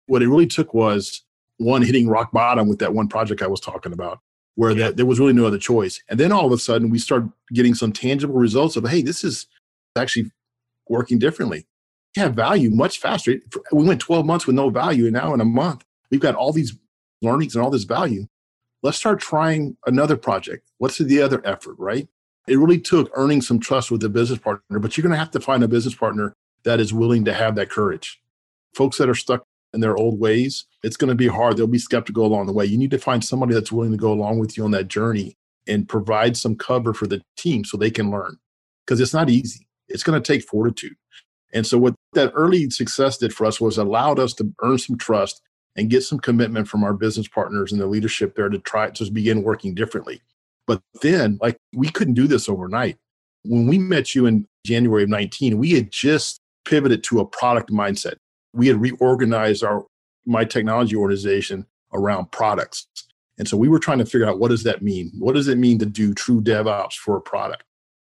What 0.07 0.21
it 0.21 0.27
really 0.27 0.47
took 0.47 0.73
was 0.73 1.23
one 1.57 1.81
hitting 1.81 2.07
rock 2.07 2.31
bottom 2.31 2.67
with 2.67 2.79
that 2.79 2.93
one 2.93 3.07
project 3.07 3.41
I 3.41 3.47
was 3.47 3.59
talking 3.59 3.93
about, 3.93 4.19
where 4.55 4.71
yeah. 4.71 4.85
that 4.85 4.97
there 4.97 5.05
was 5.05 5.19
really 5.19 5.33
no 5.33 5.45
other 5.45 5.57
choice. 5.57 6.01
And 6.09 6.19
then 6.19 6.31
all 6.31 6.45
of 6.45 6.51
a 6.51 6.57
sudden 6.57 6.89
we 6.89 6.99
start 6.99 7.25
getting 7.53 7.75
some 7.75 7.91
tangible 7.91 8.35
results 8.35 8.75
of, 8.75 8.87
hey, 8.87 9.01
this 9.01 9.23
is 9.23 9.47
actually 9.95 10.31
working 10.87 11.19
differently. 11.19 11.67
We 12.15 12.21
have 12.21 12.33
value 12.33 12.69
much 12.69 12.99
faster. 12.99 13.35
We 13.71 13.83
went 13.83 14.01
12 14.01 14.25
months 14.25 14.47
with 14.47 14.55
no 14.55 14.69
value, 14.69 15.05
and 15.05 15.13
now 15.13 15.33
in 15.33 15.41
a 15.41 15.45
month, 15.45 15.85
we've 16.09 16.19
got 16.19 16.35
all 16.35 16.51
these 16.51 16.75
learnings 17.21 17.55
and 17.55 17.63
all 17.63 17.69
this 17.69 17.83
value. 17.83 18.27
Let's 18.81 18.97
start 18.97 19.19
trying 19.19 19.77
another 19.85 20.17
project. 20.17 20.71
What's 20.77 20.97
the 20.97 21.21
other 21.21 21.41
effort, 21.45 21.75
right? 21.77 22.07
It 22.49 22.57
really 22.57 22.79
took 22.79 23.11
earning 23.13 23.41
some 23.41 23.59
trust 23.59 23.91
with 23.91 24.01
the 24.01 24.09
business 24.09 24.39
partner, 24.39 24.79
but 24.79 24.97
you're 24.97 25.03
going 25.03 25.13
to 25.13 25.19
have 25.19 25.31
to 25.31 25.39
find 25.39 25.63
a 25.63 25.67
business 25.67 25.93
partner 25.93 26.33
that 26.63 26.79
is 26.79 26.93
willing 26.93 27.23
to 27.25 27.33
have 27.33 27.55
that 27.55 27.69
courage. 27.69 28.19
Folks 28.73 28.97
that 28.97 29.09
are 29.09 29.15
stuck 29.15 29.43
in 29.73 29.81
their 29.81 29.95
old 29.95 30.19
ways, 30.19 30.65
it's 30.83 30.97
going 30.97 31.09
to 31.09 31.15
be 31.15 31.27
hard. 31.27 31.57
They'll 31.57 31.67
be 31.67 31.77
skeptical 31.77 32.25
along 32.25 32.47
the 32.47 32.53
way. 32.53 32.65
You 32.65 32.77
need 32.77 32.91
to 32.91 32.97
find 32.97 33.23
somebody 33.23 33.53
that's 33.53 33.71
willing 33.71 33.91
to 33.91 33.97
go 33.97 34.11
along 34.11 34.39
with 34.39 34.57
you 34.57 34.63
on 34.63 34.71
that 34.71 34.87
journey 34.87 35.37
and 35.67 35.87
provide 35.87 36.35
some 36.35 36.55
cover 36.55 36.93
for 36.93 37.05
the 37.05 37.21
team 37.37 37.63
so 37.63 37.77
they 37.77 37.91
can 37.91 38.09
learn 38.09 38.37
because 38.85 38.99
it's 38.99 39.13
not 39.13 39.29
easy. 39.29 39.67
It's 39.87 40.03
going 40.03 40.19
to 40.21 40.33
take 40.33 40.43
fortitude. 40.43 40.95
And 41.53 41.65
so, 41.65 41.77
what 41.77 41.95
that 42.13 42.31
early 42.35 42.69
success 42.71 43.17
did 43.17 43.33
for 43.33 43.45
us 43.45 43.61
was 43.61 43.77
allowed 43.77 44.19
us 44.19 44.33
to 44.35 44.53
earn 44.61 44.77
some 44.77 44.97
trust 44.97 45.41
and 45.75 45.89
get 45.89 46.03
some 46.03 46.19
commitment 46.19 46.67
from 46.67 46.83
our 46.83 46.93
business 46.93 47.27
partners 47.27 47.71
and 47.71 47.79
the 47.79 47.87
leadership 47.87 48.35
there 48.35 48.49
to 48.49 48.59
try 48.59 48.89
to 48.89 49.11
begin 49.11 49.43
working 49.43 49.75
differently. 49.75 50.21
But 50.69 50.83
then, 51.01 51.39
like, 51.41 51.57
we 51.73 51.89
couldn't 51.89 52.13
do 52.13 52.27
this 52.27 52.47
overnight. 52.47 52.95
When 53.43 53.65
we 53.65 53.79
met 53.79 54.13
you 54.13 54.27
in 54.27 54.45
January 54.63 55.01
of 55.01 55.09
19, 55.09 55.57
we 55.57 55.71
had 55.71 55.89
just 55.91 56.41
pivoted 56.63 57.03
to 57.05 57.21
a 57.21 57.25
product 57.25 57.71
mindset. 57.71 58.17
We 58.53 58.67
had 58.67 58.79
reorganized 58.79 59.63
our 59.63 59.87
my 60.27 60.45
technology 60.45 60.95
organization 60.95 61.65
around 61.91 62.31
products. 62.31 62.85
And 63.39 63.47
so 63.47 63.57
we 63.57 63.67
were 63.67 63.79
trying 63.79 63.97
to 63.97 64.05
figure 64.05 64.29
out 64.29 64.37
what 64.37 64.49
does 64.49 64.61
that 64.61 64.83
mean? 64.83 65.11
What 65.17 65.33
does 65.33 65.47
it 65.47 65.57
mean 65.57 65.79
to 65.79 65.87
do 65.87 66.13
true 66.13 66.39
DevOps 66.39 66.93
for 66.93 67.17
a 67.17 67.21
product? 67.21 67.63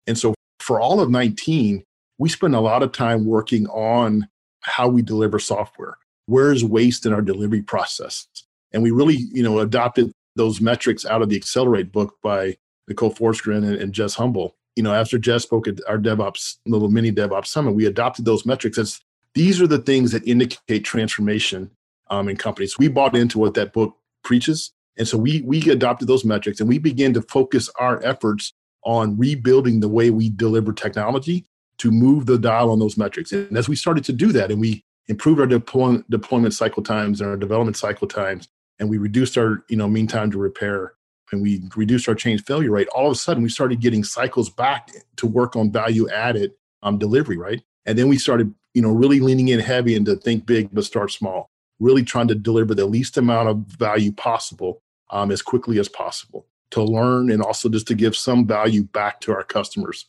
And 0.05 0.15
so 0.15 0.35
for 0.59 0.79
all 0.79 0.99
of 0.99 1.09
19, 1.09 1.83
we 2.19 2.29
spent 2.29 2.53
a 2.53 2.59
lot 2.59 2.83
of 2.83 2.91
time 2.91 3.25
working 3.25 3.65
on 3.69 4.27
how 4.59 4.87
we 4.87 5.01
deliver 5.01 5.39
software. 5.39 5.97
Where 6.27 6.51
is 6.51 6.63
waste 6.63 7.07
in 7.07 7.13
our 7.13 7.23
delivery 7.23 7.63
process? 7.63 8.27
And 8.71 8.83
we 8.83 8.91
really, 8.91 9.15
you 9.15 9.41
know, 9.41 9.61
adopted 9.61 10.11
those 10.35 10.61
metrics 10.61 11.05
out 11.05 11.21
of 11.21 11.29
the 11.29 11.35
Accelerate 11.35 11.91
book 11.91 12.17
by 12.21 12.57
Nicole 12.87 13.13
Forsgren 13.13 13.65
and, 13.65 13.75
and 13.75 13.93
Jez 13.93 14.15
Humble. 14.15 14.55
You 14.75 14.83
know, 14.83 14.93
after 14.93 15.19
Jez 15.19 15.41
spoke 15.41 15.67
at 15.67 15.79
our 15.87 15.97
DevOps 15.97 16.57
little 16.65 16.89
mini 16.89 17.11
DevOps 17.11 17.47
summit, 17.47 17.73
we 17.73 17.85
adopted 17.85 18.25
those 18.25 18.45
metrics 18.45 18.77
as 18.77 19.01
these 19.33 19.61
are 19.61 19.67
the 19.67 19.79
things 19.79 20.11
that 20.11 20.27
indicate 20.27 20.83
transformation 20.83 21.71
um, 22.09 22.29
in 22.29 22.37
companies. 22.37 22.77
We 22.77 22.87
bought 22.87 23.15
into 23.15 23.39
what 23.39 23.53
that 23.55 23.73
book 23.73 23.95
preaches, 24.23 24.71
and 24.97 25.07
so 25.07 25.17
we 25.17 25.41
we 25.41 25.69
adopted 25.69 26.07
those 26.07 26.25
metrics 26.25 26.59
and 26.59 26.69
we 26.69 26.77
began 26.77 27.13
to 27.13 27.21
focus 27.21 27.69
our 27.79 28.03
efforts 28.03 28.53
on 28.83 29.17
rebuilding 29.17 29.79
the 29.79 29.89
way 29.89 30.09
we 30.09 30.29
deliver 30.29 30.73
technology 30.73 31.45
to 31.77 31.91
move 31.91 32.25
the 32.25 32.37
dial 32.37 32.69
on 32.69 32.79
those 32.79 32.97
metrics. 32.97 33.31
And 33.31 33.57
as 33.57 33.69
we 33.69 33.75
started 33.75 34.03
to 34.05 34.13
do 34.13 34.31
that 34.33 34.51
and 34.51 34.59
we 34.59 34.83
improved 35.07 35.39
our 35.39 35.47
deployment, 35.47 36.09
deployment 36.09 36.53
cycle 36.53 36.83
times 36.83 37.21
and 37.21 37.29
our 37.29 37.37
development 37.37 37.77
cycle 37.77 38.07
times, 38.07 38.49
and 38.81 38.89
we 38.89 38.97
reduced 38.97 39.37
our 39.37 39.63
you 39.69 39.77
know 39.77 39.87
mean 39.87 40.07
time 40.07 40.29
to 40.31 40.37
repair 40.37 40.95
and 41.31 41.41
we 41.41 41.63
reduced 41.77 42.09
our 42.09 42.15
change 42.15 42.43
failure 42.43 42.71
rate, 42.71 42.89
all 42.89 43.05
of 43.05 43.13
a 43.13 43.15
sudden 43.15 43.41
we 43.41 43.47
started 43.47 43.79
getting 43.79 44.03
cycles 44.03 44.49
back 44.49 44.91
to 45.15 45.27
work 45.27 45.55
on 45.55 45.71
value 45.71 46.09
added 46.09 46.51
um, 46.83 46.97
delivery, 46.97 47.37
right? 47.37 47.61
And 47.85 47.97
then 47.97 48.09
we 48.09 48.17
started, 48.17 48.53
you 48.73 48.81
know, 48.81 48.91
really 48.91 49.19
leaning 49.19 49.47
in 49.47 49.59
heavy 49.59 49.95
into 49.95 50.15
think 50.17 50.45
big 50.45 50.69
but 50.73 50.83
start 50.83 51.11
small, 51.11 51.49
really 51.79 52.03
trying 52.03 52.27
to 52.27 52.35
deliver 52.35 52.75
the 52.75 52.85
least 52.85 53.17
amount 53.17 53.47
of 53.47 53.57
value 53.77 54.11
possible 54.11 54.81
um, 55.09 55.31
as 55.31 55.41
quickly 55.41 55.79
as 55.79 55.87
possible 55.87 56.45
to 56.71 56.83
learn 56.83 57.31
and 57.31 57.41
also 57.41 57.69
just 57.69 57.87
to 57.87 57.95
give 57.95 58.15
some 58.15 58.45
value 58.45 58.83
back 58.83 59.21
to 59.21 59.31
our 59.31 59.43
customers. 59.43 60.07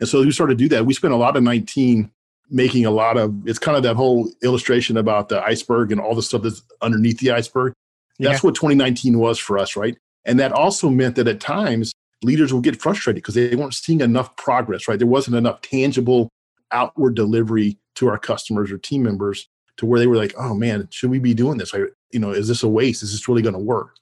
And 0.00 0.08
so 0.08 0.22
we 0.22 0.30
started 0.32 0.58
to 0.58 0.64
do 0.64 0.68
that. 0.70 0.86
We 0.86 0.94
spent 0.94 1.14
a 1.14 1.18
lot 1.18 1.36
of 1.36 1.42
19 1.42 2.10
making 2.50 2.86
a 2.86 2.90
lot 2.90 3.18
of 3.18 3.46
it's 3.46 3.58
kind 3.58 3.76
of 3.76 3.82
that 3.82 3.94
whole 3.96 4.30
illustration 4.42 4.96
about 4.96 5.28
the 5.28 5.42
iceberg 5.42 5.92
and 5.92 6.00
all 6.00 6.14
the 6.14 6.22
stuff 6.22 6.42
that's 6.42 6.62
underneath 6.80 7.18
the 7.18 7.30
iceberg. 7.30 7.74
That's 8.18 8.42
yeah. 8.42 8.48
what 8.48 8.54
2019 8.54 9.18
was 9.18 9.38
for 9.38 9.58
us, 9.58 9.76
right? 9.76 9.96
And 10.24 10.38
that 10.40 10.52
also 10.52 10.88
meant 10.90 11.16
that 11.16 11.28
at 11.28 11.40
times 11.40 11.92
leaders 12.22 12.52
will 12.52 12.60
get 12.60 12.80
frustrated 12.80 13.22
because 13.22 13.34
they 13.34 13.54
weren't 13.54 13.74
seeing 13.74 14.00
enough 14.00 14.34
progress, 14.36 14.88
right? 14.88 14.98
There 14.98 15.06
wasn't 15.06 15.36
enough 15.36 15.60
tangible 15.62 16.28
outward 16.72 17.14
delivery 17.14 17.78
to 17.94 18.08
our 18.08 18.18
customers 18.18 18.70
or 18.70 18.78
team 18.78 19.02
members 19.02 19.48
to 19.76 19.86
where 19.86 20.00
they 20.00 20.06
were 20.06 20.16
like, 20.16 20.34
oh 20.36 20.54
man, 20.54 20.88
should 20.90 21.10
we 21.10 21.18
be 21.18 21.34
doing 21.34 21.58
this? 21.58 21.72
you 21.72 22.18
know, 22.18 22.30
is 22.30 22.48
this 22.48 22.62
a 22.62 22.68
waste? 22.68 23.02
Is 23.02 23.12
this 23.12 23.28
really 23.28 23.42
going 23.42 23.54
to 23.54 23.60
work? 23.60 23.96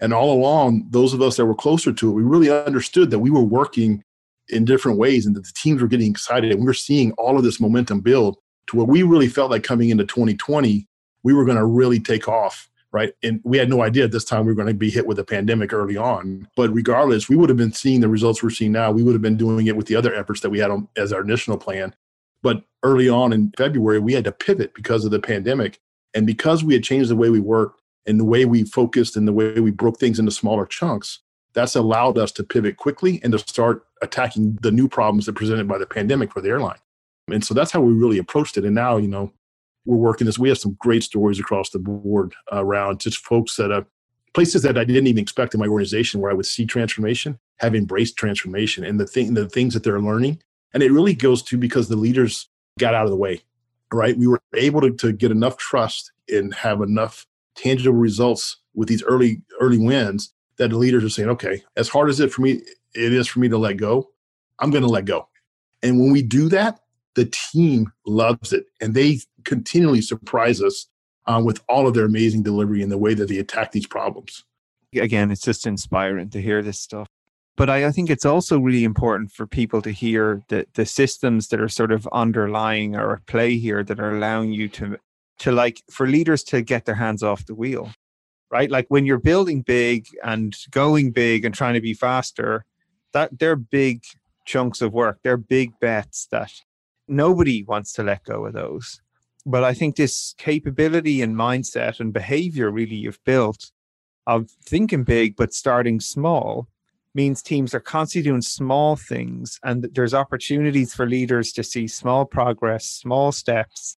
And 0.00 0.12
all 0.12 0.32
along, 0.32 0.86
those 0.90 1.14
of 1.14 1.22
us 1.22 1.36
that 1.36 1.46
were 1.46 1.54
closer 1.54 1.92
to 1.92 2.10
it, 2.10 2.12
we 2.12 2.22
really 2.22 2.50
understood 2.50 3.10
that 3.10 3.20
we 3.20 3.30
were 3.30 3.42
working 3.42 4.02
in 4.48 4.64
different 4.64 4.98
ways 4.98 5.26
and 5.26 5.36
that 5.36 5.44
the 5.44 5.52
teams 5.54 5.80
were 5.80 5.88
getting 5.88 6.10
excited 6.10 6.50
and 6.50 6.60
we 6.60 6.66
were 6.66 6.74
seeing 6.74 7.12
all 7.12 7.38
of 7.38 7.44
this 7.44 7.60
momentum 7.60 8.00
build 8.00 8.36
to 8.66 8.76
where 8.76 8.86
we 8.86 9.02
really 9.02 9.28
felt 9.28 9.50
like 9.50 9.62
coming 9.62 9.90
into 9.90 10.04
2020 10.04 10.86
we 11.24 11.32
were 11.32 11.44
going 11.44 11.56
to 11.56 11.64
really 11.64 12.00
take 12.00 12.28
off 12.28 12.68
right? 12.92 13.14
And 13.22 13.40
we 13.44 13.58
had 13.58 13.70
no 13.70 13.82
idea 13.82 14.04
at 14.04 14.12
this 14.12 14.24
time 14.24 14.44
we 14.44 14.52
were 14.52 14.56
going 14.56 14.68
to 14.68 14.74
be 14.74 14.90
hit 14.90 15.06
with 15.06 15.18
a 15.18 15.24
pandemic 15.24 15.72
early 15.72 15.96
on. 15.96 16.48
But 16.56 16.72
regardless 16.72 17.28
we 17.28 17.36
would 17.36 17.48
have 17.48 17.58
been 17.58 17.72
seeing 17.72 18.00
the 18.00 18.08
results 18.08 18.42
we're 18.42 18.50
seeing 18.50 18.72
now. 18.72 18.90
We 18.90 19.02
would 19.02 19.14
have 19.14 19.22
been 19.22 19.36
doing 19.36 19.66
it 19.66 19.76
with 19.76 19.86
the 19.86 19.96
other 19.96 20.14
efforts 20.14 20.40
that 20.40 20.50
we 20.50 20.58
had 20.58 20.70
on, 20.70 20.88
as 20.96 21.12
our 21.12 21.22
initial 21.22 21.56
plan. 21.56 21.94
But 22.42 22.64
early 22.82 23.08
on 23.08 23.32
in 23.32 23.52
february 23.56 24.00
we 24.00 24.12
had 24.12 24.24
to 24.24 24.32
pivot 24.32 24.74
because 24.74 25.04
of 25.04 25.10
the 25.10 25.20
pandemic. 25.20 25.80
And 26.14 26.26
because 26.26 26.62
we 26.62 26.74
had 26.74 26.84
changed 26.84 27.10
the 27.10 27.16
way 27.16 27.30
we 27.30 27.40
worked 27.40 27.80
and 28.06 28.20
the 28.20 28.24
way 28.24 28.44
we 28.44 28.64
focused 28.64 29.16
and 29.16 29.26
the 29.26 29.32
way 29.32 29.60
we 29.60 29.70
broke 29.70 29.98
things 29.98 30.18
into 30.18 30.32
smaller 30.32 30.66
chunks 30.66 31.20
that's 31.54 31.76
allowed 31.76 32.18
us 32.18 32.32
to 32.32 32.44
pivot 32.44 32.76
quickly 32.76 33.20
and 33.22 33.32
to 33.32 33.38
start 33.38 33.84
attacking 34.00 34.58
the 34.62 34.72
new 34.72 34.88
problems 34.88 35.26
that 35.26 35.34
presented 35.34 35.68
by 35.68 35.78
the 35.78 35.86
pandemic 35.86 36.32
for 36.32 36.40
the 36.40 36.48
airline. 36.48 36.78
And 37.30 37.44
so 37.44 37.54
that's 37.54 37.70
how 37.70 37.80
we 37.80 37.92
really 37.92 38.18
approached 38.18 38.56
it. 38.56 38.64
And 38.64 38.74
now, 38.74 38.96
you 38.96 39.08
know, 39.08 39.32
we're 39.84 39.96
working 39.96 40.26
this. 40.26 40.38
We 40.38 40.48
have 40.48 40.58
some 40.58 40.76
great 40.78 41.02
stories 41.02 41.40
across 41.40 41.70
the 41.70 41.78
board 41.78 42.34
around 42.50 43.00
just 43.00 43.18
folks 43.18 43.56
that 43.56 43.72
are 43.72 43.86
places 44.34 44.62
that 44.62 44.78
I 44.78 44.84
didn't 44.84 45.06
even 45.06 45.22
expect 45.22 45.54
in 45.54 45.60
my 45.60 45.66
organization 45.66 46.20
where 46.20 46.30
I 46.30 46.34
would 46.34 46.46
see 46.46 46.64
transformation 46.64 47.38
have 47.58 47.74
embraced 47.74 48.16
transformation 48.16 48.84
and 48.84 48.98
the 48.98 49.06
thing 49.06 49.34
the 49.34 49.48
things 49.48 49.74
that 49.74 49.82
they're 49.82 50.00
learning. 50.00 50.40
And 50.74 50.82
it 50.82 50.92
really 50.92 51.14
goes 51.14 51.42
to 51.44 51.58
because 51.58 51.88
the 51.88 51.96
leaders 51.96 52.48
got 52.78 52.94
out 52.94 53.04
of 53.04 53.10
the 53.10 53.16
way, 53.16 53.42
right? 53.92 54.16
We 54.16 54.26
were 54.26 54.40
able 54.54 54.80
to, 54.80 54.92
to 54.92 55.12
get 55.12 55.30
enough 55.30 55.58
trust 55.58 56.12
and 56.28 56.54
have 56.54 56.80
enough 56.80 57.26
tangible 57.54 57.98
results 57.98 58.56
with 58.74 58.88
these 58.88 59.02
early 59.02 59.42
early 59.60 59.78
wins 59.78 60.32
that 60.56 60.70
the 60.70 60.78
leaders 60.78 61.04
are 61.04 61.10
saying, 61.10 61.28
okay, 61.28 61.62
as 61.76 61.88
hard 61.88 62.08
as 62.08 62.20
it 62.20 62.32
for 62.32 62.42
me 62.42 62.62
it 62.94 63.12
is 63.12 63.26
for 63.26 63.40
me 63.40 63.48
to 63.48 63.58
let 63.58 63.76
go, 63.76 64.10
I'm 64.58 64.70
going 64.70 64.82
to 64.82 64.88
let 64.88 65.04
go. 65.04 65.28
And 65.82 65.98
when 65.98 66.12
we 66.12 66.22
do 66.22 66.48
that, 66.50 66.80
the 67.14 67.26
team 67.26 67.92
loves 68.06 68.52
it, 68.52 68.66
and 68.80 68.94
they 68.94 69.20
continually 69.44 70.00
surprise 70.00 70.62
us 70.62 70.86
uh, 71.26 71.40
with 71.44 71.62
all 71.68 71.86
of 71.86 71.94
their 71.94 72.04
amazing 72.04 72.42
delivery 72.42 72.82
and 72.82 72.90
the 72.90 72.98
way 72.98 73.14
that 73.14 73.28
they 73.28 73.38
attack 73.38 73.72
these 73.72 73.86
problems. 73.86 74.44
Again, 74.94 75.30
it's 75.30 75.42
just 75.42 75.66
inspiring 75.66 76.30
to 76.30 76.42
hear 76.42 76.62
this 76.62 76.78
stuff. 76.78 77.06
But 77.56 77.70
I, 77.70 77.86
I 77.86 77.92
think 77.92 78.10
it's 78.10 78.24
also 78.24 78.58
really 78.58 78.84
important 78.84 79.30
for 79.30 79.46
people 79.46 79.82
to 79.82 79.90
hear 79.90 80.42
the, 80.48 80.66
the 80.74 80.86
systems 80.86 81.48
that 81.48 81.60
are 81.60 81.68
sort 81.68 81.92
of 81.92 82.08
underlying 82.12 82.96
or 82.96 83.14
at 83.14 83.26
play 83.26 83.56
here 83.56 83.84
that 83.84 84.00
are 84.00 84.16
allowing 84.16 84.52
you 84.52 84.68
to 84.70 84.98
to 85.38 85.50
like 85.50 85.82
for 85.90 86.06
leaders 86.06 86.44
to 86.44 86.62
get 86.62 86.84
their 86.84 86.94
hands 86.94 87.22
off 87.22 87.46
the 87.46 87.54
wheel 87.54 87.90
right? 88.52 88.70
Like 88.70 88.86
when 88.88 89.06
you're 89.06 89.18
building 89.18 89.62
big 89.62 90.06
and 90.22 90.54
going 90.70 91.10
big 91.10 91.44
and 91.44 91.54
trying 91.54 91.74
to 91.74 91.80
be 91.80 91.94
faster, 91.94 92.64
that 93.14 93.38
they're 93.38 93.56
big 93.56 94.04
chunks 94.44 94.82
of 94.82 94.92
work. 94.92 95.18
They're 95.24 95.38
big 95.38 95.72
bets 95.80 96.28
that 96.30 96.52
nobody 97.08 97.64
wants 97.64 97.94
to 97.94 98.02
let 98.02 98.24
go 98.24 98.46
of 98.46 98.52
those. 98.52 99.00
But 99.44 99.64
I 99.64 99.74
think 99.74 99.96
this 99.96 100.34
capability 100.38 101.20
and 101.20 101.34
mindset 101.34 102.00
and 102.00 102.12
behavior 102.12 102.70
really 102.70 102.96
you've 102.96 103.22
built 103.24 103.72
of 104.26 104.50
thinking 104.64 105.02
big 105.02 105.34
but 105.36 105.52
starting 105.52 105.98
small 105.98 106.68
means 107.14 107.42
teams 107.42 107.74
are 107.74 107.80
constantly 107.80 108.30
doing 108.30 108.40
small 108.40 108.96
things 108.96 109.58
and 109.64 109.88
there's 109.94 110.14
opportunities 110.14 110.94
for 110.94 111.06
leaders 111.06 111.52
to 111.52 111.62
see 111.62 111.86
small 111.86 112.24
progress, 112.24 112.86
small 112.86 113.32
steps, 113.32 113.96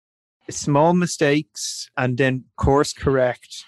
small 0.50 0.94
mistakes, 0.94 1.90
and 1.96 2.18
then 2.18 2.44
course 2.56 2.92
correct 2.92 3.64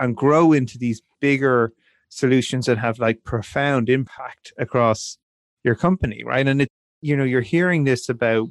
and 0.00 0.16
grow 0.16 0.52
into 0.52 0.78
these 0.78 1.02
bigger 1.20 1.72
solutions 2.08 2.66
that 2.66 2.78
have 2.78 2.98
like 2.98 3.22
profound 3.24 3.88
impact 3.88 4.52
across 4.58 5.18
your 5.64 5.74
company, 5.74 6.22
right? 6.24 6.46
And 6.46 6.62
it, 6.62 6.68
you 7.00 7.16
know, 7.16 7.24
you're 7.24 7.40
hearing 7.40 7.84
this 7.84 8.08
about 8.08 8.48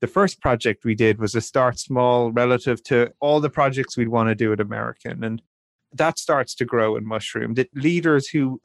the 0.00 0.06
first 0.06 0.40
project 0.40 0.84
we 0.84 0.94
did 0.94 1.18
was 1.18 1.34
a 1.34 1.40
start 1.40 1.78
small 1.78 2.32
relative 2.32 2.82
to 2.84 3.12
all 3.20 3.40
the 3.40 3.50
projects 3.50 3.96
we'd 3.96 4.08
want 4.08 4.28
to 4.28 4.34
do 4.34 4.52
at 4.52 4.60
American. 4.60 5.22
And 5.22 5.42
that 5.92 6.18
starts 6.18 6.54
to 6.56 6.64
grow 6.64 6.96
and 6.96 7.06
mushroom. 7.06 7.54
That 7.54 7.68
leaders 7.74 8.28
who 8.28 8.60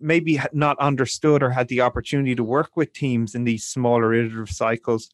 maybe 0.00 0.34
had 0.36 0.52
not 0.52 0.78
understood 0.80 1.42
or 1.42 1.50
had 1.50 1.68
the 1.68 1.80
opportunity 1.80 2.34
to 2.34 2.42
work 2.42 2.76
with 2.76 2.92
teams 2.92 3.34
in 3.34 3.44
these 3.44 3.64
smaller 3.64 4.12
iterative 4.12 4.50
cycles, 4.50 5.08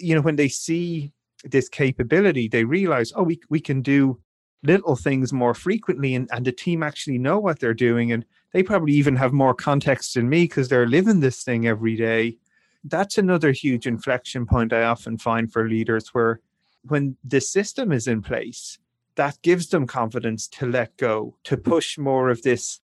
you 0.00 0.14
know, 0.14 0.20
when 0.20 0.36
they 0.36 0.48
see 0.48 1.12
this 1.42 1.68
capability, 1.68 2.46
they 2.46 2.64
realize, 2.64 3.12
oh, 3.16 3.24
we, 3.24 3.40
we 3.48 3.60
can 3.60 3.82
do 3.82 4.20
little 4.62 4.94
things 4.94 5.32
more 5.32 5.54
frequently 5.54 6.14
and, 6.14 6.28
and 6.32 6.44
the 6.44 6.52
team 6.52 6.82
actually 6.82 7.18
know 7.18 7.38
what 7.38 7.58
they're 7.58 7.74
doing 7.74 8.12
and 8.12 8.24
they 8.52 8.62
probably 8.62 8.92
even 8.92 9.16
have 9.16 9.32
more 9.32 9.54
context 9.54 10.14
than 10.14 10.28
me 10.28 10.44
because 10.44 10.68
they're 10.68 10.86
living 10.86 11.20
this 11.20 11.42
thing 11.42 11.66
every 11.66 11.96
day 11.96 12.36
that's 12.84 13.18
another 13.18 13.52
huge 13.52 13.86
inflection 13.86 14.46
point 14.46 14.72
i 14.72 14.82
often 14.82 15.18
find 15.18 15.52
for 15.52 15.68
leaders 15.68 16.08
where 16.12 16.40
when 16.82 17.16
the 17.24 17.40
system 17.40 17.92
is 17.92 18.06
in 18.06 18.22
place, 18.22 18.78
that 19.16 19.40
gives 19.42 19.68
them 19.68 19.86
confidence 19.86 20.48
to 20.48 20.66
let 20.66 20.96
go, 20.96 21.36
to 21.44 21.56
push 21.56 21.98
more 21.98 22.30
of 22.30 22.42
this 22.42 22.80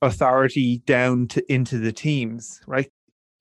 authority 0.00 0.78
down 0.78 1.26
to 1.28 1.52
into 1.52 1.78
the 1.78 1.92
teams, 1.92 2.60
right? 2.66 2.90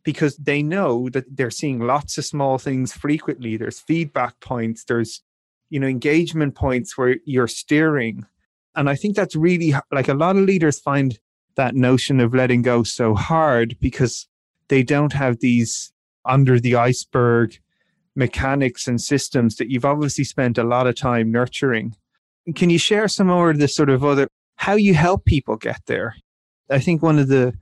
Because 0.04 0.36
they 0.38 0.64
know 0.64 1.10
that 1.10 1.26
they're 1.36 1.52
seeing 1.52 1.80
lots 1.80 2.18
of 2.18 2.26
small 2.26 2.58
things 2.58 2.94
frequently. 2.94 3.58
There's 3.58 3.80
feedback 3.80 4.40
points, 4.40 4.86
there's 4.86 5.22
you 5.70 5.80
know 5.80 5.88
engagement 5.88 6.56
points 6.56 6.98
where 6.98 7.18
you're 7.26 7.48
steering. 7.48 8.26
And 8.76 8.90
I 8.90 8.96
think 8.96 9.16
that's 9.16 9.36
really 9.36 9.74
like 9.92 10.08
a 10.08 10.14
lot 10.14 10.38
of 10.38 10.44
leaders 10.46 10.80
find 10.80 11.20
that 11.56 11.76
notion 11.76 12.20
of 12.20 12.34
letting 12.34 12.62
go 12.62 12.84
so 12.84 13.14
hard 13.14 13.78
because 13.80 14.28
they 14.72 14.84
don't 14.84 15.12
have 15.12 15.42
these 15.42 15.92
under 16.24 16.58
the 16.58 16.76
iceberg 16.76 17.60
mechanics 18.16 18.88
and 18.88 19.02
systems 19.02 19.58
that 19.58 19.70
you've 19.70 19.84
obviously 19.84 20.24
spent 20.24 20.58
a 20.58 20.64
lot 20.64 20.88
of 20.88 20.96
time 20.96 21.30
nurturing. 21.30 21.94
Can 22.56 22.70
you 22.70 22.80
share 22.80 23.10
some 23.10 23.28
more 23.28 23.50
of 23.50 23.60
the 23.60 23.68
sort 23.68 23.90
of 23.90 24.02
other 24.04 24.30
how 24.56 24.76
you 24.76 24.94
help 24.94 25.26
people 25.26 25.58
get 25.58 25.82
there? 25.88 26.16
I 26.70 26.80
think 26.80 27.04
one 27.04 27.20
of 27.20 27.28
the 27.28 27.54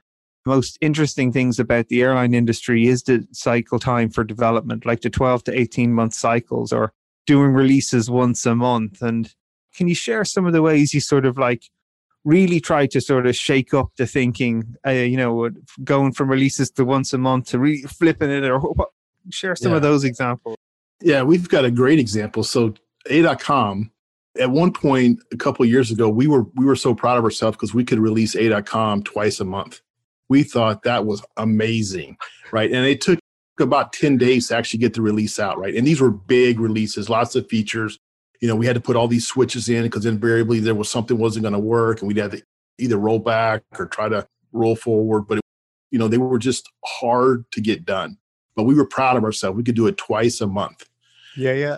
most 0.46 0.78
interesting 0.82 1.32
things 1.32 1.60
about 1.60 1.88
the 1.88 2.04
airline 2.04 2.36
industry 2.36 2.88
is 2.88 3.02
the 3.02 3.26
cycle 3.32 3.80
time 3.80 4.12
for 4.12 4.24
development, 4.24 4.86
like 4.86 5.02
the 5.02 5.10
12 5.10 5.46
to 5.46 5.60
18 5.60 5.92
month 5.92 6.14
cycles 6.14 6.72
or 6.72 6.94
doing 7.26 7.54
releases 7.54 8.08
once 8.08 8.46
a 8.46 8.54
month. 8.54 9.02
And 9.02 9.34
can 9.76 9.88
you 9.88 9.96
share 9.96 10.26
some 10.26 10.46
of 10.46 10.54
the 10.54 10.62
ways 10.62 10.94
you 10.94 11.00
sort 11.00 11.26
of 11.26 11.40
like 11.40 11.64
really 12.26 12.60
try 12.60 12.86
to 12.88 13.02
sort 13.02 13.26
of 13.26 13.36
shake 13.36 13.74
up 13.74 13.92
the 13.98 14.06
thinking, 14.06 14.76
uh, 14.86 14.92
you 14.92 15.18
know, 15.18 15.50
going 15.84 16.12
from 16.12 16.30
releases 16.30 16.70
to 16.72 16.86
once 16.86 17.14
a 17.14 17.18
month 17.18 17.48
to 17.48 17.60
really 17.60 17.84
flipping 17.84 18.30
it 18.30 18.44
or 18.44 18.62
share 19.30 19.56
some 19.56 19.72
yeah. 19.72 19.78
of 19.78 19.82
those 19.82 20.04
examples? 20.04 20.58
Yeah, 21.02 21.24
we've 21.24 21.48
got 21.48 21.66
a 21.66 21.72
great 21.72 22.00
example. 22.00 22.44
So 22.44 22.74
A.com 23.10 23.92
at 24.40 24.52
one 24.52 24.72
point 24.72 25.20
a 25.32 25.38
couple 25.38 25.66
years 25.66 25.92
ago, 25.92 26.10
we 26.10 26.28
were 26.28 26.44
we 26.56 26.66
were 26.66 26.76
so 26.76 26.94
proud 26.94 27.18
of 27.18 27.24
ourselves 27.24 27.58
because 27.58 27.74
we 27.74 27.84
could 27.84 28.00
release 28.00 28.36
A.com 28.36 29.04
twice 29.04 29.40
a 29.40 29.46
month. 29.46 29.82
We 30.30 30.44
thought 30.44 30.84
that 30.84 31.06
was 31.06 31.24
amazing, 31.38 32.18
right? 32.52 32.72
And 32.72 32.86
it 32.86 33.02
took 33.02 33.20
about 33.60 33.94
10 33.94 34.18
days 34.18 34.48
to 34.48 34.56
actually 34.56 34.80
get 34.80 34.94
the 34.94 35.02
release 35.02 35.40
out, 35.40 35.58
right? 35.58 35.76
And 35.76 35.86
these 35.86 36.00
were 36.00 36.12
big 36.12 36.60
releases, 36.60 37.10
lots 37.10 37.36
of 37.36 37.48
features. 37.50 38.00
You 38.40 38.48
know, 38.48 38.56
we 38.56 38.66
had 38.66 38.76
to 38.76 38.82
put 38.82 38.96
all 38.96 39.08
these 39.08 39.28
switches 39.28 39.68
in 39.70 39.84
because 39.84 40.06
invariably 40.06 40.60
there 40.60 40.76
was 40.76 40.90
something 40.90 41.18
wasn't 41.18 41.44
going 41.44 41.54
to 41.54 41.60
work 41.60 42.00
and 42.00 42.08
we'd 42.08 42.18
have 42.18 42.32
to 42.32 42.42
either 42.78 42.98
roll 42.98 43.20
back 43.20 43.64
or 43.78 43.86
try 43.86 44.08
to 44.08 44.28
roll 44.54 44.76
forward. 44.76 45.24
But, 45.28 45.40
it, 45.40 45.44
you 45.92 46.00
know, 46.00 46.08
they 46.08 46.18
were 46.18 46.40
just 46.40 46.70
hard 46.86 47.50
to 47.52 47.62
get 47.62 47.86
done. 47.86 48.18
But 48.56 48.64
we 48.64 48.76
were 48.76 48.86
proud 48.86 49.18
of 49.18 49.24
ourselves. 49.24 49.58
We 49.58 49.64
could 49.64 49.76
do 49.76 49.88
it 49.88 49.98
twice 49.98 50.42
a 50.42 50.48
month. 50.48 50.88
Yeah, 51.36 51.54
yeah. 51.54 51.78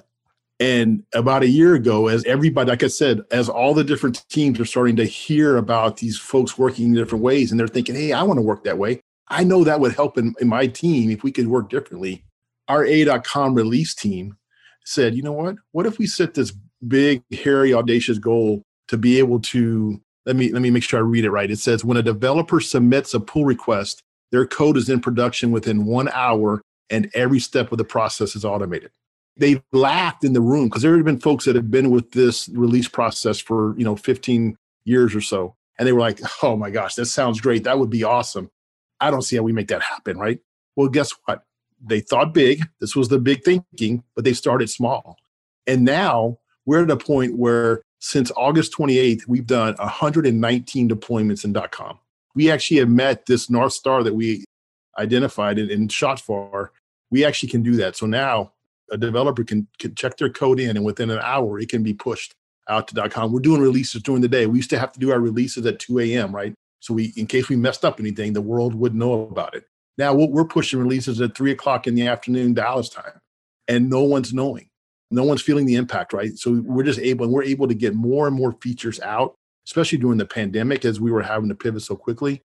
And 0.60 1.04
about 1.15 1.41
a 1.41 1.47
year 1.47 1.74
ago, 1.74 2.08
as 2.08 2.24
everybody, 2.26 2.69
like 2.69 2.84
I 2.84 2.88
said, 2.88 3.21
as 3.32 3.50
all 3.50 3.74
the 3.74 3.84
different 3.84 4.24
teams 4.30 4.60
are 4.60 4.65
starting 4.65 4.95
to 4.97 5.06
hear 5.06 5.58
about 5.58 5.97
these 5.97 6.19
folks 6.19 6.56
working 6.56 6.86
in 6.86 6.93
different 6.93 7.24
ways, 7.24 7.50
and 7.50 7.60
they're 7.60 7.67
thinking, 7.67 7.95
hey, 7.95 8.13
I 8.13 8.21
want 8.21 8.38
to 8.38 8.43
work 8.43 8.63
that 8.65 8.78
way. 8.78 9.02
I 9.28 9.43
know 9.43 9.63
that 9.63 9.80
would 9.80 9.95
help 9.95 10.19
in, 10.19 10.36
in 10.39 10.47
my 10.47 10.67
team 10.67 11.10
if 11.10 11.24
we 11.24 11.32
could 11.32 11.47
work 11.47 11.69
differently. 11.69 12.24
Our 12.67 12.86
A.com 12.86 13.56
release 13.56 13.95
team 13.95 14.38
said, 14.86 15.15
you 15.15 15.24
know 15.24 15.32
what? 15.32 15.56
What 15.72 15.86
if 15.86 15.98
we 15.98 16.08
set 16.08 16.34
this 16.34 16.54
big, 16.88 17.24
hairy, 17.32 17.74
audacious 17.74 18.17
goal 18.17 18.63
to 18.88 18.98
be 18.98 19.20
able 19.20 19.39
to 19.39 20.02
let 20.26 20.36
me 20.36 20.52
let 20.52 20.62
me 20.62 20.70
make 20.70 20.84
sure 20.84 21.00
I 21.00 21.04
read 21.04 21.26
it 21.26 21.32
right. 21.32 21.50
It 21.50 21.60
says 21.60 21.84
when 21.84 21.98
a 21.98 22.04
developer 22.04 22.60
submits 22.60 23.13
a 23.13 23.20
pull 23.20 23.46
request, 23.46 24.04
their 24.32 24.46
code 24.46 24.78
is 24.78 24.89
in 24.89 25.00
production 25.00 25.52
within 25.52 25.86
one 25.86 26.10
hour 26.10 26.62
and 26.89 27.10
every 27.13 27.39
step 27.39 27.72
of 27.72 27.78
the 27.78 27.84
process 27.84 28.36
is 28.36 28.46
automated. 28.46 28.91
They 29.38 29.63
laughed 29.72 30.24
in 30.24 30.34
the 30.34 30.41
room 30.41 30.67
because 30.67 30.82
there 30.82 30.96
had 30.96 31.06
been 31.06 31.20
folks 31.20 31.46
that 31.46 31.56
had 31.56 31.72
been 31.72 31.89
with 31.89 32.12
this 32.12 32.50
release 32.50 32.88
process 32.88 33.39
for 33.39 33.76
you 33.78 33.86
know 33.86 33.96
15 33.96 34.58
years 34.84 35.15
or 35.15 35.22
so 35.22 35.56
and 35.78 35.88
they 35.88 35.94
were 35.94 36.00
like 36.00 36.20
oh 36.44 36.56
my 36.56 36.70
gosh 36.70 36.96
that 36.96 37.06
sounds 37.06 37.41
great. 37.41 37.63
That 37.63 37.80
would 37.80 37.89
be 37.89 38.04
awesome. 38.04 38.52
I 39.00 39.10
don't 39.10 39.24
see 39.24 39.38
how 39.38 39.44
we 39.44 39.54
make 39.54 39.70
that 39.70 39.82
happen 39.82 40.17
right? 40.17 40.39
Well 40.76 40.89
guess 40.89 41.12
what 41.26 41.44
they 41.84 42.00
thought 42.00 42.34
big 42.34 42.63
this 42.80 42.96
was 42.96 43.10
the 43.10 43.20
big 43.20 43.44
thinking 43.44 44.04
but 44.15 44.24
they 44.24 44.34
started 44.34 44.70
small 44.70 45.17
and 45.67 45.84
now 45.84 46.38
we're 46.65 46.84
at 46.84 46.91
a 46.91 46.98
point 46.98 47.38
where 47.38 47.82
since 48.00 48.32
august 48.36 48.74
28th 48.78 49.28
we've 49.28 49.48
done 49.48 49.76
119 49.76 50.89
deployments 50.89 51.44
in 51.44 51.54
.com 51.72 51.98
we 52.36 52.50
actually 52.50 52.78
have 52.78 52.89
met 52.89 53.26
this 53.26 53.50
north 53.50 53.74
star 53.74 54.04
that 54.04 54.13
we 54.13 54.44
identified 54.98 55.58
and 55.58 55.91
shot 55.91 56.20
for 56.20 56.72
we 57.10 57.26
actually 57.26 57.50
can 57.50 57.63
do 57.63 57.76
that 57.76 57.96
so 57.96 58.06
now 58.06 58.52
a 58.91 58.98
developer 58.98 59.44
can, 59.44 59.67
can 59.80 59.96
check 59.96 60.17
their 60.17 60.30
code 60.30 60.60
in 60.60 60.76
and 60.76 60.86
within 60.86 61.10
an 61.10 61.20
hour 61.24 61.60
it 61.60 61.70
can 61.70 61.82
be 61.82 61.94
pushed 61.94 62.36
out 62.72 62.88
to 62.88 63.10
.com. 63.10 63.32
We're 63.32 63.39
doing 63.39 63.62
releases 63.62 64.02
during 64.02 64.22
the 64.22 64.28
day. 64.28 64.46
We 64.46 64.58
used 64.58 64.70
to 64.72 64.80
have 64.80 64.91
to 64.94 65.00
do 65.00 65.12
our 65.12 65.20
releases 65.20 65.65
at 65.65 65.80
2 65.80 66.00
a.m., 66.00 66.34
right? 66.34 66.54
So 66.80 66.94
we, 66.94 67.13
in 67.15 67.28
case 67.28 67.50
we 67.50 67.56
messed 67.56 67.86
up 67.86 68.00
anything, 68.00 68.34
the 68.34 68.41
world 68.41 68.74
would 68.76 68.96
know 68.96 69.28
about 69.28 69.56
it. 69.56 69.65
Now 69.97 70.13
what 70.13 70.32
we're 70.32 70.45
pushing 70.45 70.80
releases 70.80 71.19
at 71.21 71.36
three 71.36 71.51
o'clock 71.51 71.88
in 71.88 71.95
the 71.95 72.08
afternoon, 72.08 72.54
Dallas 72.54 72.89
time, 72.89 73.21
and 73.67 73.89
no 73.89 74.04
one's 74.04 74.34
knowing. 74.34 74.69
No 75.12 75.23
one's 75.23 75.41
feeling 75.41 75.65
the 75.65 75.75
impact, 75.75 76.13
right? 76.13 76.38
So 76.38 76.62
we're 76.63 76.84
just 76.84 76.99
able, 76.99 77.25
and 77.25 77.34
we're 77.34 77.43
able 77.43 77.67
to 77.67 77.73
get 77.73 77.93
more 77.93 78.27
and 78.27 78.36
more 78.36 78.54
features 78.62 78.99
out, 79.01 79.36
especially 79.67 79.97
during 79.97 80.17
the 80.17 80.25
pandemic 80.25 80.86
as 80.86 81.01
we 81.01 81.12
were 81.12 81.21
having 81.21 81.49
to 81.49 81.56
pivot 81.56 81.82
so 81.82 81.95
quickly. 81.95 82.41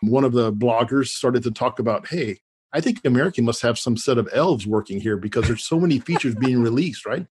One 0.00 0.24
of 0.24 0.32
the 0.32 0.52
bloggers 0.52 1.08
started 1.08 1.42
to 1.44 1.50
talk 1.50 1.78
about, 1.78 2.08
hey, 2.08 2.40
I 2.72 2.80
think 2.80 3.00
American 3.04 3.44
must 3.44 3.62
have 3.62 3.78
some 3.78 3.96
set 3.96 4.18
of 4.18 4.28
elves 4.32 4.66
working 4.66 5.00
here 5.00 5.16
because 5.16 5.46
there's 5.46 5.64
so 5.64 5.80
many 5.80 5.98
features 5.98 6.34
being 6.34 6.60
released, 6.62 7.06
right? 7.06 7.26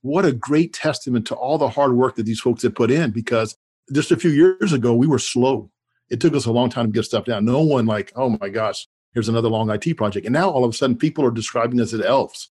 What 0.00 0.24
a 0.24 0.32
great 0.32 0.72
testament 0.72 1.26
to 1.28 1.34
all 1.34 1.58
the 1.58 1.68
hard 1.68 1.92
work 1.92 2.16
that 2.16 2.24
these 2.24 2.40
folks 2.40 2.62
have 2.62 2.74
put 2.74 2.90
in 2.90 3.10
because 3.10 3.56
just 3.92 4.10
a 4.10 4.16
few 4.16 4.30
years 4.30 4.72
ago, 4.72 4.94
we 4.94 5.06
were 5.06 5.18
slow. 5.18 5.70
It 6.10 6.20
took 6.20 6.34
us 6.34 6.46
a 6.46 6.52
long 6.52 6.70
time 6.70 6.86
to 6.86 6.92
get 6.92 7.04
stuff 7.04 7.24
down. 7.24 7.44
No 7.44 7.60
one 7.60 7.86
like, 7.86 8.12
oh 8.16 8.36
my 8.40 8.48
gosh, 8.48 8.86
here's 9.12 9.28
another 9.28 9.48
long 9.48 9.70
IT 9.70 9.96
project. 9.96 10.26
And 10.26 10.32
now 10.32 10.50
all 10.50 10.64
of 10.64 10.70
a 10.70 10.76
sudden 10.76 10.96
people 10.96 11.24
are 11.24 11.30
describing 11.30 11.80
us 11.80 11.92
as 11.92 12.00
elves. 12.00 12.50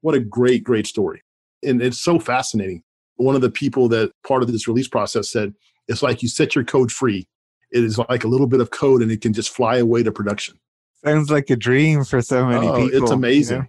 What 0.00 0.14
a 0.14 0.20
great, 0.20 0.64
great 0.64 0.86
story. 0.86 1.22
And 1.62 1.82
it's 1.82 2.00
so 2.00 2.18
fascinating. 2.18 2.82
One 3.16 3.34
of 3.34 3.42
the 3.42 3.50
people 3.50 3.88
that 3.88 4.12
part 4.26 4.42
of 4.42 4.50
this 4.50 4.66
release 4.66 4.88
process 4.88 5.30
said, 5.30 5.54
it's 5.88 6.02
like 6.02 6.22
you 6.22 6.28
set 6.28 6.54
your 6.54 6.64
code 6.64 6.90
free. 6.90 7.28
It 7.70 7.84
is 7.84 7.98
like 7.98 8.24
a 8.24 8.28
little 8.28 8.46
bit 8.46 8.60
of 8.60 8.70
code 8.70 9.02
and 9.02 9.10
it 9.10 9.20
can 9.20 9.32
just 9.32 9.50
fly 9.50 9.76
away 9.76 10.02
to 10.02 10.10
production. 10.10 10.58
Sounds 11.04 11.30
like 11.30 11.48
a 11.50 11.56
dream 11.56 12.04
for 12.04 12.20
so 12.20 12.46
many 12.46 12.66
oh, 12.66 12.76
people. 12.84 13.02
It's 13.02 13.10
amazing. 13.10 13.56
You 13.56 13.62
know? 13.62 13.68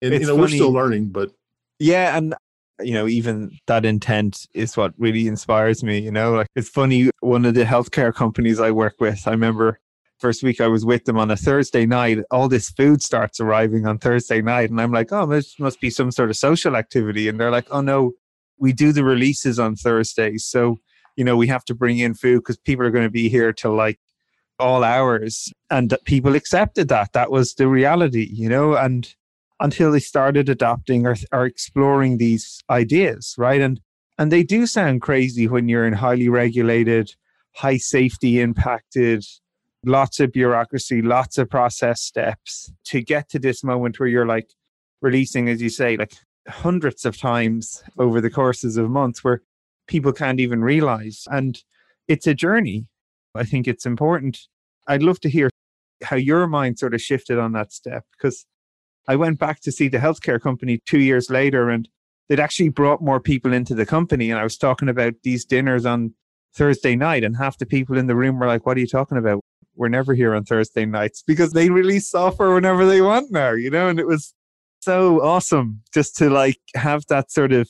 And 0.00 0.14
it's 0.14 0.22
you 0.22 0.26
know, 0.28 0.34
funny. 0.34 0.42
we're 0.42 0.56
still 0.56 0.72
learning, 0.72 1.08
but 1.08 1.32
yeah, 1.80 2.16
and 2.16 2.34
you 2.80 2.94
know, 2.94 3.08
even 3.08 3.58
that 3.66 3.84
intent 3.84 4.46
is 4.54 4.76
what 4.76 4.92
really 4.96 5.26
inspires 5.26 5.82
me. 5.82 5.98
You 5.98 6.12
know, 6.12 6.34
like 6.34 6.46
it's 6.54 6.68
funny. 6.68 7.10
One 7.20 7.44
of 7.44 7.54
the 7.54 7.64
healthcare 7.64 8.14
companies 8.14 8.60
I 8.60 8.70
work 8.70 8.94
with, 9.00 9.26
I 9.26 9.32
remember 9.32 9.80
first 10.18 10.42
week 10.42 10.60
I 10.60 10.66
was 10.68 10.84
with 10.84 11.04
them 11.04 11.18
on 11.18 11.30
a 11.30 11.36
Thursday 11.36 11.86
night. 11.86 12.18
All 12.30 12.48
this 12.48 12.70
food 12.70 13.02
starts 13.02 13.40
arriving 13.40 13.86
on 13.86 13.98
Thursday 13.98 14.42
night, 14.42 14.70
and 14.70 14.80
I'm 14.80 14.92
like, 14.92 15.12
oh, 15.12 15.26
this 15.26 15.58
must 15.58 15.80
be 15.80 15.90
some 15.90 16.10
sort 16.10 16.30
of 16.30 16.36
social 16.36 16.76
activity. 16.76 17.28
And 17.28 17.38
they're 17.38 17.50
like, 17.50 17.68
oh 17.70 17.80
no, 17.80 18.12
we 18.58 18.72
do 18.72 18.92
the 18.92 19.04
releases 19.04 19.58
on 19.58 19.76
Thursdays, 19.76 20.44
so 20.44 20.78
you 21.18 21.24
know 21.24 21.36
we 21.36 21.48
have 21.48 21.64
to 21.64 21.74
bring 21.74 21.98
in 21.98 22.14
food 22.14 22.38
because 22.38 22.56
people 22.56 22.86
are 22.86 22.92
going 22.92 23.04
to 23.04 23.10
be 23.10 23.28
here 23.28 23.52
till 23.52 23.74
like 23.74 23.98
all 24.60 24.84
hours 24.84 25.52
and 25.68 25.94
people 26.04 26.34
accepted 26.34 26.88
that 26.88 27.12
that 27.12 27.30
was 27.30 27.54
the 27.54 27.68
reality 27.68 28.28
you 28.32 28.48
know 28.48 28.76
and 28.76 29.14
until 29.60 29.90
they 29.90 29.98
started 29.98 30.48
adopting 30.48 31.06
or, 31.06 31.16
or 31.32 31.44
exploring 31.44 32.18
these 32.18 32.62
ideas 32.70 33.34
right 33.36 33.60
and 33.60 33.80
and 34.16 34.32
they 34.32 34.44
do 34.44 34.66
sound 34.66 35.02
crazy 35.02 35.46
when 35.48 35.68
you're 35.68 35.86
in 35.86 35.92
highly 35.92 36.28
regulated 36.28 37.14
high 37.56 37.76
safety 37.76 38.40
impacted 38.40 39.24
lots 39.88 40.20
of 40.20 40.32
bureaucracy 40.32 41.02
lots 41.02 41.38
of 41.38 41.48
process 41.48 42.00
steps 42.00 42.72
to 42.84 43.00
get 43.00 43.28
to 43.28 43.38
this 43.38 43.64
moment 43.64 43.98
where 43.98 44.08
you're 44.08 44.26
like 44.26 44.52
releasing 45.02 45.48
as 45.48 45.62
you 45.62 45.68
say 45.68 45.96
like 45.96 46.14
hundreds 46.48 47.04
of 47.04 47.16
times 47.16 47.82
over 47.98 48.20
the 48.20 48.30
courses 48.30 48.76
of 48.76 48.90
months 48.90 49.24
where 49.24 49.42
people 49.86 50.12
can't 50.12 50.40
even 50.40 50.62
realize 50.62 51.24
and 51.30 51.62
it's 52.06 52.26
a 52.26 52.34
journey 52.34 52.86
I 53.34 53.44
think 53.44 53.68
it's 53.68 53.86
important. 53.86 54.48
I'd 54.86 55.02
love 55.02 55.20
to 55.20 55.30
hear 55.30 55.50
how 56.02 56.16
your 56.16 56.46
mind 56.46 56.78
sort 56.78 56.94
of 56.94 57.00
shifted 57.00 57.38
on 57.38 57.52
that 57.52 57.72
step 57.72 58.04
because 58.12 58.46
I 59.06 59.16
went 59.16 59.38
back 59.38 59.60
to 59.60 59.72
see 59.72 59.88
the 59.88 59.98
healthcare 59.98 60.40
company 60.40 60.80
two 60.86 61.00
years 61.00 61.30
later 61.30 61.70
and 61.70 61.88
they'd 62.28 62.40
actually 62.40 62.68
brought 62.68 63.02
more 63.02 63.20
people 63.20 63.52
into 63.52 63.74
the 63.74 63.86
company. 63.86 64.30
And 64.30 64.38
I 64.38 64.44
was 64.44 64.58
talking 64.58 64.88
about 64.88 65.14
these 65.22 65.44
dinners 65.44 65.86
on 65.86 66.14
Thursday 66.54 66.96
night, 66.96 67.24
and 67.24 67.36
half 67.36 67.58
the 67.58 67.66
people 67.66 67.98
in 67.98 68.06
the 68.06 68.16
room 68.16 68.38
were 68.38 68.46
like, 68.46 68.64
What 68.66 68.76
are 68.76 68.80
you 68.80 68.86
talking 68.86 69.18
about? 69.18 69.40
We're 69.78 69.88
never 69.88 70.12
here 70.12 70.34
on 70.34 70.44
Thursday 70.44 70.84
nights 70.84 71.22
because 71.22 71.52
they 71.52 71.70
release 71.70 72.10
software 72.10 72.52
whenever 72.52 72.84
they 72.84 73.00
want 73.00 73.30
now, 73.30 73.52
you 73.52 73.70
know? 73.70 73.88
And 73.88 74.00
it 74.00 74.06
was 74.06 74.34
so 74.80 75.22
awesome 75.22 75.82
just 75.94 76.16
to 76.16 76.28
like 76.28 76.58
have 76.74 77.04
that 77.08 77.30
sort 77.30 77.52
of 77.52 77.68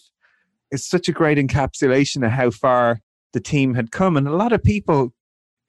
it's 0.70 0.88
such 0.88 1.08
a 1.08 1.12
great 1.12 1.38
encapsulation 1.38 2.24
of 2.24 2.32
how 2.32 2.50
far 2.50 3.00
the 3.32 3.40
team 3.40 3.74
had 3.74 3.90
come. 3.90 4.16
And 4.16 4.26
a 4.26 4.36
lot 4.36 4.52
of 4.52 4.62
people 4.62 5.14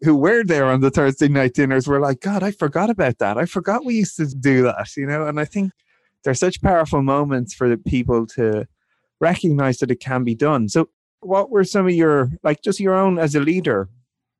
who 0.01 0.15
were 0.15 0.43
there 0.43 0.65
on 0.65 0.81
the 0.81 0.89
Thursday 0.91 1.27
night 1.27 1.53
dinners 1.53 1.87
were 1.87 1.99
like, 1.99 2.21
God, 2.21 2.41
I 2.41 2.51
forgot 2.51 2.89
about 2.89 3.17
that. 3.19 3.37
I 3.37 3.45
forgot 3.45 3.85
we 3.85 3.95
used 3.95 4.15
to 4.17 4.27
do 4.27 4.63
that, 4.63 4.95
you 4.95 5.05
know? 5.05 5.27
And 5.27 5.39
I 5.39 5.45
think 5.45 5.71
they're 6.23 6.33
such 6.33 6.61
powerful 6.61 7.01
moments 7.01 7.53
for 7.53 7.67
the 7.67 7.77
people 7.77 8.25
to 8.27 8.65
recognize 9.19 9.77
that 9.79 9.91
it 9.91 9.99
can 9.99 10.23
be 10.23 10.35
done. 10.35 10.69
So, 10.69 10.89
what 11.21 11.49
were 11.49 11.65
some 11.65 11.85
of 11.85 11.93
your, 11.93 12.29
like, 12.43 12.61
just 12.61 12.79
your 12.79 12.95
own 12.95 13.19
as 13.19 13.35
a 13.35 13.41
leader? 13.41 13.89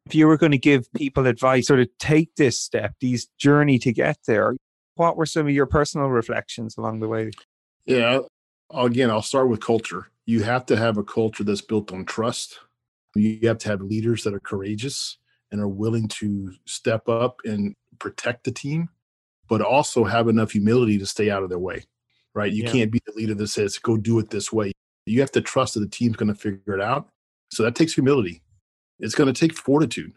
If 0.09 0.15
you 0.15 0.25
were 0.25 0.37
going 0.37 0.53
to 0.53 0.57
give 0.57 0.91
people 0.93 1.27
advice, 1.27 1.67
sort 1.67 1.81
of 1.81 1.87
take 1.99 2.35
this 2.35 2.59
step, 2.59 2.95
these 2.99 3.27
journey 3.37 3.77
to 3.77 3.93
get 3.93 4.17
there, 4.25 4.55
what 4.95 5.15
were 5.15 5.27
some 5.27 5.45
of 5.45 5.53
your 5.53 5.67
personal 5.67 6.07
reflections 6.07 6.77
along 6.77 6.99
the 6.99 7.07
way? 7.07 7.29
Yeah, 7.85 8.21
again, 8.73 9.11
I'll 9.11 9.21
start 9.21 9.49
with 9.49 9.61
culture. 9.61 10.07
You 10.25 10.41
have 10.41 10.65
to 10.65 10.75
have 10.75 10.97
a 10.97 11.03
culture 11.03 11.43
that's 11.43 11.61
built 11.61 11.93
on 11.93 12.05
trust. 12.05 12.57
You 13.13 13.47
have 13.47 13.59
to 13.59 13.69
have 13.69 13.81
leaders 13.81 14.23
that 14.23 14.33
are 14.33 14.39
courageous 14.39 15.19
and 15.51 15.61
are 15.61 15.67
willing 15.67 16.07
to 16.07 16.53
step 16.65 17.07
up 17.07 17.41
and 17.45 17.75
protect 17.99 18.45
the 18.45 18.51
team, 18.51 18.89
but 19.47 19.61
also 19.61 20.03
have 20.05 20.27
enough 20.27 20.53
humility 20.53 20.97
to 20.97 21.05
stay 21.05 21.29
out 21.29 21.43
of 21.43 21.49
their 21.49 21.59
way, 21.59 21.83
right? 22.33 22.51
You 22.51 22.63
yeah. 22.63 22.71
can't 22.71 22.91
be 22.91 22.99
the 23.05 23.13
leader 23.15 23.35
that 23.35 23.47
says, 23.49 23.77
go 23.77 23.95
do 23.95 24.17
it 24.17 24.31
this 24.31 24.51
way. 24.51 24.71
You 25.05 25.19
have 25.19 25.31
to 25.33 25.41
trust 25.41 25.75
that 25.75 25.81
the 25.81 25.87
team's 25.87 26.15
going 26.15 26.33
to 26.33 26.39
figure 26.39 26.73
it 26.73 26.81
out. 26.81 27.09
So 27.51 27.61
that 27.61 27.75
takes 27.75 27.93
humility. 27.93 28.41
It's 28.99 29.15
going 29.15 29.31
to 29.31 29.39
take 29.39 29.55
fortitude 29.55 30.13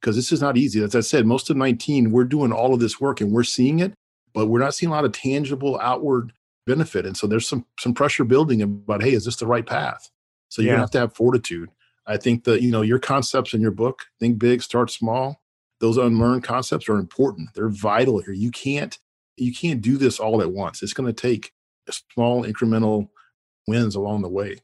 because 0.00 0.16
this 0.16 0.32
is 0.32 0.40
not 0.40 0.56
easy. 0.56 0.82
As 0.82 0.94
I 0.94 1.00
said, 1.00 1.26
most 1.26 1.50
of 1.50 1.56
19, 1.56 2.12
we're 2.12 2.24
doing 2.24 2.52
all 2.52 2.74
of 2.74 2.80
this 2.80 3.00
work 3.00 3.20
and 3.20 3.32
we're 3.32 3.44
seeing 3.44 3.80
it, 3.80 3.94
but 4.34 4.46
we're 4.46 4.60
not 4.60 4.74
seeing 4.74 4.90
a 4.90 4.94
lot 4.94 5.04
of 5.04 5.12
tangible 5.12 5.78
outward 5.80 6.32
benefit. 6.66 7.06
And 7.06 7.16
so 7.16 7.26
there's 7.26 7.48
some 7.48 7.64
some 7.78 7.94
pressure 7.94 8.24
building 8.24 8.62
about, 8.62 9.02
hey, 9.02 9.12
is 9.12 9.24
this 9.24 9.36
the 9.36 9.46
right 9.46 9.66
path? 9.66 10.10
So 10.48 10.62
you 10.62 10.68
yeah. 10.68 10.78
have 10.78 10.90
to 10.92 10.98
have 10.98 11.14
fortitude. 11.14 11.70
I 12.06 12.16
think 12.16 12.44
that 12.44 12.62
you 12.62 12.70
know 12.70 12.82
your 12.82 12.98
concepts 12.98 13.54
in 13.54 13.60
your 13.60 13.70
book, 13.70 14.06
think 14.20 14.38
big, 14.38 14.62
start 14.62 14.90
small. 14.90 15.40
Those 15.80 15.96
unlearned 15.96 16.44
concepts 16.44 16.88
are 16.88 16.96
important. 16.96 17.50
They're 17.54 17.68
vital 17.68 18.20
here. 18.20 18.34
You 18.34 18.50
can't 18.50 18.96
you 19.36 19.52
can't 19.52 19.82
do 19.82 19.96
this 19.96 20.18
all 20.18 20.40
at 20.40 20.52
once. 20.52 20.82
It's 20.82 20.94
going 20.94 21.12
to 21.12 21.20
take 21.20 21.52
small 21.90 22.44
incremental 22.44 23.08
wins 23.66 23.94
along 23.94 24.22
the 24.22 24.28
way. 24.28 24.58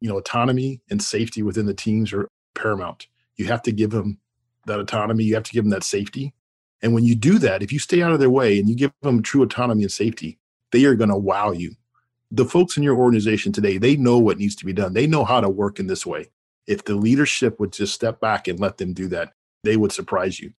You 0.00 0.08
know, 0.08 0.18
autonomy 0.18 0.80
and 0.90 1.02
safety 1.02 1.42
within 1.42 1.66
the 1.66 1.74
teams 1.74 2.12
are 2.12 2.28
paramount. 2.56 3.06
You 3.36 3.46
have 3.46 3.62
to 3.62 3.72
give 3.72 3.90
them 3.90 4.18
that 4.66 4.80
autonomy. 4.80 5.24
You 5.24 5.34
have 5.34 5.44
to 5.44 5.52
give 5.52 5.64
them 5.64 5.70
that 5.70 5.84
safety. 5.84 6.34
And 6.82 6.92
when 6.94 7.04
you 7.04 7.14
do 7.14 7.38
that, 7.38 7.62
if 7.62 7.72
you 7.72 7.78
stay 7.78 8.02
out 8.02 8.12
of 8.12 8.20
their 8.20 8.30
way 8.30 8.58
and 8.58 8.68
you 8.68 8.74
give 8.74 8.92
them 9.02 9.22
true 9.22 9.42
autonomy 9.42 9.82
and 9.82 9.92
safety, 9.92 10.38
they 10.72 10.84
are 10.84 10.94
going 10.94 11.10
to 11.10 11.16
wow 11.16 11.52
you. 11.52 11.74
The 12.30 12.44
folks 12.44 12.76
in 12.76 12.82
your 12.82 12.96
organization 12.96 13.52
today, 13.52 13.78
they 13.78 13.96
know 13.96 14.18
what 14.18 14.38
needs 14.38 14.56
to 14.56 14.66
be 14.66 14.72
done. 14.72 14.92
They 14.92 15.06
know 15.06 15.24
how 15.24 15.40
to 15.40 15.48
work 15.48 15.78
in 15.78 15.86
this 15.86 16.04
way. 16.04 16.26
If 16.66 16.84
the 16.84 16.96
leadership 16.96 17.60
would 17.60 17.72
just 17.72 17.94
step 17.94 18.20
back 18.20 18.48
and 18.48 18.58
let 18.58 18.78
them 18.78 18.92
do 18.92 19.06
that, 19.08 19.32
they 19.62 19.76
would 19.76 19.92
surprise 19.92 20.40
you. 20.40 20.52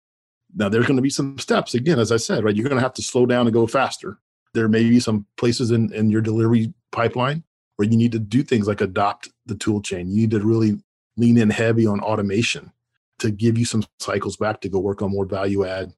Now, 0.55 0.69
there's 0.69 0.87
going 0.87 0.95
to 0.95 1.01
be 1.01 1.09
some 1.09 1.37
steps. 1.37 1.73
Again, 1.73 1.99
as 1.99 2.11
I 2.11 2.17
said, 2.17 2.43
right, 2.43 2.55
you're 2.55 2.67
going 2.67 2.77
to 2.77 2.83
have 2.83 2.93
to 2.93 3.01
slow 3.01 3.25
down 3.25 3.47
and 3.47 3.53
go 3.53 3.67
faster. 3.67 4.17
There 4.53 4.69
may 4.69 4.89
be 4.89 5.01
some 5.01 5.25
places 5.35 5.71
in, 5.71 5.91
in 5.93 6.09
your 6.09 6.21
delivery 6.21 6.73
pipeline 6.91 7.43
where 7.75 7.87
you 7.87 7.97
need 7.97 8.13
to 8.13 8.19
do 8.19 8.43
things 8.43 8.67
like 8.67 8.81
adopt 8.81 9.29
the 9.45 9.55
tool 9.55 9.81
chain. 9.81 10.09
You 10.09 10.15
need 10.15 10.31
to 10.31 10.39
really 10.39 10.81
lean 11.17 11.37
in 11.37 11.49
heavy 11.49 11.85
on 11.85 11.99
automation 11.99 12.71
to 13.19 13.31
give 13.31 13.57
you 13.57 13.65
some 13.65 13.83
cycles 13.99 14.37
back 14.37 14.61
to 14.61 14.69
go 14.69 14.79
work 14.79 15.01
on 15.01 15.11
more 15.11 15.25
value 15.25 15.65
add 15.65 15.91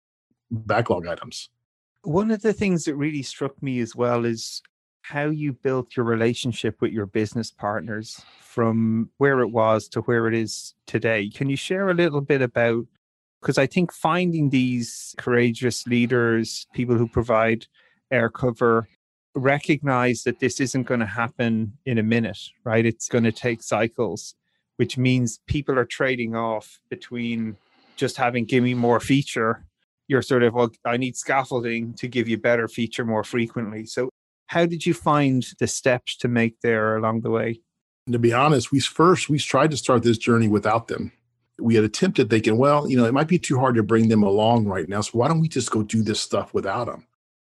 backlog 0.50 1.06
items. 1.06 1.50
One 2.04 2.32
of 2.32 2.42
the 2.42 2.54
things 2.54 2.86
that 2.86 2.96
really 2.96 3.22
struck 3.22 3.62
me 3.62 3.80
as 3.80 3.96
well 3.96 4.26
is 4.26 4.62
how 5.02 5.26
you 5.26 5.54
built 5.54 5.98
your 5.98 6.06
relationship 6.06 6.82
with 6.82 6.92
your 6.92 7.06
business 7.06 7.52
partners 7.52 8.22
from 8.40 9.10
where 9.18 9.40
it 9.42 9.50
was 9.50 9.88
to 9.90 10.02
where 10.02 10.28
it 10.28 10.34
is 10.34 10.76
today. 10.86 11.30
Can 11.30 11.50
you 11.50 11.56
share 11.56 11.90
a 11.90 11.94
little 11.94 12.22
bit 12.22 12.42
about? 12.42 12.86
Because 13.42 13.58
I 13.58 13.66
think 13.66 13.92
finding 13.92 14.50
these 14.50 15.16
courageous 15.18 15.88
leaders, 15.88 16.68
people 16.74 16.98
who 16.98 17.08
provide 17.08 17.66
air 18.12 18.30
cover, 18.30 18.88
recognize 19.36 20.24
that 20.24 20.40
this 20.40 20.60
isn't 20.60 20.84
going 20.84 21.00
to 21.00 21.06
happen 21.06 21.74
in 21.86 21.98
a 21.98 22.04
minute, 22.04 22.40
right? 22.64 22.86
It's 22.86 23.08
going 23.08 23.24
to 23.24 23.32
take 23.32 23.64
cycles, 23.64 24.36
which 24.80 24.98
means 24.98 25.42
people 25.46 25.78
are 25.78 25.84
trading 25.84 26.38
off 26.38 26.80
between 26.90 27.58
just 27.98 28.16
having 28.16 28.46
give 28.46 28.64
me 28.64 28.74
more 28.74 29.02
feature. 29.02 29.66
You're 30.08 30.22
sort 30.22 30.42
of 30.42 30.54
well 30.54 30.72
i 30.86 30.96
need 30.96 31.18
scaffolding 31.18 31.94
to 31.96 32.08
give 32.08 32.30
you 32.30 32.38
better 32.38 32.70
feature 32.70 33.04
more 33.04 33.26
frequently. 33.26 33.86
So 33.86 34.10
how 34.48 34.66
did 34.66 34.86
you 34.86 34.94
find 34.94 35.46
the 35.60 35.68
steps 35.68 36.16
to 36.20 36.30
make 36.30 36.62
there 36.62 36.96
along 36.96 37.22
the 37.22 37.30
way? 37.30 37.60
To 38.10 38.18
be 38.18 38.32
honest 38.32 38.72
we 38.72 38.80
first 38.80 39.28
we 39.28 39.38
tried 39.38 39.72
to 39.72 39.78
start 39.78 40.02
this 40.04 40.18
journey 40.18 40.48
without 40.48 40.88
them. 40.88 41.12
We 41.60 41.76
had 41.76 41.84
attempted 41.84 42.30
thinking 42.30 42.58
well 42.58 42.90
you 42.90 42.96
know 42.96 43.04
it 43.04 43.14
might 43.14 43.28
be 43.28 43.38
too 43.38 43.60
hard 43.60 43.76
to 43.76 43.84
bring 43.84 44.08
them 44.08 44.24
along 44.24 44.66
right 44.66 44.88
now 44.88 45.02
so 45.02 45.20
why 45.20 45.28
don't 45.28 45.42
we 45.42 45.50
just 45.50 45.72
go 45.72 45.84
do 45.84 46.02
this 46.04 46.22
stuff 46.22 46.54
without 46.54 46.86
them 46.86 47.06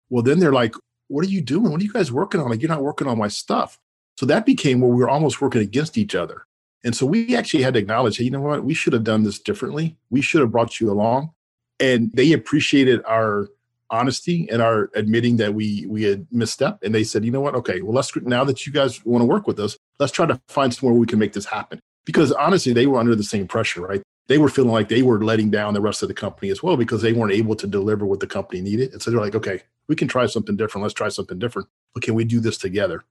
well 0.09 0.23
then 0.23 0.39
they're 0.39 0.51
like 0.63 0.73
what 1.09 1.25
are 1.25 1.29
you 1.29 1.41
doing? 1.41 1.71
What 1.71 1.81
are 1.81 1.83
you 1.83 1.93
guys 1.93 2.11
working 2.11 2.39
on? 2.39 2.49
Like 2.49 2.61
you're 2.61 2.69
not 2.69 2.83
working 2.83 3.07
on 3.07 3.17
my 3.17 3.29
stuff. 3.29 3.79
So 4.19 4.27
that 4.27 4.45
became 4.45 4.79
where 4.79 4.91
we 4.91 4.97
were 4.97 5.09
almost 5.09 5.41
working 5.41 5.61
against 5.61 5.97
each 5.97 6.13
other 6.13 6.45
and 6.83 6.95
so 6.95 7.05
we 7.05 7.35
actually 7.35 7.63
had 7.63 7.73
to 7.73 7.79
acknowledge 7.79 8.17
hey 8.17 8.23
you 8.23 8.31
know 8.31 8.41
what? 8.41 8.63
We 8.63 8.73
should 8.73 8.93
have 8.93 9.03
done 9.03 9.23
this 9.23 9.39
differently. 9.39 9.97
We 10.09 10.21
should 10.21 10.41
have 10.41 10.51
brought 10.51 10.79
you 10.79 10.91
along. 10.91 11.31
And 11.79 12.11
they 12.13 12.33
appreciated 12.33 13.01
our 13.05 13.47
honesty 13.91 14.47
and 14.51 14.61
our 14.61 14.91
admitting 14.93 15.37
that 15.37 15.53
we 15.53 15.85
we 15.87 16.03
had 16.03 16.27
misstep 16.31 16.79
and 16.83 16.93
they 16.93 17.03
said 17.03 17.25
you 17.25 17.31
know 17.31 17.41
what? 17.41 17.55
Okay 17.55 17.81
well 17.81 17.93
let's 17.93 18.15
now 18.17 18.43
that 18.43 18.65
you 18.65 18.73
guys 18.73 19.03
want 19.05 19.21
to 19.21 19.25
work 19.25 19.47
with 19.47 19.59
us 19.59 19.77
let's 19.99 20.11
try 20.11 20.25
to 20.25 20.39
find 20.47 20.73
somewhere 20.73 20.97
we 20.97 21.07
can 21.07 21.19
make 21.19 21.33
this 21.33 21.45
happen. 21.45 21.79
Because 22.05 22.31
honestly 22.31 22.73
they 22.73 22.87
were 22.87 22.99
under 22.99 23.15
the 23.15 23.23
same 23.23 23.47
pressure 23.47 23.81
right? 23.81 24.01
They 24.27 24.37
were 24.37 24.49
feeling 24.49 24.71
like 24.71 24.89
they 24.89 25.01
were 25.01 25.23
letting 25.23 25.49
down 25.49 25.73
the 25.73 25.81
rest 25.81 26.03
of 26.03 26.07
the 26.07 26.13
company 26.13 26.51
as 26.51 26.61
well 26.61 26.77
because 26.77 27.01
they 27.01 27.13
weren't 27.13 27.33
able 27.33 27.55
to 27.55 27.65
deliver 27.65 28.05
what 28.05 28.19
the 28.19 28.27
company 28.27 28.61
needed. 28.61 28.93
And 28.93 29.01
so 29.01 29.11
they're 29.11 29.19
like 29.19 29.35
okay 29.35 29.63
we 29.87 29.95
can 29.95 30.07
try 30.07 30.27
something 30.27 30.55
different. 30.55 30.83
Let's 30.83 30.93
try 30.93 31.09
something 31.09 31.39
different. 31.39 31.67
But 31.93 32.03
can 32.03 32.13
we 32.13 32.23
do 32.23 32.39
this 32.39 32.57
together? 32.57 33.03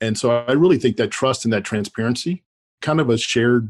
And 0.00 0.16
so 0.16 0.30
i 0.30 0.52
really 0.52 0.78
think 0.78 0.96
that 0.96 1.10
trust 1.10 1.44
and 1.44 1.52
that 1.52 1.64
transparency 1.64 2.44
kind 2.80 3.00
of 3.00 3.10
a 3.10 3.18
shared 3.18 3.68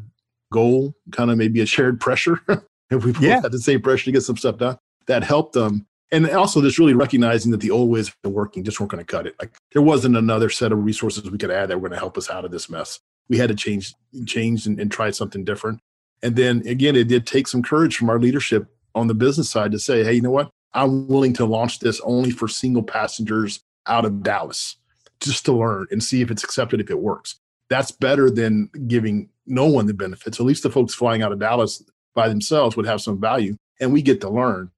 goal 0.53 0.95
kind 1.13 1.31
of 1.31 1.39
maybe 1.39 1.61
a 1.61 1.67
shared 1.67 2.01
pressure 2.01 2.41
if 2.91 3.05
we 3.05 3.13
both 3.13 3.23
yeah. 3.23 3.41
had 3.41 3.53
the 3.53 3.59
same 3.59 3.81
pressure 3.81 4.07
to 4.07 4.13
get 4.13 4.23
some 4.23 4.37
stuff 4.37 4.59
done, 4.59 4.77
that 5.07 5.23
helped 5.23 5.53
them. 5.53 5.87
And 6.13 6.29
also 6.31 6.61
just 6.61 6.79
really 6.79 6.95
recognizing 6.95 7.53
that 7.53 7.61
the 7.61 7.71
old 7.71 7.89
ways 7.89 8.13
of 8.25 8.33
working 8.33 8.65
just 8.65 8.81
weren't 8.81 8.91
going 8.91 9.05
to 9.05 9.11
cut 9.11 9.29
it. 9.29 9.37
Like 9.39 9.57
there 9.73 9.83
wasn't 9.83 10.17
another 10.17 10.51
set 10.51 10.73
of 10.73 10.85
resources 10.85 11.31
we 11.31 11.39
could 11.39 11.53
add 11.53 11.69
that 11.69 11.77
were 11.77 11.89
going 11.89 11.97
to 11.97 12.01
help 12.01 12.19
us 12.19 12.29
out 12.29 12.45
of 12.45 12.51
this 12.51 12.69
mess. 12.69 12.99
We 13.29 13.39
had 13.39 13.49
to 13.49 13.55
change, 13.55 13.95
change 14.27 14.67
and, 14.67 14.81
and 14.81 14.91
try 14.91 15.13
something 15.13 15.45
different. 15.45 15.79
And 16.23 16.35
then 16.35 16.67
again, 16.67 16.97
it 16.97 17.07
did 17.07 17.27
take 17.27 17.47
some 17.47 17.63
courage 17.63 17.97
from 17.97 18.11
our 18.11 18.19
leadership 18.19 18.67
on 18.97 19.07
the 19.07 19.15
business 19.15 19.49
side 19.49 19.71
to 19.71 19.79
say, 19.79 20.03
hey, 20.03 20.15
you 20.15 20.21
know 20.21 20.33
what? 20.33 20.51
I'm 20.75 21.07
willing 21.07 21.33
to 21.35 21.45
launch 21.45 21.79
this 21.79 22.01
only 22.01 22.33
for 22.33 22.49
single 22.49 22.83
passengers 22.83 23.61
out 23.87 24.05
of 24.05 24.25
Dallas 24.25 24.77
just 25.21 25.45
to 25.45 25.53
learn 25.53 25.87
and 25.93 26.03
see 26.03 26.23
if 26.23 26.31
it's 26.31 26.43
accepted, 26.43 26.81
if 26.81 26.91
it 26.91 26.99
works. 26.99 27.40
That's 27.71 27.93
better 27.93 28.31
than 28.31 28.69
giving 28.89 29.31
no 29.47 29.67
one 29.67 29.87
the 29.87 29.95
benefits. 29.95 30.39
At 30.39 30.47
least 30.47 30.65
the 30.65 30.71
folks 30.71 30.93
flying 30.93 31.23
out 31.23 31.33
of 31.33 31.39
Dallas 31.39 31.83
by 32.15 32.29
themselves 32.29 32.77
would 32.77 32.87
have 32.87 33.01
some 33.01 33.21
value 33.21 33.57
and 33.81 33.93
we 33.93 34.03
get 34.03 34.21
to 34.21 34.29
learn. 34.29 34.71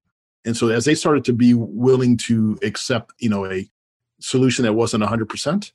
And 0.44 0.56
so 0.56 0.68
as 0.68 0.84
they 0.84 0.94
started 0.94 1.24
to 1.24 1.32
be 1.32 1.54
willing 1.54 2.16
to 2.18 2.58
accept 2.62 3.12
you 3.18 3.28
know 3.28 3.46
a 3.46 3.68
solution 4.20 4.64
that 4.64 4.74
wasn't 4.74 5.02
100% 5.02 5.72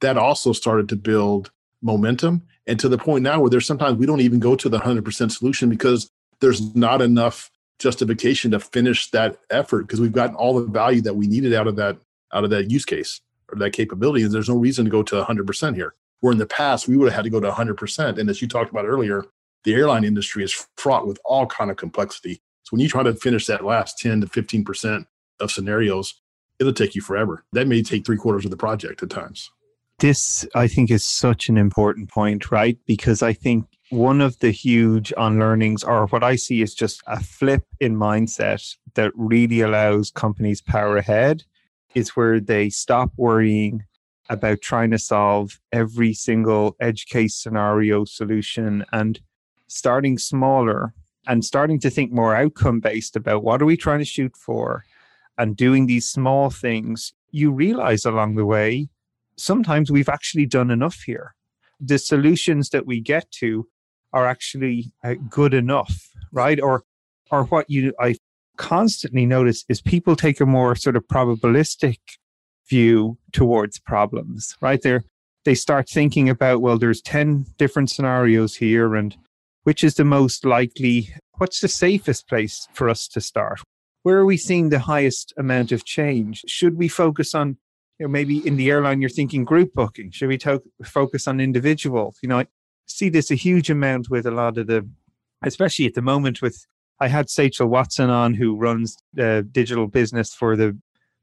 that 0.00 0.16
also 0.16 0.52
started 0.52 0.88
to 0.88 0.96
build 0.96 1.50
momentum. 1.82 2.42
And 2.66 2.78
to 2.80 2.88
the 2.88 2.98
point 2.98 3.22
now 3.22 3.40
where 3.40 3.50
there's 3.50 3.66
sometimes 3.66 3.98
we 3.98 4.06
don't 4.06 4.20
even 4.20 4.38
go 4.38 4.54
to 4.56 4.68
the 4.68 4.78
100% 4.78 5.32
solution 5.32 5.68
because 5.68 6.08
there's 6.40 6.74
not 6.74 7.02
enough 7.02 7.50
justification 7.78 8.52
to 8.52 8.60
finish 8.60 9.10
that 9.10 9.38
effort 9.50 9.82
because 9.82 10.00
we've 10.00 10.12
gotten 10.12 10.36
all 10.36 10.54
the 10.54 10.66
value 10.66 11.00
that 11.02 11.16
we 11.16 11.26
needed 11.26 11.52
out 11.52 11.66
of 11.66 11.76
that 11.76 11.96
out 12.32 12.44
of 12.44 12.50
that 12.50 12.70
use 12.70 12.84
case 12.84 13.20
or 13.50 13.58
that 13.58 13.72
capability 13.72 14.22
and 14.22 14.32
there's 14.32 14.48
no 14.48 14.56
reason 14.56 14.84
to 14.84 14.90
go 14.90 15.02
to 15.02 15.20
100% 15.20 15.74
here 15.74 15.94
where 16.22 16.32
in 16.32 16.38
the 16.38 16.46
past 16.46 16.88
we 16.88 16.96
would 16.96 17.12
have 17.12 17.16
had 17.16 17.24
to 17.24 17.30
go 17.30 17.38
to 17.38 17.50
100% 17.50 18.18
and 18.18 18.30
as 18.30 18.40
you 18.40 18.48
talked 18.48 18.70
about 18.70 18.86
earlier 18.86 19.26
the 19.64 19.74
airline 19.74 20.04
industry 20.04 20.44
is 20.44 20.66
fraught 20.76 21.06
with 21.06 21.18
all 21.24 21.46
kind 21.46 21.70
of 21.70 21.76
complexity. 21.76 22.42
So 22.64 22.70
when 22.70 22.80
you 22.80 22.88
try 22.88 23.02
to 23.02 23.14
finish 23.14 23.46
that 23.46 23.64
last 23.64 23.98
10 23.98 24.22
to 24.22 24.26
15% 24.26 25.06
of 25.40 25.50
scenarios, 25.50 26.20
it'll 26.58 26.72
take 26.72 26.94
you 26.94 27.02
forever. 27.02 27.44
That 27.52 27.68
may 27.68 27.82
take 27.82 28.04
three 28.04 28.16
quarters 28.16 28.44
of 28.44 28.50
the 28.50 28.56
project 28.56 29.02
at 29.02 29.10
times. 29.10 29.50
This, 29.98 30.46
I 30.54 30.66
think, 30.66 30.90
is 30.90 31.04
such 31.04 31.48
an 31.48 31.56
important 31.56 32.10
point, 32.10 32.50
right? 32.50 32.76
Because 32.86 33.22
I 33.22 33.32
think 33.32 33.66
one 33.90 34.20
of 34.20 34.38
the 34.40 34.50
huge 34.50 35.12
unlearnings, 35.16 35.84
or 35.84 36.06
what 36.08 36.24
I 36.24 36.34
see 36.34 36.60
is 36.60 36.74
just 36.74 37.02
a 37.06 37.22
flip 37.22 37.64
in 37.78 37.96
mindset 37.96 38.74
that 38.94 39.12
really 39.14 39.60
allows 39.60 40.10
companies 40.10 40.60
power 40.60 40.96
ahead, 40.96 41.44
is 41.94 42.10
where 42.10 42.40
they 42.40 42.68
stop 42.68 43.12
worrying 43.16 43.84
about 44.28 44.60
trying 44.60 44.90
to 44.90 44.98
solve 44.98 45.60
every 45.72 46.14
single 46.14 46.76
edge 46.80 47.06
case 47.06 47.34
scenario 47.34 48.04
solution 48.04 48.84
and 48.92 49.20
starting 49.66 50.18
smaller 50.18 50.94
and 51.26 51.44
starting 51.44 51.78
to 51.80 51.90
think 51.90 52.12
more 52.12 52.34
outcome 52.34 52.80
based 52.80 53.16
about 53.16 53.44
what 53.44 53.62
are 53.62 53.66
we 53.66 53.76
trying 53.76 53.98
to 53.98 54.04
shoot 54.04 54.36
for 54.36 54.84
and 55.38 55.56
doing 55.56 55.86
these 55.86 56.08
small 56.08 56.50
things, 56.50 57.12
you 57.30 57.50
realize 57.50 58.04
along 58.04 58.34
the 58.34 58.46
way, 58.46 58.88
sometimes 59.36 59.90
we've 59.90 60.08
actually 60.08 60.46
done 60.46 60.70
enough 60.70 61.02
here. 61.06 61.34
The 61.80 61.98
solutions 61.98 62.70
that 62.70 62.86
we 62.86 63.00
get 63.00 63.30
to 63.32 63.68
are 64.12 64.26
actually 64.26 64.92
uh, 65.02 65.14
good 65.28 65.54
enough, 65.54 66.10
right? 66.32 66.60
Or, 66.60 66.84
or 67.30 67.44
what 67.44 67.68
you 67.70 67.94
I 67.98 68.16
constantly 68.56 69.26
notice 69.26 69.64
is 69.68 69.80
people 69.80 70.14
take 70.14 70.40
a 70.40 70.46
more 70.46 70.76
sort 70.76 70.96
of 70.96 71.06
probabilistic 71.08 71.98
view 72.68 73.18
towards 73.32 73.78
problems, 73.78 74.56
right? 74.60 74.80
They're 74.80 75.04
they 75.44 75.54
start 75.54 75.88
thinking 75.88 76.28
about, 76.28 76.60
well, 76.60 76.78
there's 76.78 77.02
10 77.02 77.46
different 77.58 77.90
scenarios 77.90 78.54
here 78.54 78.94
and 78.94 79.16
which 79.64 79.84
is 79.84 79.94
the 79.94 80.04
most 80.04 80.44
likely? 80.44 81.14
What's 81.38 81.60
the 81.60 81.68
safest 81.68 82.28
place 82.28 82.68
for 82.72 82.88
us 82.88 83.08
to 83.08 83.20
start? 83.20 83.60
Where 84.02 84.18
are 84.18 84.26
we 84.26 84.36
seeing 84.36 84.68
the 84.68 84.80
highest 84.80 85.32
amount 85.36 85.72
of 85.72 85.84
change? 85.84 86.42
Should 86.46 86.76
we 86.76 86.88
focus 86.88 87.34
on, 87.34 87.56
you 87.98 88.06
know, 88.06 88.08
maybe 88.08 88.46
in 88.46 88.56
the 88.56 88.70
airline 88.70 89.00
you're 89.00 89.10
thinking 89.10 89.44
group 89.44 89.72
booking? 89.74 90.10
Should 90.10 90.28
we 90.28 90.38
focus 90.84 91.28
on 91.28 91.40
individual? 91.40 92.14
You 92.22 92.28
know, 92.28 92.40
I 92.40 92.46
see 92.86 93.08
this 93.08 93.30
a 93.30 93.36
huge 93.36 93.70
amount 93.70 94.10
with 94.10 94.26
a 94.26 94.32
lot 94.32 94.58
of 94.58 94.66
the, 94.66 94.88
especially 95.42 95.86
at 95.86 95.94
the 95.94 96.02
moment 96.02 96.42
with, 96.42 96.66
I 97.00 97.08
had 97.08 97.30
Sachel 97.30 97.68
Watson 97.68 98.10
on 98.10 98.34
who 98.34 98.56
runs 98.56 98.96
the 99.12 99.46
digital 99.50 99.86
business 99.86 100.34
for 100.34 100.56
the 100.56 100.76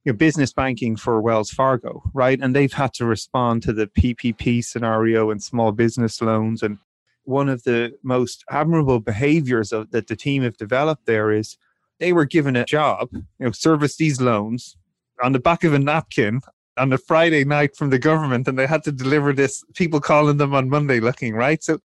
you 0.09 0.13
know, 0.13 0.17
business 0.17 0.51
banking 0.51 0.95
for 0.95 1.21
Wells 1.21 1.51
Fargo, 1.51 2.01
right? 2.15 2.39
And 2.41 2.55
they've 2.55 2.73
had 2.73 2.95
to 2.95 3.05
respond 3.05 3.61
to 3.61 3.73
the 3.73 3.85
PPP 3.85 4.65
scenario 4.65 5.29
and 5.29 5.41
small 5.41 5.71
business 5.71 6.19
loans. 6.19 6.63
And 6.63 6.79
one 7.25 7.47
of 7.47 7.61
the 7.61 7.93
most 8.01 8.43
admirable 8.49 9.01
behaviors 9.01 9.71
of, 9.71 9.91
that 9.91 10.07
the 10.07 10.15
team 10.15 10.41
have 10.41 10.57
developed 10.57 11.05
there 11.05 11.31
is 11.31 11.57
they 11.99 12.11
were 12.11 12.25
given 12.25 12.55
a 12.55 12.65
job, 12.65 13.09
you 13.13 13.23
know, 13.39 13.51
service 13.51 13.97
these 13.97 14.19
loans 14.19 14.75
on 15.21 15.31
the 15.31 15.39
back 15.39 15.63
of 15.63 15.73
a 15.75 15.79
napkin 15.79 16.41
on 16.75 16.91
a 16.91 16.97
Friday 16.97 17.45
night 17.45 17.75
from 17.75 17.91
the 17.91 17.99
government, 17.99 18.47
and 18.47 18.57
they 18.57 18.65
had 18.65 18.83
to 18.85 18.91
deliver 18.91 19.31
this. 19.31 19.63
People 19.75 19.99
calling 19.99 20.37
them 20.37 20.55
on 20.55 20.69
Monday, 20.69 20.99
looking 20.99 21.35
right. 21.35 21.63
So, 21.63 21.81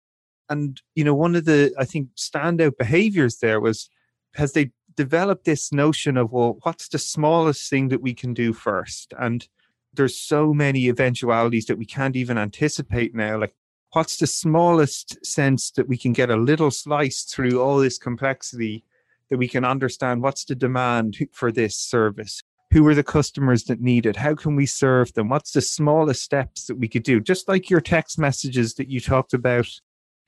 and 0.48 0.80
you 0.94 1.02
know, 1.02 1.14
one 1.14 1.34
of 1.34 1.44
the 1.44 1.74
I 1.76 1.86
think 1.86 2.10
standout 2.16 2.76
behaviors 2.78 3.38
there 3.38 3.60
was 3.60 3.90
has 4.34 4.52
they 4.52 4.70
developed 4.96 5.44
this 5.44 5.72
notion 5.72 6.16
of 6.16 6.32
well, 6.32 6.58
what's 6.62 6.88
the 6.88 6.98
smallest 6.98 7.68
thing 7.68 7.88
that 7.88 8.02
we 8.02 8.14
can 8.14 8.34
do 8.34 8.52
first, 8.52 9.12
and 9.18 9.46
there's 9.94 10.18
so 10.18 10.54
many 10.54 10.88
eventualities 10.88 11.66
that 11.66 11.78
we 11.78 11.84
can't 11.84 12.16
even 12.16 12.38
anticipate 12.38 13.14
now. 13.14 13.38
Like, 13.38 13.54
what's 13.92 14.16
the 14.16 14.26
smallest 14.26 15.24
sense 15.24 15.70
that 15.72 15.88
we 15.88 15.96
can 15.96 16.12
get 16.12 16.30
a 16.30 16.36
little 16.36 16.70
slice 16.70 17.24
through 17.24 17.60
all 17.60 17.78
this 17.78 17.98
complexity 17.98 18.84
that 19.30 19.38
we 19.38 19.48
can 19.48 19.64
understand 19.64 20.22
what's 20.22 20.44
the 20.44 20.54
demand 20.54 21.16
for 21.32 21.52
this 21.52 21.76
service? 21.76 22.42
Who 22.72 22.86
are 22.86 22.94
the 22.94 23.02
customers 23.02 23.64
that 23.64 23.80
need 23.80 24.06
it? 24.06 24.16
How 24.16 24.34
can 24.34 24.56
we 24.56 24.64
serve 24.64 25.12
them? 25.12 25.28
What's 25.28 25.52
the 25.52 25.60
smallest 25.60 26.22
steps 26.22 26.66
that 26.66 26.76
we 26.76 26.88
could 26.88 27.02
do? 27.02 27.20
Just 27.20 27.48
like 27.48 27.68
your 27.68 27.82
text 27.82 28.18
messages 28.18 28.74
that 28.74 28.88
you 28.88 28.98
talked 28.98 29.34
about 29.34 29.68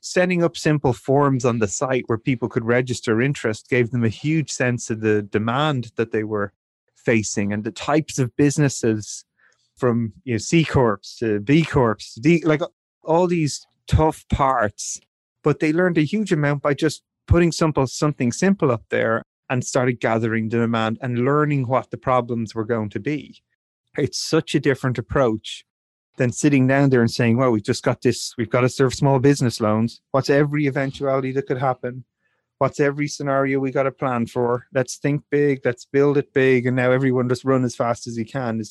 setting 0.04 0.44
up 0.44 0.54
simple 0.54 0.92
forms 0.92 1.46
on 1.46 1.60
the 1.60 1.66
site 1.66 2.04
where 2.08 2.18
people 2.18 2.46
could 2.46 2.66
register 2.66 3.22
interest 3.22 3.70
gave 3.70 3.90
them 3.90 4.04
a 4.04 4.08
huge 4.08 4.50
sense 4.50 4.90
of 4.90 5.00
the 5.00 5.22
demand 5.22 5.90
that 5.96 6.12
they 6.12 6.22
were 6.22 6.52
facing 6.94 7.54
and 7.54 7.64
the 7.64 7.72
types 7.72 8.18
of 8.18 8.36
businesses 8.36 9.24
from 9.76 10.12
you 10.24 10.34
know 10.34 10.38
C 10.38 10.62
corps 10.62 11.16
to 11.18 11.40
B 11.40 11.64
corps 11.64 11.96
D, 12.20 12.42
like 12.44 12.60
all 13.02 13.26
these 13.26 13.66
tough 13.86 14.26
parts 14.28 15.00
but 15.42 15.60
they 15.60 15.72
learned 15.72 15.96
a 15.96 16.02
huge 16.02 16.32
amount 16.32 16.62
by 16.62 16.74
just 16.74 17.02
putting 17.26 17.50
simple 17.50 17.86
something 17.86 18.30
simple 18.30 18.70
up 18.70 18.84
there 18.90 19.22
and 19.48 19.64
started 19.64 20.00
gathering 20.00 20.50
the 20.50 20.58
demand 20.58 20.98
and 21.00 21.24
learning 21.24 21.66
what 21.66 21.90
the 21.90 21.96
problems 21.96 22.54
were 22.54 22.64
going 22.64 22.90
to 22.90 23.00
be. 23.00 23.42
It's 23.96 24.18
such 24.18 24.54
a 24.54 24.60
different 24.60 24.98
approach 24.98 25.64
than 26.16 26.33
sitting 26.33 26.66
down 26.66 26.90
there 26.90 27.00
and 27.00 27.11
saying, 27.11 27.37
well, 27.37 27.50
we've 27.50 27.64
just 27.64 27.83
got 27.83 28.03
this, 28.03 28.35
we've 28.38 28.50
got 28.50 28.61
to 28.61 28.68
serve 28.68 28.94
small 28.94 29.18
business 29.18 29.61
loans. 29.61 30.00
What's 30.12 30.31
every 30.31 30.66
eventuality 30.66 31.33
that 31.33 31.46
could 31.46 31.59
happen? 31.59 32.05
What's 32.59 32.79
every 32.79 33.09
scenario 33.09 33.59
we 33.59 33.72
got 33.72 33.83
to 33.83 33.90
plan 33.90 34.27
for? 34.27 34.66
Let's 34.72 34.96
think 34.96 35.24
big, 35.31 35.61
let's 35.64 35.85
build 35.85 36.16
it 36.16 36.33
big, 36.33 36.66
and 36.66 36.77
now 36.77 36.92
everyone 36.92 37.29
just 37.29 37.44
run 37.44 37.64
as 37.64 37.74
fast 37.74 38.07
as 38.07 38.16
he 38.16 38.24
can. 38.24 38.61
It 38.61 38.68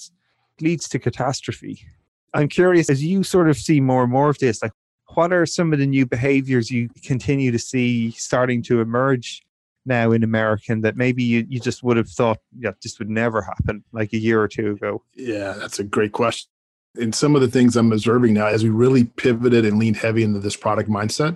leads 0.61 0.87
to 0.89 0.99
catastrophe. 0.99 1.85
I'm 2.33 2.47
curious, 2.47 2.89
as 2.89 3.03
you 3.03 3.23
sort 3.23 3.49
of 3.49 3.57
see 3.57 3.81
more 3.81 4.03
and 4.03 4.11
more 4.11 4.29
of 4.29 4.39
this, 4.39 4.63
like 4.63 4.71
what 5.13 5.33
are 5.33 5.45
some 5.45 5.73
of 5.73 5.79
the 5.79 5.85
new 5.85 6.05
behaviors 6.05 6.71
you 6.71 6.89
continue 7.03 7.51
to 7.51 7.59
see 7.59 8.11
starting 8.11 8.63
to 8.63 8.81
emerge 8.81 9.43
now 9.85 10.11
in 10.11 10.23
American 10.23 10.81
that 10.81 10.95
maybe 10.95 11.23
you, 11.23 11.45
you 11.49 11.59
just 11.59 11.83
would 11.83 11.97
have 11.97 12.09
thought, 12.09 12.39
yeah, 12.57 12.71
this 12.81 12.97
would 12.99 13.09
never 13.09 13.41
happen 13.41 13.83
like 13.91 14.13
a 14.13 14.17
year 14.17 14.41
or 14.41 14.47
two 14.47 14.71
ago? 14.71 15.03
Yeah, 15.13 15.53
that's 15.53 15.79
a 15.79 15.83
great 15.83 16.13
question. 16.13 16.49
And 16.95 17.13
some 17.13 17.35
of 17.35 17.41
the 17.41 17.47
things 17.47 17.75
I'm 17.75 17.91
observing 17.91 18.33
now 18.33 18.47
as 18.47 18.63
we 18.63 18.69
really 18.69 19.05
pivoted 19.05 19.65
and 19.65 19.79
leaned 19.79 19.97
heavy 19.97 20.23
into 20.23 20.39
this 20.39 20.55
product 20.55 20.89
mindset. 20.89 21.35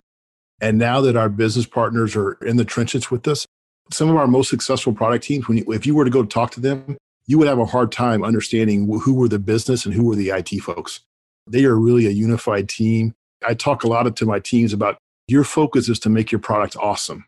And 0.62 0.78
now 0.78 1.02
that 1.02 1.16
our 1.16 1.30
business 1.30 1.66
partners 1.66 2.16
are 2.16 2.34
in 2.46 2.58
the 2.58 2.66
trenches 2.66 3.12
with 3.12 3.28
us, 3.28 3.46
some 3.92 4.10
of 4.10 4.18
our 4.18 4.28
most 4.28 4.50
successful 4.50 4.94
product 4.94 5.24
teams, 5.24 5.48
when 5.48 5.58
you, 5.58 5.72
if 5.72 5.86
you 5.86 5.96
were 5.96 6.06
to 6.06 6.12
go 6.12 6.24
talk 6.24 6.52
to 6.52 6.60
them, 6.60 6.98
you 7.26 7.38
would 7.38 7.48
have 7.48 7.60
a 7.60 7.66
hard 7.66 7.92
time 7.92 8.24
understanding 8.24 8.88
who 9.02 9.14
were 9.14 9.28
the 9.28 9.40
business 9.40 9.86
and 9.86 9.94
who 9.94 10.06
were 10.06 10.16
the 10.16 10.30
IT 10.30 10.50
folks. 10.62 11.02
They 11.50 11.66
are 11.66 11.76
really 11.76 12.06
a 12.08 12.12
unified 12.12 12.70
team. 12.70 13.14
I 13.46 13.54
talk 13.54 13.84
a 13.84 13.88
lot 13.88 14.14
to 14.16 14.26
my 14.26 14.40
teams 14.40 14.74
about 14.74 14.98
your 15.28 15.44
focus 15.44 15.90
is 15.90 16.00
to 16.00 16.10
make 16.10 16.32
your 16.32 16.40
product 16.40 16.76
awesome. 16.78 17.26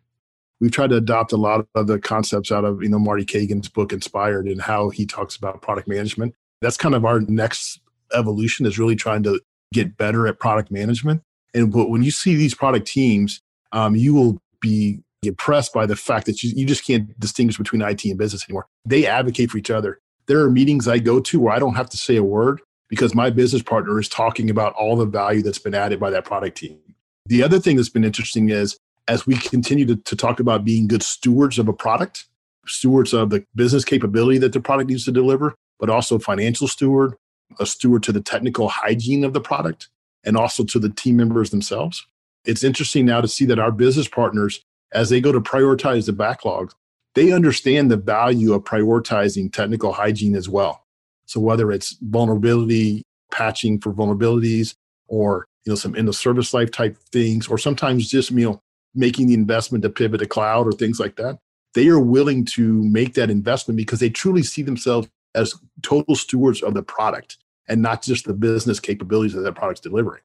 We've 0.59 0.71
tried 0.71 0.89
to 0.89 0.97
adopt 0.97 1.31
a 1.31 1.37
lot 1.37 1.65
of 1.75 1.87
the 1.87 1.99
concepts 1.99 2.51
out 2.51 2.65
of 2.65 2.81
you 2.81 2.89
know 2.89 2.99
Marty 2.99 3.25
Cagan's 3.25 3.69
book 3.69 3.93
Inspired 3.93 4.47
and 4.47 4.61
how 4.61 4.89
he 4.89 5.05
talks 5.05 5.35
about 5.35 5.61
product 5.61 5.87
management. 5.87 6.35
That's 6.61 6.77
kind 6.77 6.95
of 6.95 7.05
our 7.05 7.21
next 7.21 7.79
evolution 8.13 8.65
is 8.65 8.79
really 8.79 8.95
trying 8.95 9.23
to 9.23 9.39
get 9.73 9.97
better 9.97 10.27
at 10.27 10.39
product 10.39 10.71
management. 10.71 11.21
And 11.53 11.71
but 11.71 11.89
when 11.89 12.03
you 12.03 12.11
see 12.11 12.35
these 12.35 12.53
product 12.53 12.87
teams, 12.87 13.41
um, 13.71 13.95
you 13.95 14.13
will 14.13 14.37
be 14.61 15.01
impressed 15.23 15.73
by 15.73 15.85
the 15.85 15.95
fact 15.95 16.25
that 16.25 16.43
you, 16.43 16.51
you 16.55 16.65
just 16.65 16.85
can't 16.85 17.17
distinguish 17.19 17.57
between 17.57 17.81
IT 17.81 18.05
and 18.05 18.17
business 18.17 18.45
anymore. 18.47 18.67
They 18.85 19.05
advocate 19.05 19.51
for 19.51 19.57
each 19.57 19.69
other. 19.69 19.99
There 20.27 20.41
are 20.41 20.49
meetings 20.49 20.87
I 20.87 20.99
go 20.99 21.19
to 21.19 21.39
where 21.39 21.53
I 21.53 21.59
don't 21.59 21.75
have 21.75 21.89
to 21.89 21.97
say 21.97 22.15
a 22.15 22.23
word 22.23 22.61
because 22.87 23.15
my 23.15 23.29
business 23.29 23.61
partner 23.61 23.99
is 23.99 24.07
talking 24.07 24.49
about 24.49 24.73
all 24.73 24.95
the 24.95 25.05
value 25.05 25.41
that's 25.41 25.59
been 25.59 25.75
added 25.75 25.99
by 25.99 26.09
that 26.11 26.25
product 26.25 26.57
team. 26.57 26.79
The 27.25 27.43
other 27.43 27.59
thing 27.59 27.75
that's 27.75 27.89
been 27.89 28.03
interesting 28.03 28.49
is 28.49 28.77
as 29.07 29.25
we 29.25 29.35
continue 29.35 29.85
to, 29.87 29.95
to 29.95 30.15
talk 30.15 30.39
about 30.39 30.63
being 30.63 30.87
good 30.87 31.03
stewards 31.03 31.59
of 31.59 31.67
a 31.67 31.73
product, 31.73 32.25
stewards 32.67 33.13
of 33.13 33.31
the 33.31 33.43
business 33.55 33.83
capability 33.83 34.37
that 34.39 34.53
the 34.53 34.61
product 34.61 34.89
needs 34.89 35.05
to 35.05 35.11
deliver, 35.11 35.55
but 35.79 35.89
also 35.89 36.19
financial 36.19 36.67
steward, 36.67 37.15
a 37.59 37.65
steward 37.65 38.03
to 38.03 38.11
the 38.11 38.21
technical 38.21 38.69
hygiene 38.69 39.23
of 39.23 39.33
the 39.33 39.41
product, 39.41 39.89
and 40.23 40.37
also 40.37 40.63
to 40.65 40.79
the 40.79 40.89
team 40.89 41.17
members 41.17 41.49
themselves. 41.49 42.05
It's 42.45 42.63
interesting 42.63 43.05
now 43.05 43.21
to 43.21 43.27
see 43.27 43.45
that 43.45 43.59
our 43.59 43.71
business 43.71 44.07
partners, 44.07 44.63
as 44.93 45.09
they 45.09 45.21
go 45.21 45.31
to 45.31 45.41
prioritize 45.41 46.05
the 46.05 46.13
backlogs, 46.13 46.73
they 47.15 47.31
understand 47.31 47.89
the 47.89 47.97
value 47.97 48.53
of 48.53 48.63
prioritizing 48.63 49.51
technical 49.51 49.93
hygiene 49.93 50.35
as 50.35 50.47
well. 50.47 50.85
So 51.25 51.39
whether 51.39 51.71
it's 51.71 51.97
vulnerability 52.01 53.03
patching 53.31 53.79
for 53.79 53.93
vulnerabilities 53.93 54.73
or 55.07 55.45
you 55.65 55.71
know 55.71 55.75
some 55.75 55.95
end 55.95 56.07
of 56.07 56.15
service 56.15 56.53
life 56.53 56.71
type 56.71 56.97
things, 57.11 57.47
or 57.47 57.57
sometimes 57.57 58.09
just 58.09 58.31
you 58.31 58.45
know 58.45 58.61
making 58.95 59.27
the 59.27 59.33
investment 59.33 59.83
to 59.83 59.89
pivot 59.89 60.19
to 60.19 60.25
cloud 60.25 60.67
or 60.67 60.71
things 60.71 60.99
like 60.99 61.15
that, 61.17 61.37
they 61.73 61.87
are 61.87 61.99
willing 61.99 62.45
to 62.45 62.83
make 62.83 63.13
that 63.13 63.29
investment 63.29 63.77
because 63.77 63.99
they 63.99 64.09
truly 64.09 64.43
see 64.43 64.61
themselves 64.61 65.07
as 65.35 65.55
total 65.81 66.15
stewards 66.15 66.61
of 66.61 66.73
the 66.73 66.83
product 66.83 67.37
and 67.67 67.81
not 67.81 68.01
just 68.01 68.25
the 68.25 68.33
business 68.33 68.79
capabilities 68.79 69.33
that 69.33 69.41
that 69.41 69.55
product's 69.55 69.81
delivering. 69.81 70.21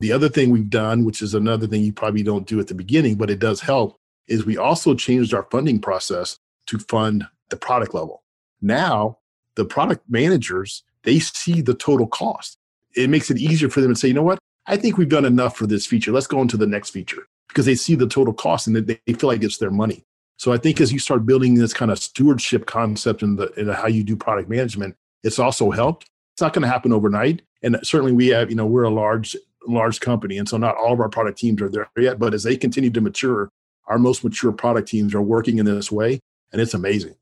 The 0.00 0.12
other 0.12 0.28
thing 0.28 0.50
we've 0.50 0.70
done, 0.70 1.04
which 1.04 1.22
is 1.22 1.34
another 1.34 1.66
thing 1.66 1.82
you 1.82 1.92
probably 1.92 2.22
don't 2.22 2.46
do 2.46 2.60
at 2.60 2.68
the 2.68 2.74
beginning, 2.74 3.16
but 3.16 3.30
it 3.30 3.38
does 3.38 3.60
help, 3.60 3.98
is 4.26 4.44
we 4.44 4.56
also 4.56 4.94
changed 4.94 5.34
our 5.34 5.44
funding 5.50 5.80
process 5.80 6.38
to 6.66 6.78
fund 6.78 7.26
the 7.48 7.56
product 7.56 7.94
level. 7.94 8.22
Now 8.60 9.18
the 9.54 9.64
product 9.64 10.04
managers, 10.08 10.82
they 11.02 11.18
see 11.18 11.60
the 11.60 11.74
total 11.74 12.06
cost. 12.06 12.58
It 12.94 13.10
makes 13.10 13.30
it 13.30 13.38
easier 13.38 13.68
for 13.68 13.80
them 13.80 13.94
to 13.94 13.98
say, 13.98 14.08
you 14.08 14.14
know 14.14 14.22
what? 14.22 14.38
I 14.66 14.76
think 14.76 14.98
we've 14.98 15.08
done 15.08 15.24
enough 15.24 15.56
for 15.56 15.66
this 15.66 15.86
feature. 15.86 16.12
Let's 16.12 16.26
go 16.26 16.42
into 16.42 16.56
the 16.56 16.66
next 16.66 16.90
feature 16.90 17.26
because 17.48 17.64
they 17.64 17.74
see 17.74 17.94
the 17.94 18.06
total 18.06 18.34
cost 18.34 18.66
and 18.66 18.76
they 18.76 19.12
feel 19.14 19.28
like 19.28 19.42
it's 19.42 19.58
their 19.58 19.70
money. 19.70 20.04
So 20.38 20.52
I 20.52 20.56
think 20.56 20.80
as 20.80 20.92
you 20.92 20.98
start 20.98 21.26
building 21.26 21.54
this 21.54 21.74
kind 21.74 21.90
of 21.90 21.98
stewardship 21.98 22.66
concept 22.66 23.22
in 23.22 23.36
the 23.36 23.52
in 23.54 23.68
how 23.68 23.88
you 23.88 24.02
do 24.02 24.16
product 24.16 24.48
management, 24.48 24.96
it's 25.22 25.38
also 25.38 25.70
helped. 25.70 26.08
It's 26.34 26.40
not 26.40 26.52
going 26.52 26.62
to 26.62 26.68
happen 26.68 26.92
overnight, 26.92 27.42
and 27.62 27.78
certainly 27.82 28.12
we 28.12 28.28
have 28.28 28.48
you 28.48 28.56
know 28.56 28.66
we're 28.66 28.84
a 28.84 28.90
large 28.90 29.36
large 29.66 30.00
company, 30.00 30.38
and 30.38 30.48
so 30.48 30.56
not 30.56 30.76
all 30.76 30.92
of 30.92 31.00
our 31.00 31.08
product 31.08 31.38
teams 31.38 31.60
are 31.60 31.68
there 31.68 31.90
yet. 31.98 32.18
But 32.18 32.34
as 32.34 32.44
they 32.44 32.56
continue 32.56 32.90
to 32.90 33.00
mature, 33.00 33.50
our 33.88 33.98
most 33.98 34.22
mature 34.22 34.52
product 34.52 34.88
teams 34.88 35.14
are 35.14 35.22
working 35.22 35.58
in 35.58 35.66
this 35.66 35.90
way, 35.90 36.20
and 36.52 36.62
it's 36.62 36.74
amazing. 36.74 37.16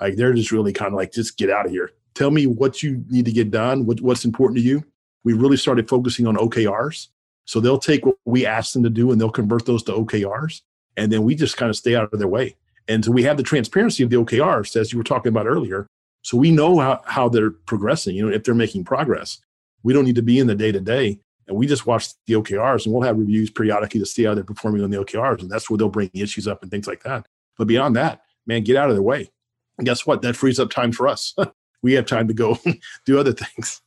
Like 0.00 0.16
they're 0.16 0.34
just 0.34 0.52
really 0.52 0.72
kind 0.72 0.92
of 0.92 0.94
like, 0.94 1.12
just 1.12 1.38
get 1.38 1.50
out 1.50 1.66
of 1.66 1.72
here. 1.72 1.92
Tell 2.14 2.30
me 2.30 2.46
what 2.46 2.82
you 2.82 3.04
need 3.08 3.24
to 3.26 3.32
get 3.32 3.50
done, 3.50 3.86
what, 3.86 4.00
what's 4.00 4.24
important 4.24 4.58
to 4.58 4.64
you. 4.64 4.84
We 5.24 5.32
really 5.32 5.56
started 5.56 5.88
focusing 5.88 6.26
on 6.26 6.36
OKRs. 6.36 7.08
So 7.44 7.60
they'll 7.60 7.78
take 7.78 8.04
what 8.04 8.16
we 8.24 8.44
ask 8.44 8.72
them 8.72 8.82
to 8.82 8.90
do 8.90 9.12
and 9.12 9.20
they'll 9.20 9.30
convert 9.30 9.66
those 9.66 9.82
to 9.84 9.92
OKRs. 9.92 10.62
And 10.96 11.12
then 11.12 11.22
we 11.22 11.34
just 11.34 11.56
kind 11.56 11.70
of 11.70 11.76
stay 11.76 11.94
out 11.94 12.12
of 12.12 12.18
their 12.18 12.28
way. 12.28 12.56
And 12.88 13.04
so 13.04 13.10
we 13.10 13.22
have 13.24 13.36
the 13.36 13.42
transparency 13.42 14.02
of 14.02 14.10
the 14.10 14.16
OKRs, 14.16 14.76
as 14.76 14.92
you 14.92 14.98
were 14.98 15.04
talking 15.04 15.30
about 15.30 15.46
earlier. 15.46 15.86
So 16.22 16.36
we 16.36 16.50
know 16.50 16.78
how, 16.78 17.02
how 17.04 17.28
they're 17.28 17.50
progressing, 17.50 18.16
you 18.16 18.26
know, 18.26 18.34
if 18.34 18.44
they're 18.44 18.54
making 18.54 18.84
progress. 18.84 19.38
We 19.82 19.92
don't 19.92 20.04
need 20.04 20.16
to 20.16 20.22
be 20.22 20.38
in 20.38 20.46
the 20.46 20.54
day 20.54 20.72
to 20.72 20.80
day. 20.80 21.20
And 21.46 21.56
we 21.56 21.66
just 21.66 21.86
watch 21.86 22.08
the 22.26 22.34
OKRs 22.34 22.84
and 22.84 22.92
we'll 22.92 23.04
have 23.04 23.18
reviews 23.18 23.50
periodically 23.50 24.00
to 24.00 24.06
see 24.06 24.24
how 24.24 24.34
they're 24.34 24.42
performing 24.42 24.82
on 24.82 24.90
the 24.90 24.98
OKRs. 24.98 25.40
And 25.40 25.50
that's 25.50 25.70
where 25.70 25.78
they'll 25.78 25.88
bring 25.88 26.10
issues 26.12 26.48
up 26.48 26.62
and 26.62 26.70
things 26.70 26.88
like 26.88 27.02
that. 27.04 27.26
But 27.56 27.68
beyond 27.68 27.94
that, 27.96 28.22
man, 28.46 28.64
get 28.64 28.76
out 28.76 28.88
of 28.88 28.96
their 28.96 29.02
way. 29.02 29.30
And 29.78 29.86
guess 29.86 30.06
what? 30.06 30.22
That 30.22 30.36
frees 30.36 30.58
up 30.58 30.70
time 30.70 30.92
for 30.92 31.06
us. 31.06 31.34
we 31.82 31.92
have 31.92 32.06
time 32.06 32.26
to 32.28 32.34
go 32.34 32.58
do 33.04 33.18
other 33.18 33.32
things. 33.32 33.80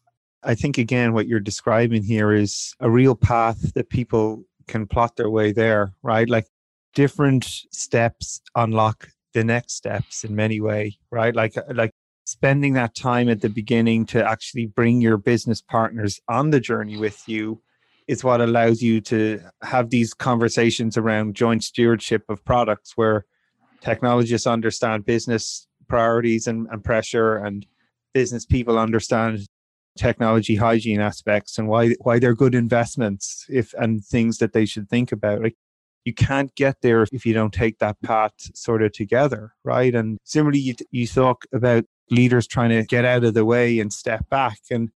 I 0.44 0.56
think, 0.56 0.78
again, 0.78 1.12
what 1.12 1.28
you're 1.28 1.42
describing 1.42 2.04
here 2.04 2.32
is 2.32 2.74
a 2.80 2.90
real 2.90 3.16
path 3.16 3.74
that 3.74 3.90
people 3.90 4.46
can 4.68 4.88
plot 4.88 5.18
their 5.18 5.30
way 5.30 5.52
there, 5.52 5.92
right? 6.02 6.30
Like 6.30 6.48
different 6.94 7.44
steps 7.44 8.42
unlock 8.56 9.10
the 9.34 9.44
next 9.44 9.74
steps 9.74 10.24
in 10.24 10.36
many 10.36 10.60
way, 10.60 10.98
right? 11.12 11.36
Like, 11.36 11.58
uh, 11.58 11.64
like 11.74 11.92
spending 12.26 12.74
that 12.74 12.96
time 12.96 13.30
at 13.30 13.42
the 13.42 13.50
beginning 13.50 14.06
to 14.06 14.24
actually 14.24 14.68
bring 14.68 15.02
your 15.02 15.18
business 15.18 15.62
partners 15.62 16.20
on 16.28 16.52
the 16.52 16.60
journey 16.60 16.98
with 16.98 17.28
you 17.28 17.62
is 18.08 18.24
what 18.24 18.42
allows 18.42 18.82
you 18.82 19.00
to 19.00 19.40
have 19.62 19.90
these 19.90 20.14
conversations 20.14 20.98
around 20.98 21.36
joint 21.36 21.64
stewardship 21.64 22.24
of 22.30 22.44
products 22.44 22.94
where 22.96 23.26
technologists 23.82 24.48
understand 24.48 25.06
business 25.06 25.68
priorities 25.88 26.48
and, 26.48 26.68
and 26.72 26.84
pressure 26.84 27.38
and 27.38 27.66
business 28.14 28.46
people 28.46 28.78
understand 28.78 29.40
technology 29.98 30.56
hygiene 30.56 31.02
aspects 31.02 31.58
and 31.58 31.68
why 31.68 31.90
why 32.02 32.20
they're 32.20 32.36
good 32.36 32.56
investments 32.56 33.46
if 33.50 33.74
and 33.74 34.04
things 34.06 34.38
that 34.38 34.54
they 34.54 34.66
should 34.66 34.90
think 34.90 35.12
about 35.12 35.42
like 35.42 35.58
you 36.06 36.14
can't 36.14 36.56
get 36.56 36.82
there 36.82 37.06
if 37.12 37.26
you 37.26 37.34
don't 37.34 37.54
take 37.54 37.80
that 37.80 38.02
path 38.02 38.34
sort 38.54 38.82
of 38.82 38.92
together 38.92 39.54
right 39.64 39.96
and 39.96 40.18
similarly 40.24 40.60
you, 40.60 40.76
you 40.92 41.08
talk 41.08 41.46
about 41.54 41.84
leaders 42.10 42.48
trying 42.48 42.70
to 42.70 42.84
get 42.84 43.06
out 43.06 43.24
of 43.24 43.34
the 43.34 43.46
way 43.46 43.80
and 43.80 43.94
step 43.94 44.28
back 44.30 44.60
and 44.72 44.90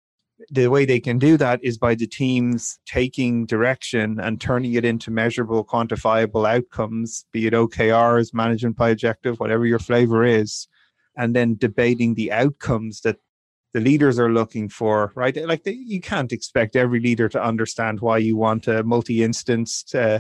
the 0.50 0.68
way 0.68 0.86
they 0.86 1.00
can 1.00 1.20
do 1.20 1.38
that 1.38 1.60
is 1.64 1.78
by 1.78 1.94
the 1.94 2.08
teams 2.08 2.80
taking 2.88 3.46
direction 3.46 4.20
and 4.20 4.42
turning 4.42 4.74
it 4.74 4.84
into 4.84 5.12
measurable 5.12 5.64
quantifiable 5.64 6.48
outcomes 6.48 7.26
be 7.32 7.46
it 7.46 7.54
okrs 7.54 8.34
management 8.34 8.76
by 8.76 8.90
objective 8.90 9.40
whatever 9.40 9.66
your 9.66 9.80
flavor 9.80 10.26
is 10.26 10.68
and 11.18 11.36
then 11.36 11.56
debating 11.58 12.16
the 12.16 12.32
outcomes 12.32 13.02
that 13.02 13.18
the 13.74 13.80
leaders 13.80 14.20
are 14.20 14.32
looking 14.32 14.70
for, 14.70 15.12
right? 15.16 15.36
Like 15.48 15.62
you 15.66 16.02
can't 16.02 16.32
expect 16.32 16.76
every 16.76 17.00
leader 17.00 17.30
to 17.30 17.42
understand 17.42 18.02
why 18.02 18.18
you 18.18 18.36
want 18.36 18.68
a 18.68 18.84
multi-instance 18.84 19.96
uh, 19.96 20.20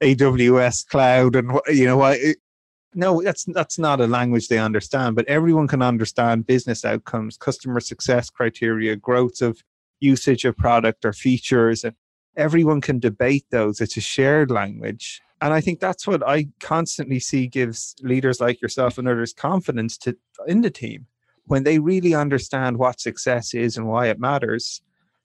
AWS 0.00 0.86
cloud 0.86 1.36
and 1.36 1.58
you 1.68 1.86
know 1.86 1.96
why. 1.98 2.34
No, 2.94 3.22
that's 3.22 3.44
that's 3.44 3.78
not 3.78 4.00
a 4.00 4.06
language 4.06 4.48
they 4.48 4.58
understand. 4.58 5.14
But 5.14 5.28
everyone 5.28 5.68
can 5.68 5.82
understand 5.82 6.46
business 6.46 6.84
outcomes, 6.84 7.36
customer 7.36 7.80
success 7.80 8.30
criteria, 8.30 8.96
growth 8.96 9.42
of 9.42 9.62
usage 10.00 10.44
of 10.44 10.56
product 10.56 11.04
or 11.04 11.12
features, 11.12 11.84
and 11.84 11.94
everyone 12.36 12.80
can 12.80 12.98
debate 12.98 13.44
those. 13.50 13.80
It's 13.80 13.96
a 13.96 14.00
shared 14.00 14.50
language, 14.50 15.20
and 15.40 15.52
I 15.52 15.60
think 15.60 15.80
that's 15.80 16.06
what 16.06 16.26
I 16.26 16.48
constantly 16.60 17.20
see 17.20 17.46
gives 17.46 17.94
leaders 18.00 18.40
like 18.40 18.62
yourself 18.62 18.98
and 18.98 19.06
others 19.06 19.32
confidence 19.32 19.98
to 19.98 20.16
in 20.46 20.62
the 20.62 20.70
team 20.70 21.06
when 21.48 21.64
they 21.64 21.78
really 21.78 22.14
understand 22.14 22.76
what 22.76 23.00
success 23.00 23.54
is 23.54 23.76
and 23.76 23.88
why 23.88 24.06
it 24.06 24.20
matters, 24.20 24.82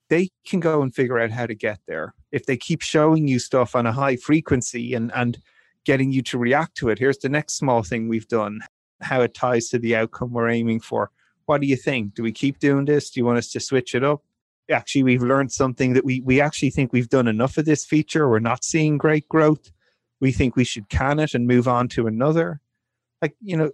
they 0.08 0.30
can 0.46 0.58
go 0.58 0.82
and 0.82 0.94
figure 0.94 1.18
out 1.18 1.30
how 1.30 1.46
to 1.46 1.54
get 1.54 1.78
there. 1.86 2.14
If 2.34 2.46
they 2.46 2.56
keep 2.56 2.82
showing 2.82 3.28
you 3.28 3.38
stuff 3.38 3.74
on 3.74 3.86
a 3.86 3.92
high 3.92 4.16
frequency 4.16 4.94
and, 4.94 5.12
and 5.14 5.38
getting 5.84 6.12
you 6.12 6.22
to 6.22 6.38
react 6.38 6.76
to 6.78 6.88
it, 6.88 6.98
here's 6.98 7.18
the 7.18 7.28
next 7.28 7.54
small 7.54 7.82
thing 7.82 8.08
we've 8.08 8.28
done, 8.28 8.60
how 9.00 9.20
it 9.20 9.34
ties 9.34 9.68
to 9.68 9.78
the 9.78 9.96
outcome 9.96 10.32
we're 10.32 10.48
aiming 10.48 10.80
for. 10.80 11.10
What 11.46 11.60
do 11.60 11.66
you 11.66 11.76
think? 11.76 12.14
Do 12.14 12.22
we 12.22 12.32
keep 12.32 12.58
doing 12.58 12.86
this? 12.86 13.10
Do 13.10 13.20
you 13.20 13.24
want 13.24 13.38
us 13.38 13.50
to 13.52 13.60
switch 13.60 13.94
it 13.94 14.02
up? 14.02 14.22
Actually, 14.70 15.02
we've 15.02 15.22
learned 15.22 15.52
something 15.52 15.92
that 15.92 16.04
we, 16.04 16.20
we 16.22 16.40
actually 16.40 16.70
think 16.70 16.92
we've 16.92 17.10
done 17.10 17.28
enough 17.28 17.58
of 17.58 17.66
this 17.66 17.84
feature. 17.84 18.28
We're 18.28 18.38
not 18.38 18.64
seeing 18.64 18.96
great 18.96 19.28
growth. 19.28 19.70
We 20.20 20.32
think 20.32 20.56
we 20.56 20.64
should 20.64 20.88
can 20.88 21.20
it 21.20 21.34
and 21.34 21.46
move 21.46 21.68
on 21.68 21.88
to 21.88 22.06
another 22.06 22.60
like 23.24 23.36
you 23.40 23.56
know 23.56 23.70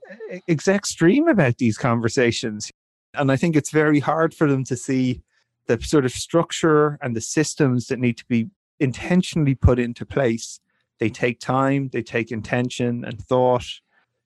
execs 0.48 0.94
dream 0.94 1.26
about 1.26 1.58
these 1.58 1.76
conversations 1.76 2.70
and 3.14 3.32
i 3.32 3.36
think 3.36 3.56
it's 3.56 3.72
very 3.72 3.98
hard 3.98 4.32
for 4.32 4.46
them 4.48 4.62
to 4.62 4.76
see 4.76 5.22
the 5.70 5.82
sort 5.84 6.04
of 6.04 6.12
structure 6.12 6.98
and 7.00 7.14
the 7.14 7.20
systems 7.20 7.86
that 7.86 7.98
need 7.98 8.16
to 8.16 8.24
be 8.28 8.48
intentionally 8.80 9.54
put 9.54 9.78
into 9.78 10.04
place. 10.04 10.58
They 10.98 11.08
take 11.08 11.38
time 11.40 11.90
they 11.92 12.02
take 12.02 12.32
intention 12.32 13.04
and 13.04 13.20
thought. 13.26 13.66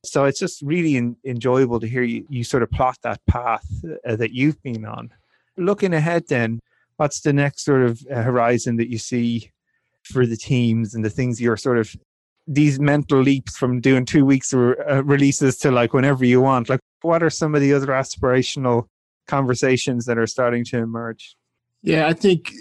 So 0.05 0.24
it's 0.24 0.40
just 0.40 0.62
really 0.62 0.97
in, 0.97 1.16
enjoyable 1.24 1.80
to 1.80 1.86
hear 1.86 2.03
you, 2.03 2.26
you 2.28 2.45
sort 2.45 2.62
of 2.62 2.70
plot 2.70 2.99
that 3.03 3.20
path 3.26 3.66
uh, 4.07 4.16
that 4.16 4.32
you've 4.32 4.62
been 4.62 4.84
on. 4.84 5.11
Looking 5.57 5.95
ahead 5.95 6.24
then 6.28 6.61
what's 6.97 7.20
the 7.20 7.32
next 7.32 7.64
sort 7.64 7.82
of 7.82 8.01
uh, 8.11 8.22
horizon 8.22 8.76
that 8.76 8.90
you 8.90 8.99
see 8.99 9.51
for 10.05 10.26
the 10.26 10.36
teams 10.36 10.95
and 10.95 11.05
the 11.05 11.11
things 11.11 11.40
you're 11.40 11.57
sort 11.57 11.78
of 11.78 11.95
these 12.47 12.78
mental 12.78 13.20
leaps 13.20 13.57
from 13.57 13.80
doing 13.80 14.05
two 14.05 14.24
weeks 14.24 14.53
of 14.53 14.74
uh, 14.88 15.03
releases 15.05 15.57
to 15.59 15.70
like 15.70 15.92
whenever 15.92 16.24
you 16.24 16.40
want? 16.40 16.68
Like 16.68 16.80
what 17.03 17.22
are 17.22 17.30
some 17.30 17.55
of 17.55 17.61
the 17.61 17.72
other 17.72 17.88
aspirational 17.88 18.86
conversations 19.27 20.05
that 20.07 20.18
are 20.18 20.27
starting 20.27 20.64
to 20.64 20.79
emerge? 20.79 21.37
Yeah 21.83 22.07
i 22.07 22.12
think 22.12 22.53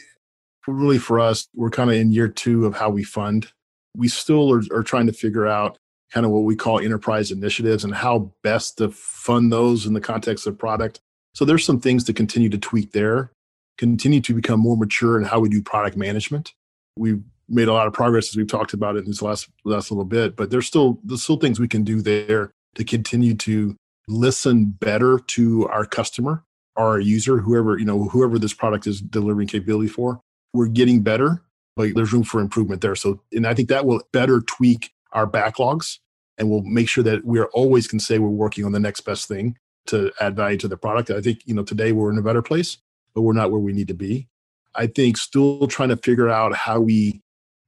really 0.68 0.98
for 0.98 1.20
us 1.20 1.48
we're 1.56 1.70
kind 1.70 1.90
of 1.90 1.96
in 1.96 2.12
year 2.12 2.28
two 2.28 2.66
of 2.66 2.76
how 2.76 2.90
we 2.90 3.04
fund. 3.04 3.52
We 3.96 4.08
still 4.08 4.52
are, 4.52 4.62
are 4.72 4.84
trying 4.84 5.08
to 5.08 5.14
figure 5.14 5.46
out 5.46 5.78
kind 6.12 6.26
of 6.26 6.32
what 6.32 6.44
we 6.44 6.56
call 6.56 6.80
enterprise 6.80 7.32
initiatives 7.32 7.84
and 7.84 7.94
how 7.94 8.32
best 8.44 8.78
to 8.78 8.90
fund 8.90 9.52
those 9.52 9.86
in 9.86 9.94
the 9.94 10.02
context 10.02 10.48
of 10.48 10.58
product. 10.58 11.00
So 11.36 11.46
there's 11.46 11.66
some 11.66 11.80
things 11.80 12.04
to 12.06 12.14
continue 12.14 12.50
to 12.50 12.58
tweak 12.58 12.92
there 12.92 13.32
continue 13.78 14.22
to 14.22 14.34
become 14.34 14.60
more 14.60 14.78
mature 14.78 15.18
in 15.18 15.26
how 15.26 15.40
we 15.40 15.50
do 15.50 15.62
product 15.62 15.98
management. 15.98 16.54
We've 16.98 17.22
made 17.50 17.68
a 17.68 17.74
lot 17.74 17.88
of 17.88 17.94
progress 17.94 18.30
as 18.30 18.36
we've 18.36 18.48
talked 18.48 18.74
about 18.74 18.98
in 18.98 19.06
this 19.06 19.22
last 19.22 19.50
last 19.66 19.92
little 19.92 20.06
bit. 20.06 20.36
But 20.36 20.50
there's 20.52 20.68
still 20.68 21.00
there's 21.04 21.24
still 21.24 21.38
things 21.38 21.60
we 21.60 21.68
can 21.68 21.84
do 21.84 22.02
there 22.02 22.52
to 22.76 22.84
continue 22.84 23.36
to 23.36 23.76
listen 24.08 24.66
better 24.66 25.20
to 25.20 25.68
our 25.70 25.86
customer, 25.86 26.44
our 26.76 27.00
user, 27.00 27.38
whoever 27.38 27.78
you 27.78 27.86
know 27.86 28.06
whoever 28.06 28.40
this 28.40 28.54
product 28.54 28.88
is 28.88 29.02
delivering 29.02 29.48
capability 29.48 29.90
for. 29.90 30.22
We're 30.54 30.68
getting 30.68 31.02
better, 31.02 31.42
but 31.76 31.96
there's 31.96 32.14
room 32.14 32.24
for 32.24 32.40
improvement 32.40 32.82
there. 32.82 32.96
So, 32.96 33.22
and 33.32 33.48
I 33.48 33.54
think 33.54 33.70
that 33.70 33.86
will 33.86 34.02
better 34.12 34.42
tweak 34.42 34.92
our 35.12 35.28
backlogs, 35.28 36.00
and 36.38 36.50
we'll 36.50 36.62
make 36.62 36.90
sure 36.90 37.04
that 37.04 37.26
we 37.26 37.40
are 37.40 37.50
always 37.54 37.88
can 37.88 38.00
say 38.00 38.20
we're 38.20 38.30
working 38.30 38.66
on 38.66 38.72
the 38.72 38.80
next 38.80 39.02
best 39.02 39.28
thing 39.28 39.58
to 39.88 40.12
add 40.22 40.36
value 40.36 40.58
to 40.58 40.68
the 40.68 40.78
product. 40.78 41.10
I 41.12 41.22
think 41.22 41.42
you 41.46 41.54
know 41.54 41.64
today 41.64 41.92
we're 41.92 42.12
in 42.12 42.18
a 42.18 42.24
better 42.24 42.42
place, 42.42 42.78
but 43.14 43.22
we're 43.22 43.34
not 43.34 43.52
where 43.52 43.60
we 43.60 43.74
need 43.74 43.88
to 43.88 43.94
be. 43.94 44.28
I 44.76 44.88
think 44.88 45.18
still 45.18 45.68
trying 45.68 45.90
to 45.90 45.98
figure 45.98 46.30
out 46.30 46.56
how 46.56 46.80
we 46.80 47.22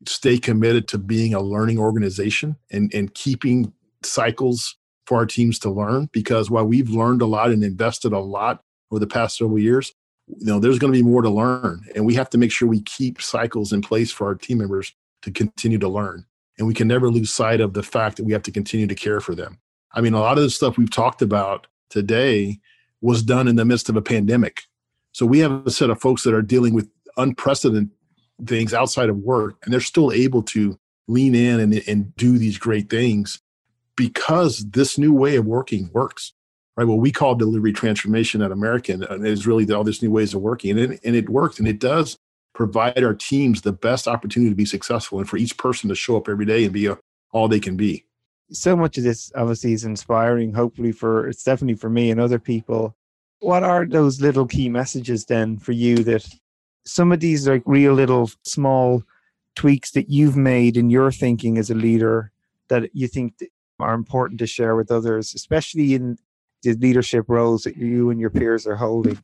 stay 0.07 0.37
committed 0.37 0.87
to 0.89 0.97
being 0.97 1.33
a 1.33 1.41
learning 1.41 1.79
organization 1.79 2.57
and, 2.71 2.93
and 2.93 3.13
keeping 3.13 3.73
cycles 4.03 4.75
for 5.05 5.17
our 5.17 5.25
teams 5.25 5.59
to 5.59 5.69
learn 5.69 6.09
because 6.11 6.49
while 6.49 6.65
we've 6.65 6.89
learned 6.89 7.21
a 7.21 7.25
lot 7.25 7.51
and 7.51 7.63
invested 7.63 8.11
a 8.11 8.19
lot 8.19 8.61
over 8.91 8.99
the 8.99 9.07
past 9.07 9.37
several 9.37 9.59
years 9.59 9.93
you 10.27 10.45
know 10.45 10.59
there's 10.59 10.79
going 10.79 10.91
to 10.91 10.97
be 10.97 11.03
more 11.03 11.21
to 11.21 11.29
learn 11.29 11.83
and 11.95 12.05
we 12.05 12.15
have 12.15 12.29
to 12.29 12.37
make 12.37 12.51
sure 12.51 12.67
we 12.67 12.81
keep 12.81 13.21
cycles 13.21 13.71
in 13.71 13.81
place 13.81 14.11
for 14.11 14.27
our 14.27 14.35
team 14.35 14.57
members 14.57 14.93
to 15.21 15.31
continue 15.31 15.77
to 15.77 15.87
learn 15.87 16.25
and 16.57 16.67
we 16.67 16.73
can 16.73 16.87
never 16.87 17.09
lose 17.09 17.33
sight 17.33 17.61
of 17.61 17.73
the 17.73 17.83
fact 17.83 18.17
that 18.17 18.23
we 18.23 18.33
have 18.33 18.43
to 18.43 18.51
continue 18.51 18.87
to 18.87 18.95
care 18.95 19.19
for 19.19 19.35
them. 19.35 19.59
I 19.93 20.01
mean 20.01 20.13
a 20.13 20.19
lot 20.19 20.37
of 20.37 20.43
the 20.43 20.49
stuff 20.49 20.77
we've 20.77 20.91
talked 20.91 21.21
about 21.21 21.67
today 21.89 22.59
was 23.01 23.23
done 23.23 23.47
in 23.47 23.55
the 23.55 23.65
midst 23.65 23.89
of 23.89 23.95
a 23.95 24.01
pandemic. 24.01 24.63
So 25.11 25.25
we 25.25 25.39
have 25.39 25.65
a 25.65 25.71
set 25.71 25.89
of 25.89 26.01
folks 26.01 26.23
that 26.23 26.33
are 26.33 26.41
dealing 26.41 26.73
with 26.73 26.89
unprecedented 27.17 27.91
things 28.45 28.73
outside 28.73 29.09
of 29.09 29.17
work 29.17 29.55
and 29.63 29.73
they're 29.73 29.79
still 29.79 30.11
able 30.11 30.43
to 30.43 30.77
lean 31.07 31.35
in 31.35 31.59
and, 31.59 31.81
and 31.87 32.15
do 32.15 32.37
these 32.37 32.57
great 32.57 32.89
things 32.89 33.39
because 33.95 34.65
this 34.71 34.97
new 34.97 35.13
way 35.13 35.37
of 35.37 35.45
working 35.45 35.89
works 35.93 36.33
right? 36.77 36.87
What 36.87 36.99
we 36.99 37.11
call 37.11 37.35
delivery 37.35 37.73
transformation 37.73 38.41
at 38.41 38.51
american 38.51 39.03
is 39.25 39.47
really 39.47 39.71
all 39.73 39.83
these 39.83 40.01
new 40.01 40.11
ways 40.11 40.33
of 40.33 40.41
working 40.41 40.71
and 40.71 40.93
it, 40.93 40.99
and 41.03 41.15
it 41.15 41.29
works 41.29 41.59
and 41.59 41.67
it 41.67 41.79
does 41.79 42.17
provide 42.53 43.03
our 43.03 43.13
teams 43.13 43.61
the 43.61 43.73
best 43.73 44.07
opportunity 44.07 44.49
to 44.49 44.55
be 44.55 44.65
successful 44.65 45.19
and 45.19 45.29
for 45.29 45.37
each 45.37 45.57
person 45.57 45.89
to 45.89 45.95
show 45.95 46.17
up 46.17 46.29
every 46.29 46.45
day 46.45 46.63
and 46.63 46.73
be 46.73 46.87
a, 46.87 46.97
all 47.31 47.47
they 47.47 47.59
can 47.59 47.75
be. 47.75 48.05
So 48.51 48.75
much 48.75 48.97
of 48.97 49.03
this 49.03 49.31
obviously 49.35 49.73
is 49.73 49.83
inspiring 49.83 50.53
hopefully 50.53 50.91
for 50.91 51.27
it's 51.27 51.43
definitely 51.43 51.75
for 51.75 51.89
me 51.89 52.11
and 52.11 52.19
other 52.19 52.39
people. 52.39 52.95
What 53.39 53.63
are 53.63 53.85
those 53.85 54.21
little 54.21 54.47
key 54.47 54.69
messages 54.69 55.25
then 55.25 55.57
for 55.57 55.73
you 55.73 55.97
that 56.05 56.25
some 56.85 57.11
of 57.11 57.19
these 57.19 57.47
like 57.47 57.63
real 57.65 57.93
little 57.93 58.29
small 58.43 59.03
tweaks 59.55 59.91
that 59.91 60.09
you've 60.09 60.37
made 60.37 60.77
in 60.77 60.89
your 60.89 61.11
thinking 61.11 61.57
as 61.57 61.69
a 61.69 61.75
leader 61.75 62.31
that 62.69 62.89
you 62.93 63.07
think 63.07 63.33
are 63.79 63.93
important 63.93 64.39
to 64.39 64.47
share 64.47 64.75
with 64.75 64.91
others, 64.91 65.33
especially 65.33 65.93
in 65.93 66.17
the 66.65 66.73
leadership 66.73 67.25
roles 67.27 67.63
that 67.63 67.77
you 67.77 68.09
and 68.09 68.19
your 68.19 68.29
peers 68.29 68.65
are 68.67 68.75
holding? 68.75 69.17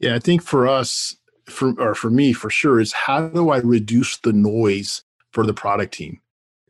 Yeah, 0.00 0.14
I 0.14 0.18
think 0.18 0.42
for 0.42 0.66
us, 0.66 1.16
for 1.46 1.78
or 1.80 1.94
for 1.94 2.10
me, 2.10 2.32
for 2.32 2.50
sure, 2.50 2.80
is 2.80 2.92
how 2.92 3.28
do 3.28 3.50
I 3.50 3.58
reduce 3.58 4.16
the 4.18 4.32
noise 4.32 5.02
for 5.32 5.44
the 5.44 5.54
product 5.54 5.94
team? 5.94 6.20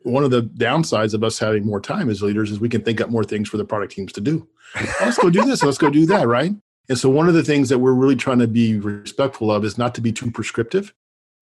One 0.02 0.24
of 0.24 0.30
the 0.30 0.42
downsides 0.42 1.14
of 1.14 1.24
us 1.24 1.38
having 1.38 1.66
more 1.66 1.80
time 1.80 2.08
as 2.08 2.22
leaders 2.22 2.50
is 2.50 2.60
we 2.60 2.68
can 2.68 2.82
think 2.82 3.00
up 3.00 3.10
more 3.10 3.24
things 3.24 3.48
for 3.48 3.56
the 3.56 3.64
product 3.64 3.92
teams 3.92 4.12
to 4.14 4.20
do. 4.20 4.48
let's 5.00 5.18
go 5.18 5.30
do 5.30 5.44
this. 5.44 5.62
Let's 5.62 5.78
go 5.78 5.90
do 5.90 6.06
that. 6.06 6.26
Right. 6.26 6.52
And 6.88 6.98
so 6.98 7.10
one 7.10 7.28
of 7.28 7.34
the 7.34 7.42
things 7.42 7.68
that 7.68 7.78
we're 7.78 7.92
really 7.92 8.16
trying 8.16 8.38
to 8.38 8.48
be 8.48 8.78
respectful 8.78 9.50
of 9.50 9.64
is 9.64 9.76
not 9.76 9.94
to 9.96 10.00
be 10.00 10.12
too 10.12 10.30
prescriptive. 10.30 10.94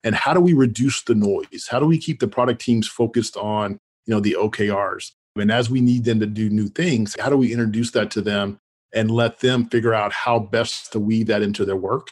And 0.02 0.14
how 0.14 0.34
do 0.34 0.40
we 0.40 0.52
reduce 0.52 1.02
the 1.02 1.14
noise? 1.14 1.68
How 1.70 1.78
do 1.78 1.86
we 1.86 1.98
keep 1.98 2.20
the 2.20 2.28
product 2.28 2.60
teams 2.60 2.88
focused 2.88 3.36
on, 3.36 3.78
you 4.06 4.14
know, 4.14 4.20
the 4.20 4.36
OKRs? 4.38 5.12
And 5.36 5.52
as 5.52 5.68
we 5.70 5.80
need 5.80 6.04
them 6.04 6.20
to 6.20 6.26
do 6.26 6.48
new 6.48 6.68
things, 6.68 7.16
how 7.20 7.28
do 7.28 7.36
we 7.36 7.52
introduce 7.52 7.90
that 7.92 8.10
to 8.12 8.22
them 8.22 8.58
and 8.94 9.10
let 9.10 9.40
them 9.40 9.68
figure 9.68 9.94
out 9.94 10.12
how 10.12 10.38
best 10.38 10.92
to 10.92 11.00
weave 11.00 11.26
that 11.26 11.42
into 11.42 11.64
their 11.64 11.76
work? 11.76 12.08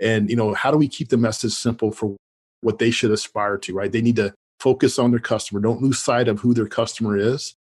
And, 0.00 0.30
you 0.30 0.36
know, 0.36 0.54
how 0.54 0.70
do 0.70 0.76
we 0.76 0.88
keep 0.88 1.08
the 1.08 1.16
message 1.16 1.52
simple 1.52 1.90
for 1.90 2.16
what 2.60 2.78
they 2.78 2.90
should 2.90 3.10
aspire 3.10 3.56
to, 3.58 3.74
right? 3.74 3.90
They 3.90 4.02
need 4.02 4.16
to 4.16 4.34
focus 4.60 4.98
on 4.98 5.10
their 5.10 5.20
customer. 5.20 5.60
Don't 5.60 5.82
lose 5.82 5.98
sight 5.98 6.28
of 6.28 6.40
who 6.40 6.54
their 6.54 6.66
customer 6.66 7.16
is. 7.16 7.54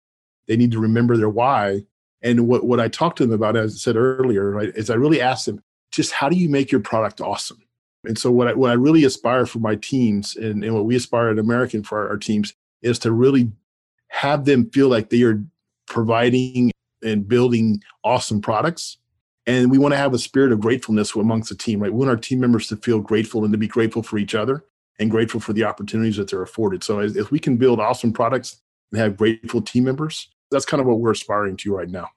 They 0.46 0.56
need 0.56 0.72
to 0.72 0.78
remember 0.78 1.16
their 1.16 1.28
why. 1.28 1.84
And 2.22 2.48
what, 2.48 2.64
what 2.64 2.80
I 2.80 2.88
talked 2.88 3.18
to 3.18 3.26
them 3.26 3.34
about, 3.34 3.56
as 3.56 3.74
I 3.74 3.78
said 3.78 3.96
earlier, 3.96 4.50
right, 4.50 4.72
is 4.74 4.90
I 4.90 4.94
really 4.94 5.20
asked 5.20 5.46
them, 5.46 5.60
just 5.90 6.12
how 6.12 6.28
do 6.28 6.36
you 6.36 6.48
make 6.48 6.72
your 6.72 6.80
product 6.80 7.20
awesome? 7.20 7.62
And 8.04 8.18
so 8.18 8.30
what 8.30 8.48
I, 8.48 8.54
what 8.54 8.70
I 8.70 8.74
really 8.74 9.04
aspire 9.04 9.46
for 9.46 9.58
my 9.58 9.76
teams 9.76 10.36
and, 10.36 10.64
and 10.64 10.74
what 10.74 10.84
we 10.84 10.96
aspire 10.96 11.28
at 11.28 11.38
American 11.38 11.82
for 11.82 11.98
our, 11.98 12.10
our 12.10 12.16
teams 12.16 12.54
is 12.82 12.98
to 13.00 13.12
really 13.12 13.50
have 14.08 14.44
them 14.44 14.70
feel 14.70 14.88
like 14.88 15.10
they 15.10 15.22
are 15.22 15.42
providing 15.86 16.70
and 17.04 17.28
building 17.28 17.82
awesome 18.02 18.40
products. 18.40 18.98
And 19.46 19.70
we 19.70 19.78
want 19.78 19.92
to 19.92 19.98
have 19.98 20.14
a 20.14 20.18
spirit 20.18 20.52
of 20.52 20.60
gratefulness 20.60 21.14
amongst 21.14 21.50
the 21.50 21.54
team, 21.54 21.80
right? 21.80 21.92
We 21.92 21.98
want 21.98 22.10
our 22.10 22.16
team 22.16 22.40
members 22.40 22.68
to 22.68 22.76
feel 22.76 23.00
grateful 23.00 23.44
and 23.44 23.52
to 23.52 23.58
be 23.58 23.68
grateful 23.68 24.02
for 24.02 24.18
each 24.18 24.34
other 24.34 24.64
and 24.98 25.10
grateful 25.10 25.40
for 25.40 25.52
the 25.52 25.64
opportunities 25.64 26.16
that 26.16 26.30
they're 26.30 26.42
afforded. 26.42 26.82
So 26.82 27.00
if 27.00 27.30
we 27.30 27.38
can 27.38 27.56
build 27.56 27.78
awesome 27.78 28.12
products 28.12 28.62
and 28.90 29.00
have 29.00 29.16
grateful 29.16 29.60
team 29.60 29.84
members, 29.84 30.30
that's 30.50 30.64
kind 30.64 30.80
of 30.80 30.86
what 30.86 31.00
we're 31.00 31.10
aspiring 31.10 31.56
to 31.58 31.74
right 31.74 31.90
now. 31.90 32.08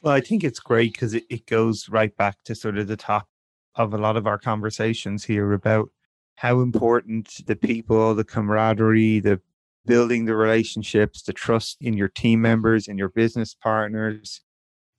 Well, 0.00 0.14
I 0.14 0.20
think 0.20 0.44
it's 0.44 0.60
great 0.60 0.92
because 0.92 1.14
it, 1.14 1.24
it 1.28 1.46
goes 1.46 1.88
right 1.88 2.16
back 2.16 2.36
to 2.44 2.54
sort 2.54 2.78
of 2.78 2.86
the 2.86 2.96
top 2.96 3.26
of 3.74 3.92
a 3.92 3.98
lot 3.98 4.16
of 4.16 4.26
our 4.26 4.38
conversations 4.38 5.24
here 5.24 5.52
about 5.52 5.90
how 6.36 6.60
important 6.60 7.46
the 7.46 7.56
people, 7.56 8.14
the 8.14 8.24
camaraderie, 8.24 9.20
the 9.20 9.40
building 9.86 10.24
the 10.24 10.36
relationships, 10.36 11.22
the 11.22 11.32
trust 11.32 11.76
in 11.80 11.94
your 11.94 12.08
team 12.08 12.42
members 12.42 12.88
and 12.88 12.98
your 12.98 13.08
business 13.08 13.54
partners, 13.54 14.40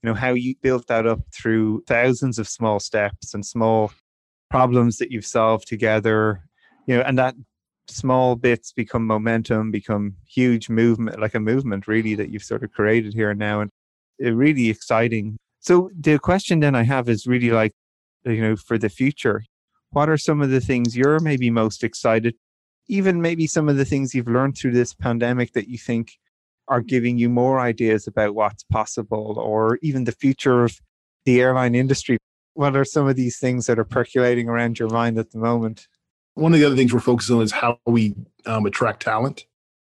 you 0.01 0.09
know, 0.09 0.13
how 0.13 0.33
you 0.33 0.55
built 0.61 0.88
that 0.88 1.05
up 1.05 1.19
through 1.33 1.83
thousands 1.88 2.39
of 2.39 2.47
small 2.47 2.79
steps 2.79 3.33
and 3.33 3.45
small 3.45 3.91
problems 4.49 4.97
that 4.97 5.11
you've 5.11 5.25
solved 5.25 5.67
together, 5.67 6.41
you 6.85 6.95
know, 6.95 7.03
and 7.03 7.17
that 7.17 7.35
small 7.89 8.35
bits 8.35 8.73
become 8.73 9.05
momentum, 9.05 9.71
become 9.71 10.15
huge 10.27 10.69
movement, 10.69 11.19
like 11.19 11.35
a 11.35 11.39
movement 11.39 11.88
really 11.88 12.15
that 12.15 12.29
you've 12.29 12.43
sort 12.43 12.63
of 12.63 12.71
created 12.71 13.13
here 13.13 13.29
and 13.29 13.39
now. 13.39 13.61
And 13.61 13.69
really 14.19 14.69
exciting. 14.69 15.38
So 15.59 15.91
the 15.95 16.17
question 16.17 16.59
then 16.59 16.75
I 16.75 16.83
have 16.83 17.07
is 17.09 17.27
really 17.27 17.51
like, 17.51 17.73
you 18.25 18.41
know, 18.41 18.55
for 18.55 18.77
the 18.77 18.89
future, 18.89 19.43
what 19.91 20.09
are 20.09 20.17
some 20.17 20.41
of 20.41 20.49
the 20.49 20.59
things 20.59 20.97
you're 20.97 21.19
maybe 21.19 21.49
most 21.49 21.83
excited 21.83 22.35
even 22.88 23.21
maybe 23.21 23.47
some 23.47 23.69
of 23.69 23.77
the 23.77 23.85
things 23.85 24.13
you've 24.13 24.27
learned 24.27 24.57
through 24.57 24.71
this 24.71 24.93
pandemic 24.93 25.53
that 25.53 25.67
you 25.67 25.77
think 25.77 26.13
are 26.67 26.81
giving 26.81 27.17
you 27.17 27.29
more 27.29 27.59
ideas 27.59 28.07
about 28.07 28.35
what's 28.35 28.63
possible 28.63 29.35
or 29.39 29.79
even 29.81 30.03
the 30.03 30.11
future 30.11 30.63
of 30.63 30.79
the 31.25 31.41
airline 31.41 31.75
industry? 31.75 32.17
What 32.53 32.75
are 32.75 32.85
some 32.85 33.07
of 33.07 33.15
these 33.15 33.38
things 33.38 33.67
that 33.67 33.79
are 33.79 33.85
percolating 33.85 34.49
around 34.49 34.79
your 34.79 34.89
mind 34.89 35.17
at 35.17 35.31
the 35.31 35.38
moment? 35.38 35.88
One 36.33 36.53
of 36.53 36.59
the 36.59 36.65
other 36.65 36.75
things 36.75 36.93
we're 36.93 36.99
focusing 36.99 37.38
on 37.38 37.43
is 37.43 37.51
how 37.51 37.79
we 37.85 38.15
um, 38.45 38.65
attract 38.65 39.03
talent. 39.03 39.45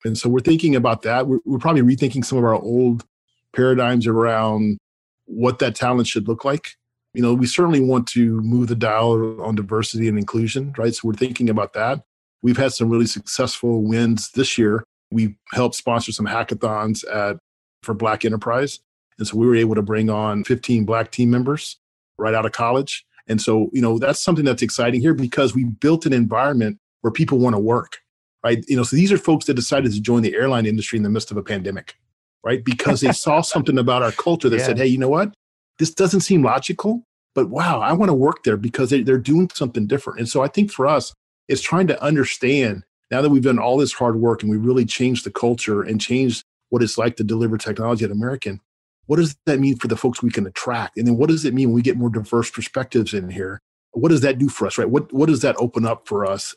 And 0.04 0.18
so 0.18 0.30
we're 0.30 0.40
thinking 0.40 0.76
about 0.76 1.04
that. 1.04 1.28
We're, 1.28 1.40
we're 1.46 1.60
probably 1.60 1.82
rethinking 1.82 2.26
some 2.26 2.38
of 2.38 2.44
our 2.44 2.56
old 2.56 3.06
paradigms 3.54 4.08
around 4.08 4.78
what 5.26 5.60
that 5.60 5.76
talent 5.76 6.08
should 6.08 6.28
look 6.28 6.44
like. 6.46 6.76
You 7.14 7.22
know, 7.22 7.34
we 7.34 7.46
certainly 7.46 7.82
want 7.82 8.08
to 8.10 8.42
move 8.42 8.70
the 8.70 8.76
dial 8.76 9.42
on 9.42 9.56
diversity 9.56 10.08
and 10.08 10.18
inclusion, 10.18 10.74
right? 10.78 10.96
So 10.96 11.02
we're 11.08 11.14
thinking 11.14 11.50
about 11.50 11.74
that. 11.74 12.04
We've 12.44 12.58
had 12.58 12.74
some 12.74 12.90
really 12.90 13.06
successful 13.06 13.84
wins 13.84 14.32
this 14.32 14.58
year. 14.58 14.84
We 15.12 15.36
helped 15.54 15.76
sponsor 15.76 16.12
some 16.12 16.26
hackathons 16.26 17.04
at 17.14 17.38
for 17.84 17.94
Black 17.94 18.26
Enterprise. 18.26 18.80
And 19.18 19.28
so 19.28 19.38
we 19.38 19.46
were 19.46 19.56
able 19.56 19.76
to 19.76 19.82
bring 19.82 20.10
on 20.10 20.44
15 20.44 20.86
Black 20.86 21.12
team 21.12 21.30
members 21.30 21.78
right 22.18 22.34
out 22.34 22.46
of 22.46 22.52
college. 22.52 23.06
And 23.28 23.42
so, 23.42 23.70
you 23.74 23.82
know, 23.82 24.00
that's 24.00 24.20
something 24.20 24.46
that's 24.46 24.62
exciting 24.62 25.02
here 25.02 25.14
because 25.14 25.54
we 25.54 25.66
built 25.66 26.06
an 26.06 26.14
environment 26.14 26.78
where 27.02 27.12
people 27.12 27.38
want 27.38 27.56
to 27.56 27.60
work, 27.60 28.00
right? 28.44 28.64
You 28.68 28.76
know, 28.76 28.84
so 28.84 28.96
these 28.96 29.12
are 29.12 29.18
folks 29.18 29.46
that 29.46 29.54
decided 29.54 29.92
to 29.94 30.02
join 30.02 30.22
the 30.22 30.36
airline 30.36 30.66
industry 30.66 30.98
in 30.98 31.04
the 31.04 31.10
midst 31.10 31.32
of 31.32 31.38
a 31.38 31.44
pandemic, 31.44 31.96
right? 32.44 32.64
Because 32.64 33.02
they 33.02 33.12
saw 33.12 33.42
something 33.42 33.78
about 33.78 34.02
our 34.02 34.12
culture 34.12 34.50
that 34.50 34.60
yeah. 34.60 34.66
said, 34.66 34.78
hey, 34.78 34.88
you 34.88 34.98
know 34.98 35.10
what? 35.10 35.34
This 35.80 35.94
doesn't 35.94 36.22
seem 36.22 36.44
logical, 36.44 37.04
but 37.34 37.50
wow, 37.50 37.80
I 37.80 37.94
want 37.94 38.10
to 38.10 38.14
work 38.14 38.44
there 38.44 38.58
because 38.58 38.90
they, 38.90 39.02
they're 39.02 39.18
doing 39.18 39.50
something 39.54 39.88
different. 39.88 40.20
And 40.20 40.30
so 40.30 40.44
I 40.44 40.48
think 40.48 40.72
for 40.72 40.88
us, 40.88 41.14
it's 41.52 41.62
trying 41.62 41.88
to 41.88 42.02
understand 42.02 42.84
now 43.12 43.22
that 43.22 43.30
we've 43.30 43.44
done 43.44 43.60
all 43.60 43.78
this 43.78 43.92
hard 43.92 44.16
work 44.16 44.42
and 44.42 44.50
we 44.50 44.56
really 44.56 44.86
changed 44.86 45.26
the 45.26 45.32
culture 45.32 45.84
and 45.84 46.00
changed 46.00 46.46
what 46.70 46.82
it's 46.82 46.98
like 46.98 47.18
to 47.18 47.26
deliver 47.26 47.58
technology 47.58 48.06
at 48.06 48.12
American, 48.12 48.62
what 49.08 49.18
does 49.18 49.36
that 49.46 49.60
mean 49.60 49.76
for 49.76 49.90
the 49.90 49.98
folks 49.98 50.24
we 50.24 50.32
can 50.32 50.48
attract? 50.48 50.98
And 50.98 51.06
then 51.06 51.18
what 51.18 51.28
does 51.28 51.44
it 51.44 51.54
mean 51.54 51.68
when 51.68 51.76
we 51.76 51.82
get 51.82 51.98
more 51.98 52.10
diverse 52.10 52.50
perspectives 52.50 53.14
in 53.14 53.30
here? 53.30 53.62
What 53.92 54.10
does 54.10 54.22
that 54.22 54.38
do 54.38 54.48
for 54.48 54.66
us, 54.66 54.78
right? 54.78 54.90
What, 54.90 55.12
what 55.12 55.28
does 55.28 55.42
that 55.42 55.58
open 55.60 55.86
up 55.86 56.08
for 56.08 56.26
us 56.26 56.56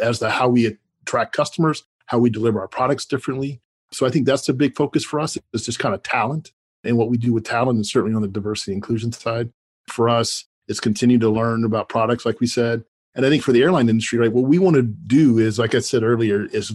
as 0.00 0.20
to 0.20 0.30
how 0.30 0.48
we 0.48 0.78
attract 1.02 1.36
customers, 1.36 1.84
how 2.06 2.18
we 2.18 2.30
deliver 2.30 2.60
our 2.60 2.68
products 2.68 3.04
differently? 3.04 3.60
So 3.92 4.06
I 4.06 4.10
think 4.10 4.24
that's 4.24 4.48
a 4.48 4.54
big 4.54 4.74
focus 4.74 5.04
for 5.04 5.20
us. 5.20 5.36
It's 5.52 5.66
just 5.66 5.78
kind 5.78 5.94
of 5.94 6.02
talent 6.02 6.52
and 6.82 6.96
what 6.96 7.10
we 7.10 7.18
do 7.18 7.34
with 7.34 7.44
talent, 7.44 7.76
and 7.76 7.86
certainly 7.86 8.16
on 8.16 8.22
the 8.22 8.28
diversity 8.28 8.72
inclusion 8.72 9.12
side. 9.12 9.52
For 9.86 10.08
us, 10.08 10.46
it's 10.66 10.80
continue 10.80 11.18
to 11.18 11.28
learn 11.28 11.64
about 11.64 11.90
products, 11.90 12.24
like 12.24 12.40
we 12.40 12.46
said, 12.46 12.84
and 13.14 13.26
I 13.26 13.28
think 13.28 13.42
for 13.42 13.52
the 13.52 13.62
airline 13.62 13.88
industry, 13.88 14.18
right, 14.18 14.32
what 14.32 14.44
we 14.44 14.58
want 14.58 14.76
to 14.76 14.82
do 14.82 15.38
is, 15.38 15.58
like 15.58 15.74
I 15.74 15.80
said 15.80 16.02
earlier, 16.02 16.46
is 16.46 16.74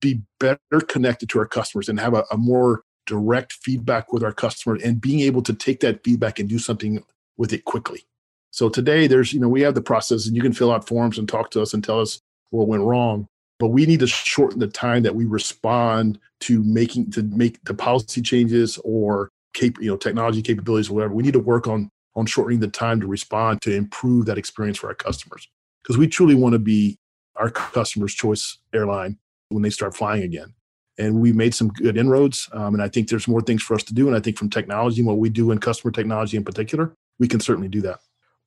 be 0.00 0.22
better 0.40 0.80
connected 0.88 1.28
to 1.30 1.38
our 1.38 1.46
customers 1.46 1.88
and 1.88 1.98
have 2.00 2.14
a, 2.14 2.24
a 2.30 2.36
more 2.36 2.82
direct 3.06 3.52
feedback 3.52 4.12
with 4.12 4.22
our 4.22 4.32
customers 4.32 4.82
and 4.82 5.00
being 5.00 5.20
able 5.20 5.42
to 5.42 5.54
take 5.54 5.80
that 5.80 6.02
feedback 6.04 6.38
and 6.38 6.48
do 6.48 6.58
something 6.58 7.02
with 7.36 7.52
it 7.52 7.64
quickly. 7.64 8.02
So 8.50 8.68
today 8.68 9.06
there's, 9.06 9.32
you 9.32 9.40
know, 9.40 9.48
we 9.48 9.62
have 9.62 9.74
the 9.74 9.82
process 9.82 10.26
and 10.26 10.36
you 10.36 10.42
can 10.42 10.52
fill 10.52 10.72
out 10.72 10.86
forms 10.86 11.18
and 11.18 11.28
talk 11.28 11.50
to 11.52 11.62
us 11.62 11.74
and 11.74 11.82
tell 11.82 12.00
us 12.00 12.20
what 12.50 12.68
went 12.68 12.82
wrong. 12.82 13.26
But 13.58 13.68
we 13.68 13.86
need 13.86 14.00
to 14.00 14.06
shorten 14.06 14.60
the 14.60 14.68
time 14.68 15.02
that 15.02 15.14
we 15.14 15.24
respond 15.24 16.18
to 16.42 16.62
making 16.62 17.10
to 17.12 17.22
make 17.22 17.62
the 17.64 17.74
policy 17.74 18.22
changes 18.22 18.78
or 18.84 19.30
cap, 19.54 19.72
you 19.80 19.90
know, 19.90 19.96
technology 19.96 20.42
capabilities 20.42 20.90
whatever. 20.90 21.14
We 21.14 21.24
need 21.24 21.32
to 21.32 21.40
work 21.40 21.66
on 21.66 21.90
on 22.14 22.26
shortening 22.26 22.60
the 22.60 22.68
time 22.68 23.00
to 23.00 23.06
respond 23.06 23.62
to 23.62 23.74
improve 23.74 24.26
that 24.26 24.38
experience 24.38 24.78
for 24.78 24.88
our 24.88 24.94
customers 24.94 25.48
because 25.88 25.98
we 25.98 26.06
truly 26.06 26.34
want 26.34 26.52
to 26.52 26.58
be 26.58 26.98
our 27.36 27.48
customers' 27.48 28.12
choice 28.12 28.58
airline 28.74 29.16
when 29.48 29.62
they 29.62 29.70
start 29.70 29.96
flying 29.96 30.22
again. 30.22 30.52
And 30.98 31.20
we 31.20 31.32
made 31.32 31.54
some 31.54 31.68
good 31.68 31.96
inroads. 31.96 32.46
Um, 32.52 32.74
and 32.74 32.82
I 32.82 32.88
think 32.88 33.08
there's 33.08 33.26
more 33.26 33.40
things 33.40 33.62
for 33.62 33.74
us 33.74 33.82
to 33.84 33.94
do. 33.94 34.06
And 34.06 34.14
I 34.14 34.20
think 34.20 34.36
from 34.36 34.50
technology, 34.50 35.00
and 35.00 35.06
what 35.06 35.16
we 35.16 35.30
do 35.30 35.50
in 35.50 35.58
customer 35.58 35.90
technology 35.90 36.36
in 36.36 36.44
particular, 36.44 36.92
we 37.18 37.26
can 37.26 37.40
certainly 37.40 37.68
do 37.68 37.80
that. 37.82 38.00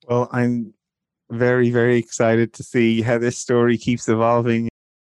Well, 0.08 0.28
I'm 0.30 0.72
very, 1.30 1.70
very 1.70 1.98
excited 1.98 2.52
to 2.52 2.62
see 2.62 3.02
how 3.02 3.18
this 3.18 3.38
story 3.38 3.76
keeps 3.76 4.08
evolving. 4.08 4.68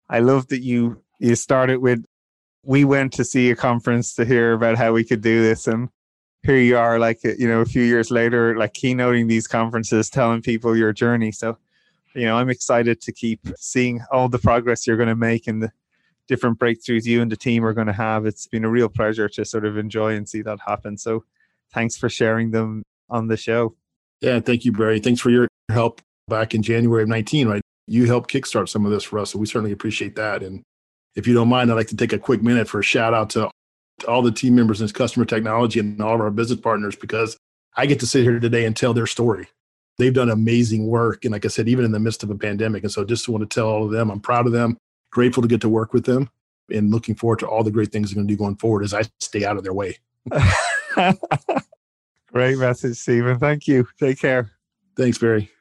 I 0.09 0.19
love 0.19 0.47
that 0.47 0.61
you 0.61 1.01
you 1.19 1.35
started 1.35 1.79
with 1.79 2.03
we 2.63 2.85
went 2.85 3.11
to 3.13 3.25
see 3.25 3.49
a 3.49 3.55
conference 3.55 4.15
to 4.15 4.25
hear 4.25 4.53
about 4.53 4.77
how 4.77 4.93
we 4.93 5.03
could 5.03 5.21
do 5.21 5.41
this 5.41 5.67
and 5.67 5.89
here 6.43 6.57
you 6.57 6.77
are 6.77 6.97
like 6.99 7.23
you 7.23 7.47
know 7.47 7.61
a 7.61 7.65
few 7.65 7.83
years 7.83 8.09
later 8.09 8.57
like 8.57 8.73
keynoting 8.73 9.27
these 9.27 9.47
conferences 9.47 10.09
telling 10.09 10.41
people 10.41 10.75
your 10.75 10.91
journey 10.91 11.31
so 11.31 11.57
you 12.15 12.25
know, 12.25 12.37
I'm 12.37 12.49
excited 12.49 13.01
to 13.01 13.11
keep 13.11 13.39
seeing 13.57 14.01
all 14.11 14.29
the 14.29 14.39
progress 14.39 14.85
you're 14.85 14.97
going 14.97 15.09
to 15.09 15.15
make 15.15 15.47
and 15.47 15.63
the 15.63 15.71
different 16.27 16.59
breakthroughs 16.59 17.05
you 17.05 17.21
and 17.21 17.31
the 17.31 17.37
team 17.37 17.65
are 17.65 17.73
going 17.73 17.87
to 17.87 17.93
have. 17.93 18.25
It's 18.25 18.47
been 18.47 18.65
a 18.65 18.69
real 18.69 18.89
pleasure 18.89 19.27
to 19.29 19.45
sort 19.45 19.65
of 19.65 19.77
enjoy 19.77 20.15
and 20.15 20.27
see 20.27 20.41
that 20.43 20.59
happen. 20.65 20.97
So 20.97 21.23
thanks 21.73 21.97
for 21.97 22.09
sharing 22.09 22.51
them 22.51 22.83
on 23.09 23.27
the 23.27 23.37
show. 23.37 23.75
Yeah, 24.21 24.39
thank 24.39 24.65
you, 24.65 24.71
Barry. 24.71 24.99
Thanks 24.99 25.19
for 25.19 25.29
your 25.29 25.47
help 25.69 26.01
back 26.27 26.53
in 26.53 26.61
January 26.61 27.03
of 27.03 27.09
19, 27.09 27.47
right? 27.47 27.61
You 27.87 28.05
helped 28.05 28.31
kickstart 28.31 28.69
some 28.69 28.85
of 28.85 28.91
this 28.91 29.03
for 29.03 29.19
us. 29.19 29.31
So 29.31 29.39
we 29.39 29.45
certainly 29.45 29.71
appreciate 29.71 30.15
that. 30.15 30.43
And 30.43 30.63
if 31.15 31.27
you 31.27 31.33
don't 31.33 31.49
mind, 31.49 31.71
I'd 31.71 31.75
like 31.75 31.87
to 31.87 31.97
take 31.97 32.13
a 32.13 32.19
quick 32.19 32.41
minute 32.41 32.69
for 32.69 32.79
a 32.79 32.83
shout 32.83 33.13
out 33.13 33.31
to, 33.31 33.49
all 34.07 34.21
the 34.21 34.31
team 34.31 34.55
members 34.55 34.81
in 34.81 34.87
customer 34.89 35.25
technology 35.25 35.79
and 35.79 36.01
all 36.01 36.15
of 36.15 36.21
our 36.21 36.31
business 36.31 36.59
partners 36.59 36.95
because 36.95 37.37
I 37.75 37.85
get 37.85 37.99
to 37.99 38.07
sit 38.07 38.23
here 38.23 38.39
today 38.39 38.65
and 38.65 38.75
tell 38.75 38.93
their 38.93 39.05
story 39.05 39.47
they've 40.01 40.13
done 40.13 40.29
amazing 40.29 40.87
work. 40.87 41.23
And 41.25 41.31
like 41.31 41.45
I 41.45 41.47
said, 41.47 41.67
even 41.67 41.85
in 41.85 41.91
the 41.91 41.99
midst 41.99 42.23
of 42.23 42.31
a 42.31 42.35
pandemic. 42.35 42.83
And 42.83 42.91
so 42.91 43.05
just 43.05 43.29
want 43.29 43.47
to 43.47 43.53
tell 43.53 43.67
all 43.67 43.85
of 43.85 43.91
them, 43.91 44.09
I'm 44.09 44.19
proud 44.19 44.47
of 44.47 44.51
them, 44.51 44.77
grateful 45.11 45.43
to 45.43 45.47
get 45.47 45.61
to 45.61 45.69
work 45.69 45.93
with 45.93 46.05
them, 46.05 46.29
and 46.71 46.89
looking 46.91 47.15
forward 47.15 47.39
to 47.39 47.47
all 47.47 47.63
the 47.63 47.71
great 47.71 47.91
things 47.91 48.09
they're 48.09 48.15
going 48.15 48.27
to 48.27 48.33
do 48.33 48.37
going 48.37 48.55
forward 48.55 48.83
as 48.83 48.93
I 48.93 49.03
stay 49.19 49.45
out 49.45 49.57
of 49.57 49.63
their 49.63 49.73
way. 49.73 49.97
great 52.31 52.57
message, 52.57 52.97
Stephen. 52.97 53.37
Thank 53.37 53.67
you. 53.67 53.87
Take 53.99 54.19
care. 54.19 54.51
Thanks, 54.97 55.17
Barry. 55.17 55.51